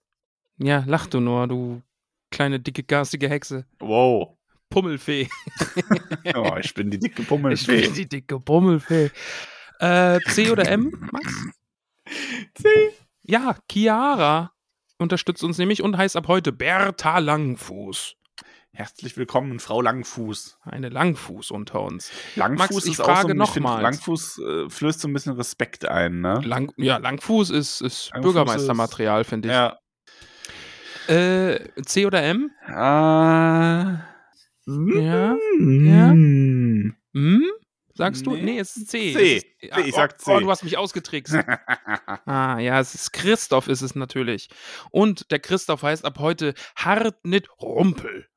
[0.58, 1.82] Ja, lach du nur, du
[2.32, 3.66] kleine, dicke, garstige Hexe.
[3.80, 4.38] Wow.
[4.70, 5.28] Pummelfee.
[6.36, 7.82] Oh, ich bin die dicke Ich Pummelfee.
[7.82, 9.10] bin die dicke Pummelfee.
[9.80, 11.46] Äh, C oder M, Max?
[12.56, 12.68] C.
[13.24, 14.52] Ja, Chiara
[15.00, 18.16] unterstützt uns nämlich und heißt ab heute Bertha Langfuß.
[18.72, 20.60] Herzlich willkommen, Frau Langfuß.
[20.64, 22.12] Eine Langfuß unter uns.
[22.36, 23.66] Langfuß Max, ich ist auch frage so, ein- ich find.
[23.66, 26.40] Langfuß äh, flößt so ein bisschen Respekt ein, ne?
[26.44, 29.54] Lang, ja, Langfuß ist, ist Langfuß Bürgermeistermaterial, finde ich.
[29.54, 29.80] Ja.
[31.14, 32.52] Äh, C oder M?
[32.68, 34.06] Ah.
[34.68, 35.36] Ja.
[35.58, 36.96] Mm.
[37.14, 37.44] Hm?
[37.96, 38.36] Sagst du?
[38.36, 38.44] Nee.
[38.44, 39.14] Nee, es ist C.
[39.14, 39.36] C.
[39.38, 40.40] Ist, C, ich oh, sag Oh, C.
[40.44, 41.34] du hast mich ausgetrickst.
[42.26, 44.48] ah, ja, es ist Christoph, ist es natürlich.
[44.92, 48.28] Und der Christoph heißt ab heute Hartnit Rumpel.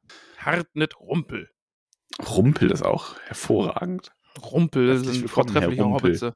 [0.45, 1.51] Hartnit Rumpel.
[2.21, 4.13] Rumpel ist auch hervorragend.
[4.43, 6.11] Rumpel Herzlich sind willkommen, Herr vortreffliche Rumpel.
[6.11, 6.35] Hobbitze.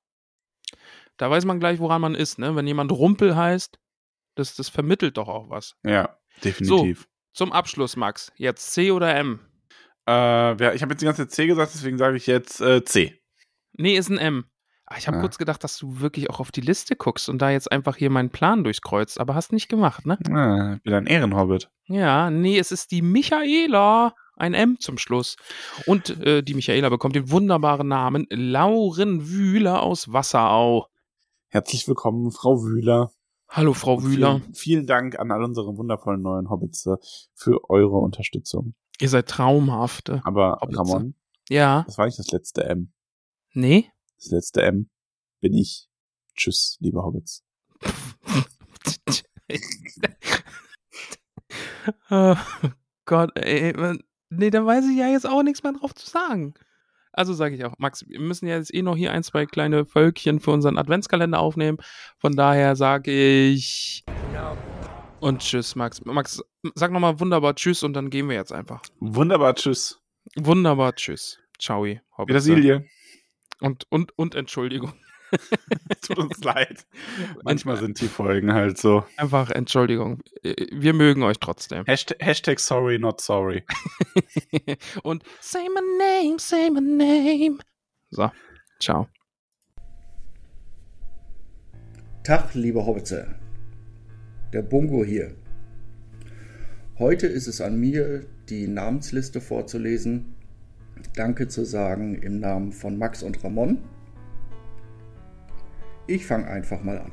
[1.17, 2.55] Da weiß man gleich, woran man ist, ne?
[2.57, 3.79] Wenn jemand Rumpel heißt,
[4.35, 5.77] das, das vermittelt doch auch was.
[5.85, 7.09] Ja, definitiv.
[7.33, 8.33] Zum Abschluss, Max.
[8.37, 9.41] Jetzt C oder M?
[10.07, 12.85] Äh, wer- ich habe jetzt die ganze Zeit C gesagt, deswegen sage ich jetzt äh,
[12.85, 13.21] C.
[13.73, 14.47] Nee, ist ein M.
[14.87, 15.20] Ah, Ich habe Ah.
[15.20, 18.09] kurz gedacht, dass du wirklich auch auf die Liste guckst und da jetzt einfach hier
[18.11, 20.16] meinen Plan durchkreuzt, aber hast nicht gemacht, ne?
[20.20, 21.68] Ich bin ein Ehrenhobbit.
[21.87, 24.14] Ja, nee, es ist die Michaela.
[24.39, 25.37] Ein M zum Schluss.
[25.87, 30.89] Und äh, die Michaela bekommt den wunderbaren Namen Lauren Wühler aus Wasserau.
[31.49, 33.11] Herzlich willkommen, Frau Wühler.
[33.49, 34.41] Hallo, Frau Wühler.
[34.41, 36.97] Vielen, vielen Dank an all unsere wundervollen neuen Hobbits äh,
[37.34, 38.74] für eure Unterstützung.
[39.01, 40.11] Ihr seid traumhaft.
[40.11, 40.78] Aber Hobbits.
[40.78, 41.14] Ramon,
[41.49, 41.84] Ja.
[41.87, 42.93] das war nicht das letzte M.
[43.55, 43.91] Nee?
[44.17, 44.89] Das letzte M
[45.41, 45.89] bin ich.
[46.35, 47.45] Tschüss, liebe Hobbits.
[52.11, 52.37] oh
[53.05, 53.75] Gott, ey.
[54.29, 56.55] Nee, da weiß ich ja jetzt auch nichts mehr drauf zu sagen.
[57.12, 59.87] Also sage ich auch, Max, wir müssen ja jetzt eh noch hier ein, zwei kleine
[59.87, 61.79] Völkchen für unseren Adventskalender aufnehmen.
[62.19, 64.05] Von daher sage ich.
[65.21, 66.05] Und tschüss, Max.
[66.05, 66.43] Max,
[66.75, 68.83] sag nochmal wunderbar Tschüss und dann gehen wir jetzt einfach.
[69.01, 69.99] Wunderbar, tschüss.
[70.35, 71.39] Wunderbar Tschüss.
[71.59, 71.87] Ciao.
[72.27, 72.87] Petersilie.
[73.61, 74.93] Und, und, und Entschuldigung.
[76.03, 76.87] Tut uns leid.
[77.43, 79.05] Manchmal sind die Folgen halt so.
[79.17, 80.23] Einfach Entschuldigung.
[80.43, 81.85] Wir mögen euch trotzdem.
[81.87, 83.65] Hashtag, Hashtag sorry, not sorry.
[85.03, 87.59] und say my name, say my name.
[88.11, 88.31] So,
[88.81, 89.09] ciao.
[92.23, 93.35] Tag, liebe Hobbitze.
[94.53, 95.35] Der Bungo hier.
[96.99, 100.36] Heute ist es an mir, die Namensliste vorzulesen.
[101.17, 103.79] Danke zu sagen im Namen von Max und Ramon.
[106.07, 107.12] Ich fange einfach mal an.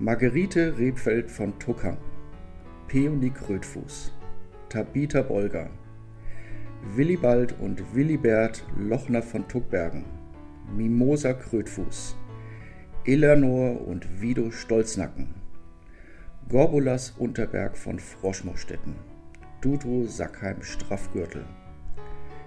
[0.00, 1.96] Margerite Rebfeld von Tuckang,
[2.88, 4.12] Peony Krötfuß,
[4.68, 5.70] Tabitha Bolger,
[6.96, 10.04] Willibald und Willibert Lochner von Tuckbergen,
[10.76, 12.16] Mimosa Krötfuß,
[13.04, 15.36] Eleanor und Vido Stolznacken,
[16.48, 18.96] Gorbulas Unterberg von Froschmostetten,
[19.60, 21.44] Dudu Sackheim Straffgürtel.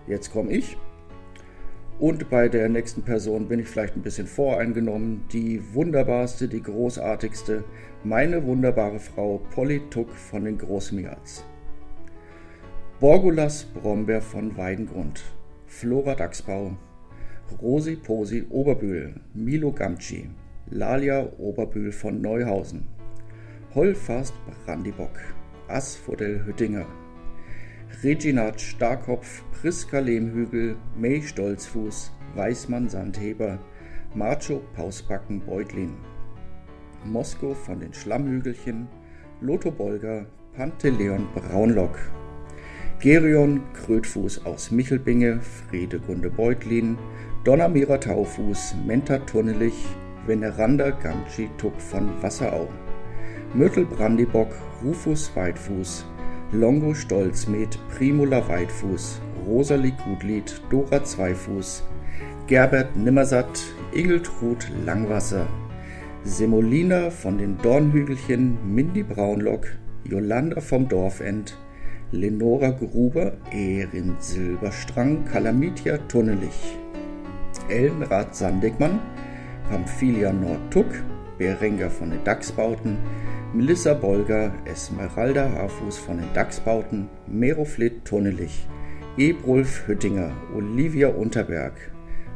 [0.09, 0.75] Jetzt komme ich
[1.99, 5.25] und bei der nächsten Person bin ich vielleicht ein bisschen voreingenommen.
[5.33, 7.65] Die wunderbarste, die großartigste,
[8.03, 11.45] meine wunderbare Frau Polly Tuck von den Großmiats.
[13.01, 15.21] Borgulas Brombeer von Weidengrund,
[15.67, 16.77] Flora Dachsbau,
[17.61, 20.29] Rosi Posi Oberbühl, Milo Gamci,
[20.69, 22.87] Lalia Oberbühl von Neuhausen,
[23.75, 24.33] Hollfast
[24.65, 25.19] Brandibock,
[25.67, 26.85] Asphodel Hüttinger,
[28.03, 33.59] Reginat Starkopf, Priska Lehmhügel, May Stolzfuß, Weißmann Sandheber,
[34.15, 35.95] Macho Pausbacken Beutlin,
[37.03, 38.87] Mosko von den Schlammhügelchen,
[39.41, 41.99] Lotho Bolger, Panteleon Braunlock,
[43.01, 46.97] Gerion Krötfuß aus Michelbinge, Fredegunde Beutlin,
[47.43, 49.85] Donnermira Taufuß, Menta Tunnelich,
[50.25, 52.69] Veneranda Gamci Tuck von Wasserau,
[53.53, 56.05] Myrtel Brandibock, Rufus Weitfuß,
[56.53, 61.83] Longo Stolzmet, Primula Weitfuß, Rosalie Gutlied, Dora Zweifuß,
[62.47, 63.61] Gerbert Nimmersatt,
[63.93, 65.47] Igeltrud Langwasser,
[66.23, 69.67] Semolina von den Dornhügelchen, Mindy Braunlock,
[70.03, 71.57] Jolanda vom Dorfend,
[72.11, 76.77] Lenora Gruber, Erin Silberstrang, Kalamitia Tunnelich,
[77.69, 78.99] Ellenrad Sandigmann,
[79.69, 80.87] Pamphilia Nordtuck,
[81.37, 82.97] Berenger von den Dachsbauten,
[83.53, 88.67] Melissa Bolger, Esmeralda Haarfuß von den Dachsbauten, Meroflit Tunnelich,
[89.19, 91.73] Ebrulf Hüttinger, Olivia Unterberg,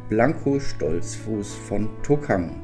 [0.10, 2.60] Blanco Stolzfuß von Tuckang,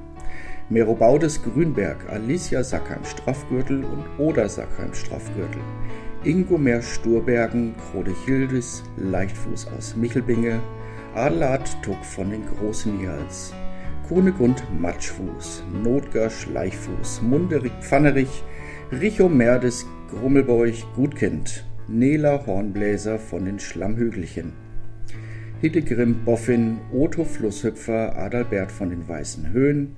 [0.70, 5.62] Merobaudes Grünberg, Alicia Sackheim Straffgürtel und Oda Sackheim Straffgürtel,
[6.26, 7.76] Ingo Meer Sturbergen,
[8.26, 10.60] Hildis, Leichtfuß aus Michelbinge,
[11.16, 13.54] Adelard Tuck von den Großen Jals,
[14.10, 18.44] Kunegund Matschfuß, Notger Schleichfuß, Munderig Pfannerich,
[18.92, 24.54] Richo Merdes Grummelbeuch Gutkind, Nela Hornbläser von den Schlammhügelchen,
[25.60, 29.96] Hildegrim Boffin, Otto Flusshüpfer, Adalbert von den Weißen Höhen,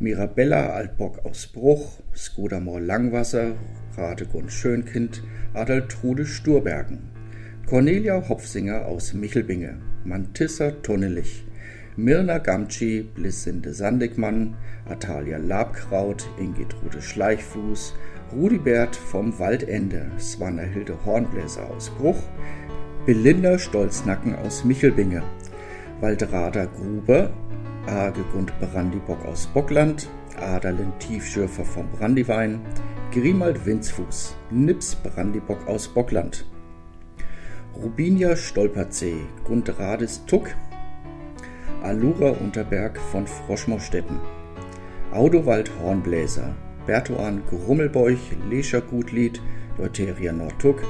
[0.00, 3.54] Mirabella Altbock aus Bruch, Skodamor Langwasser,
[3.96, 5.22] Radegund Schönkind,
[5.54, 7.10] Adaltrude Sturbergen,
[7.66, 11.46] Cornelia Hopfsinger aus Michelbinge, Mantissa Tunnelich,
[11.96, 17.94] Mirna Gamci, Blissinde Sandigmann, Atalia Labkraut, Ingitrude Schleichfuß,
[18.32, 22.22] Rudibert vom Waldende, Swannerhilde Hornbläser aus Bruch,
[23.04, 25.22] Belinda Stolznacken aus Michelbinge,
[26.00, 27.30] Waldrada Gruber,
[27.86, 30.08] Agegund Brandibock aus Bockland,
[30.38, 32.60] Adalin Tiefschürfer vom Brandiwein,
[33.10, 36.46] Grimald Winzfuß, Nips Brandibock aus Bockland,
[37.74, 40.54] Rubinia Stolperzee, Gundrades Tuck,
[41.82, 44.20] Alura Unterberg von Froschmorstetten,
[45.12, 46.54] Audowald Hornbläser,
[46.90, 48.18] Bertoan Grummelbeuch,
[48.50, 49.40] Lescher Gutlied,
[49.78, 50.82] Leuteria Nordtuck,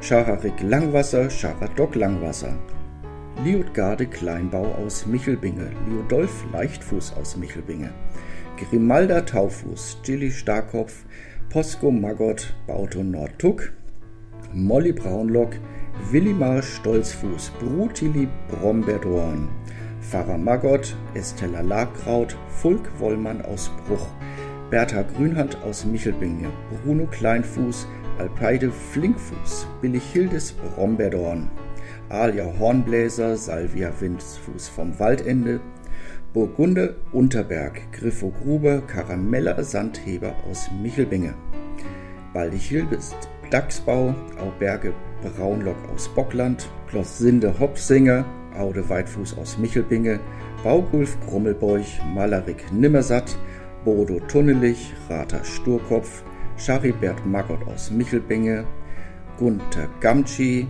[0.00, 2.56] Schararik Langwasser, Scharadok Langwasser,
[3.44, 7.90] Liutgarde Kleinbau aus Michelbinge, Liudolf Leichtfuß aus Michelbinge,
[8.56, 11.04] Grimalda Taufuß, Gilly Starkopf,
[11.50, 13.70] Posko Maggot, Bauto Nordtuck,
[14.54, 15.56] Molly Braunlock,
[16.10, 19.50] Willimar Stolzfuß, Brutili Bromberdorn,
[20.00, 24.08] Pfarrer Magott, Estella Labkraut, Fulk Wollmann aus Bruch,
[24.70, 26.48] Bertha Grünhand aus Michelbinge,
[26.82, 27.86] Bruno Kleinfuß,
[28.18, 31.50] Alpeide Flinkfuß, Billichildes Bromberdorn,
[32.08, 35.60] Alia Hornbläser, Salvia Windfuß vom Waldende,
[36.32, 41.34] Burgunde Unterberg, Griffo Gruber, Karamella Sandheber aus Michelbinge,
[42.32, 43.14] Baldichildes
[43.50, 48.24] Dachsbau, Auberge Braunlock aus Bockland, Klossinde Hopfsinger,
[48.58, 50.20] Aude Weitfuß aus Michelbinge,
[50.62, 53.36] Baugulf Grummelbeuch, Malerik Nimmersatt,
[53.84, 56.22] Bodo Tunnelich, Rater Sturkopf,
[56.56, 58.64] Charibert Maggot aus Michelbinge,
[59.38, 60.66] Gunther Gamci,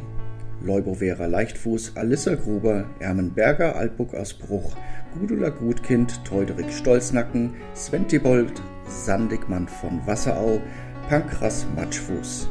[0.63, 4.75] Leubovera Leichtfuß, Alissa Gruber, Ermenberger Altbuck aus Bruch,
[5.19, 10.61] Gudula Gutkind, Teuderik Stolznacken, Sventibold, Sandigmann von Wasserau,
[11.09, 12.49] Pankras Matschfuß.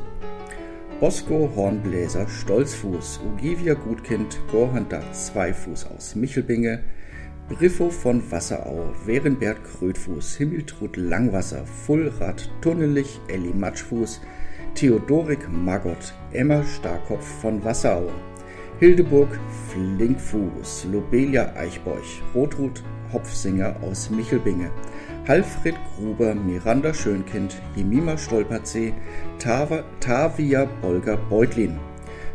[0.99, 6.79] Bosco Hornbläser Stolzfuß, Ogivia Gutkind, Gorhandag Zweifuß aus Michelbinge,
[7.49, 14.21] Briffo von Wasserau, Werenbert Krötfuß, Himmeltrud Langwasser, Fullrad Tunnelich, Elli Matschfuß,
[14.75, 18.09] Theodorik Magott, Emma Starkopf von Wasserau,
[18.79, 19.37] Hildeburg
[19.69, 24.71] Flinkfuß, Lobelia Eichbeuch, Rotrud Hopfsinger aus Michelbinge,
[25.27, 28.93] Halfred Gruber, Miranda Schönkind, Jemima Stolperzee,
[29.37, 31.77] Tavia Bolger Beutlin,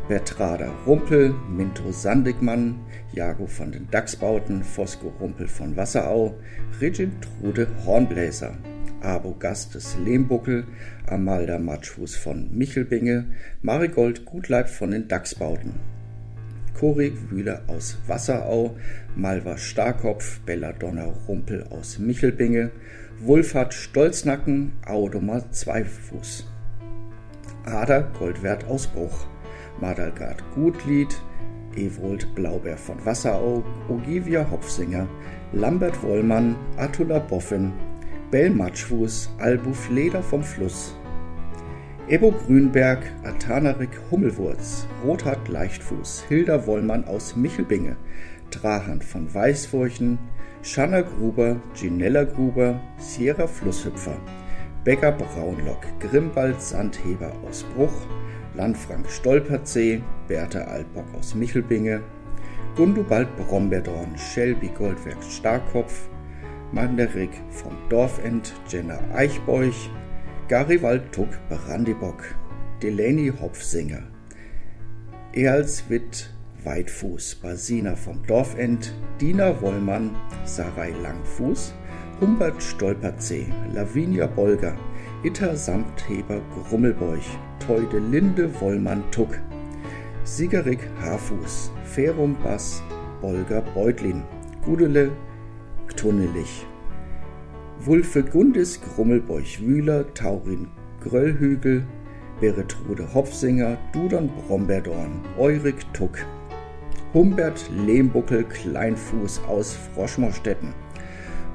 [0.06, 2.78] Bertrada Rumpel, Minto Sandigmann,
[3.12, 6.34] Jago von den Dachsbauten, Fosco Rumpel von Wasserau,
[6.80, 8.56] Trude Hornbläser,
[9.00, 10.64] Abo Gastes Lehmbuckel,
[11.06, 13.26] Amalda Matschfuß von Michelbinge,
[13.62, 15.74] Marigold Gutleib von den Dachsbauten,
[16.78, 18.76] Cori Wühler aus Wasserau,
[19.16, 22.70] Malva Starkopf, Belladonna Rumpel aus Michelbinge,
[23.20, 26.46] Wulfhard Stolznacken, Audomar Zweifuß,
[27.64, 29.26] Ader Goldwert aus Bruch,
[29.80, 31.16] Madalgard Gutlied,
[31.78, 35.06] Ewold Blaubeer von Wasserau, Ogivia Hopfsinger,
[35.52, 37.72] Lambert Wollmann, Attula Boffin,
[38.30, 40.96] Bell Matschfuß, Albuf Leder vom Fluss,
[42.08, 47.96] Ebo Grünberg, Atanarik Hummelwurz, Rothard Leichtfuß, Hilda Wollmann aus Michelbinge,
[48.50, 50.18] Drahand von Weißfurchen,
[50.62, 54.16] Schanna Gruber, Ginella Gruber, Sierra Flusshüpfer,
[54.84, 58.06] Becker Braunlock, Grimbald Sandheber aus Bruch,
[58.58, 62.02] Landfrank Stolperzee, Bertha Altbock aus Michelbinge,
[62.74, 66.08] Gundubald Brombeerdorn, Shelby Goldwerk Starkopf,
[66.72, 69.88] Manderik vom Dorfend, Jenna Eichbeuch,
[70.48, 72.34] Garibald Tuck Brandibock,
[72.82, 74.02] Delaney Hopfsinger,
[75.34, 81.74] Erlswitt Weitfuß, Basina vom Dorfend, Dina Wollmann, Sarai Langfuß,
[82.20, 84.76] Humbert Stolperzee, Lavinia Bolger,
[85.24, 87.26] Itter Samtheber Grummelbeuch,
[87.58, 89.36] Teude Linde Wollmann Tuck,
[90.22, 92.84] Siegerik Haarfuß, Ferum Bass,
[93.20, 94.22] Bolger Beutlin,
[94.64, 95.10] Gudele
[95.96, 96.64] Tunnelich,
[97.80, 100.68] Wulfe Gundis Grummelbeuch Wühler, Taurin
[101.02, 101.84] Gröllhügel,
[102.40, 106.24] Beretrude Hopfsinger, Dudon Brombeerdorn, Eurik Tuck,
[107.12, 110.74] Humbert Lehmbuckel Kleinfuß aus Froschmorstetten,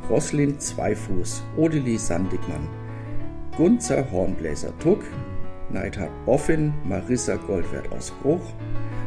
[0.09, 2.67] Roslin Zweifuß, Odeli Sandigmann,
[3.55, 5.03] Gunzer Hornbläser Tuck,
[5.69, 8.51] Neidhard Boffin, Marissa Goldwert aus Bruch,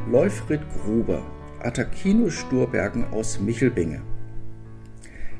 [0.09, 1.21] Leufried Gruber,
[1.65, 4.03] Atakino Sturbergen aus Michelbinge.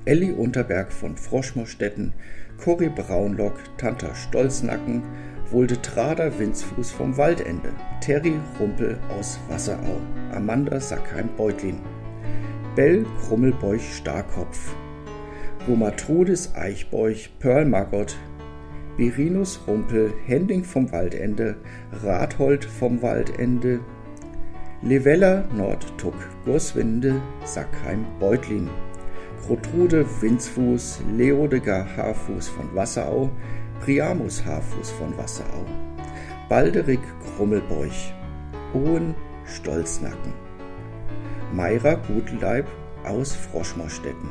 [0.07, 2.15] Elli Unterberg von Froschmorstetten,
[2.59, 5.05] Corrie Braunlock, Tanta Stolznacken,
[5.53, 10.01] Wulde Trader Winzfuß vom Waldende, Terry Rumpel aus Wasserau,
[10.35, 11.79] Amanda Sackheim-Beutlin,
[12.75, 14.75] Bell Krummelbeuch Starkopf,
[15.65, 18.17] Gomatrudis Eichbeuch, Pearl Maggot,
[18.97, 21.57] Birinus Rumpel, Hending vom Waldende,
[22.03, 23.81] Rathold vom Waldende,
[24.83, 26.15] Levella Nordtuck,
[26.45, 28.71] Gurswinde, Sackheim, Beutlin,
[29.47, 33.31] Protrude Winzfuß, Leodegar Haarfuß von Wasserau,
[33.81, 35.67] Priamus Haarfuß von Wasserau,
[36.49, 37.01] Balderik
[37.37, 38.15] Grummelbeuch,
[38.73, 39.15] Owen
[39.45, 40.33] Stolznacken,
[41.53, 42.67] Meira Gutleib
[43.05, 44.31] aus Froschmorstetten,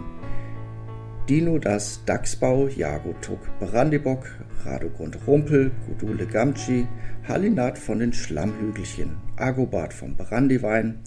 [1.30, 4.28] Dino das Dachsbau, Jagotuk Brandibock,
[4.66, 6.88] Radogrund Rumpel, Gudule Gamci,
[7.28, 11.00] Hallinat von den Schlammhügelchen, Agobart vom Brandiwein,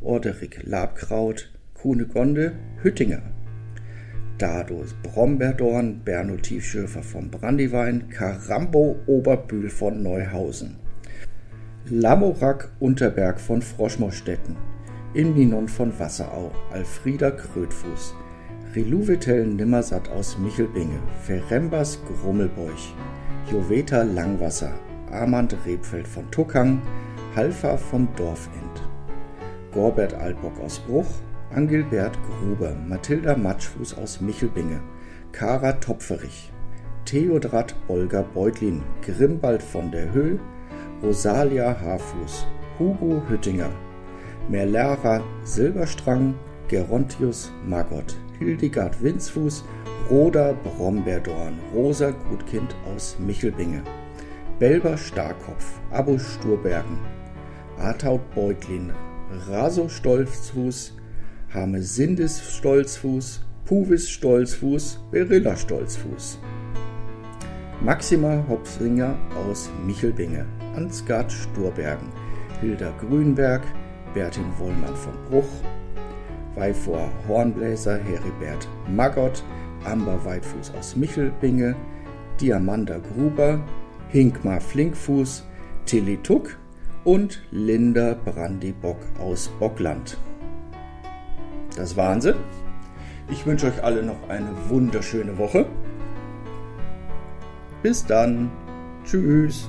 [0.00, 2.52] Orderik Labkraut, Kunegonde
[2.82, 3.22] Hüttinger.
[4.38, 10.76] Dado Brombeerdorn, Berno Tiefschöfer vom Brandiwein, Karambo Oberbühl von Neuhausen,
[11.88, 14.56] Lamorak Unterberg von Froschmorstetten,
[15.14, 18.14] Imninon von Wasserau, Alfrieda Krötfuß,
[18.74, 22.94] Riluvetel Nimmersatt aus Michelbinge, Ferembas Grummelbeuch,
[23.50, 24.72] Joveta Langwasser,
[25.10, 26.80] Armand Rebfeld von Tuckang,
[27.36, 28.82] Halfa vom Dorfend,
[29.74, 31.20] Gorbert Altbock aus Bruch,
[31.54, 34.80] Angilbert Gruber, Mathilda Matschfuß aus Michelbinge,
[35.32, 36.50] Kara Topferich,
[37.04, 40.38] Theodrat Olga Beutlin, Grimbald von der Höhe,
[41.02, 42.46] Rosalia Haarfuß,
[42.78, 43.68] Hugo Hüttinger,
[44.48, 46.36] Merlara Silberstrang,
[46.68, 49.64] Gerontius Magott, Hildegard Winzfuß,
[50.10, 53.82] Roda Brombeerdorn, Rosa Gutkind aus Michelbinge,
[54.58, 56.98] Belber Starkopf, Abo Sturbergen,
[57.78, 58.92] Artaud Beutlin,
[59.48, 60.96] Raso Stolzfuß,
[61.54, 66.40] Hamesindis Stolzfuß, Puvis Stolzfuß, Berilla Stolzfuß.
[67.80, 69.16] Maxima Hopsinger
[69.46, 72.08] aus Michelbinge, Ansgard Sturbergen,
[72.60, 73.62] Hilda Grünberg,
[74.14, 75.48] Bertin Wollmann von Bruch,
[76.54, 79.42] Weivor Hornbläser Heribert Magott,
[79.84, 81.74] Amber Weitfuß aus Michelbinge,
[82.40, 83.60] Diamanda Gruber,
[84.08, 85.44] Hinkmar Flinkfuß,
[85.86, 86.58] Tilly Tuck
[87.04, 90.16] und Linda Brandybock aus Bockland.
[91.76, 92.34] Das waren sie.
[93.30, 95.66] Ich wünsche euch alle noch eine wunderschöne Woche.
[97.82, 98.50] Bis dann.
[99.04, 99.68] Tschüss.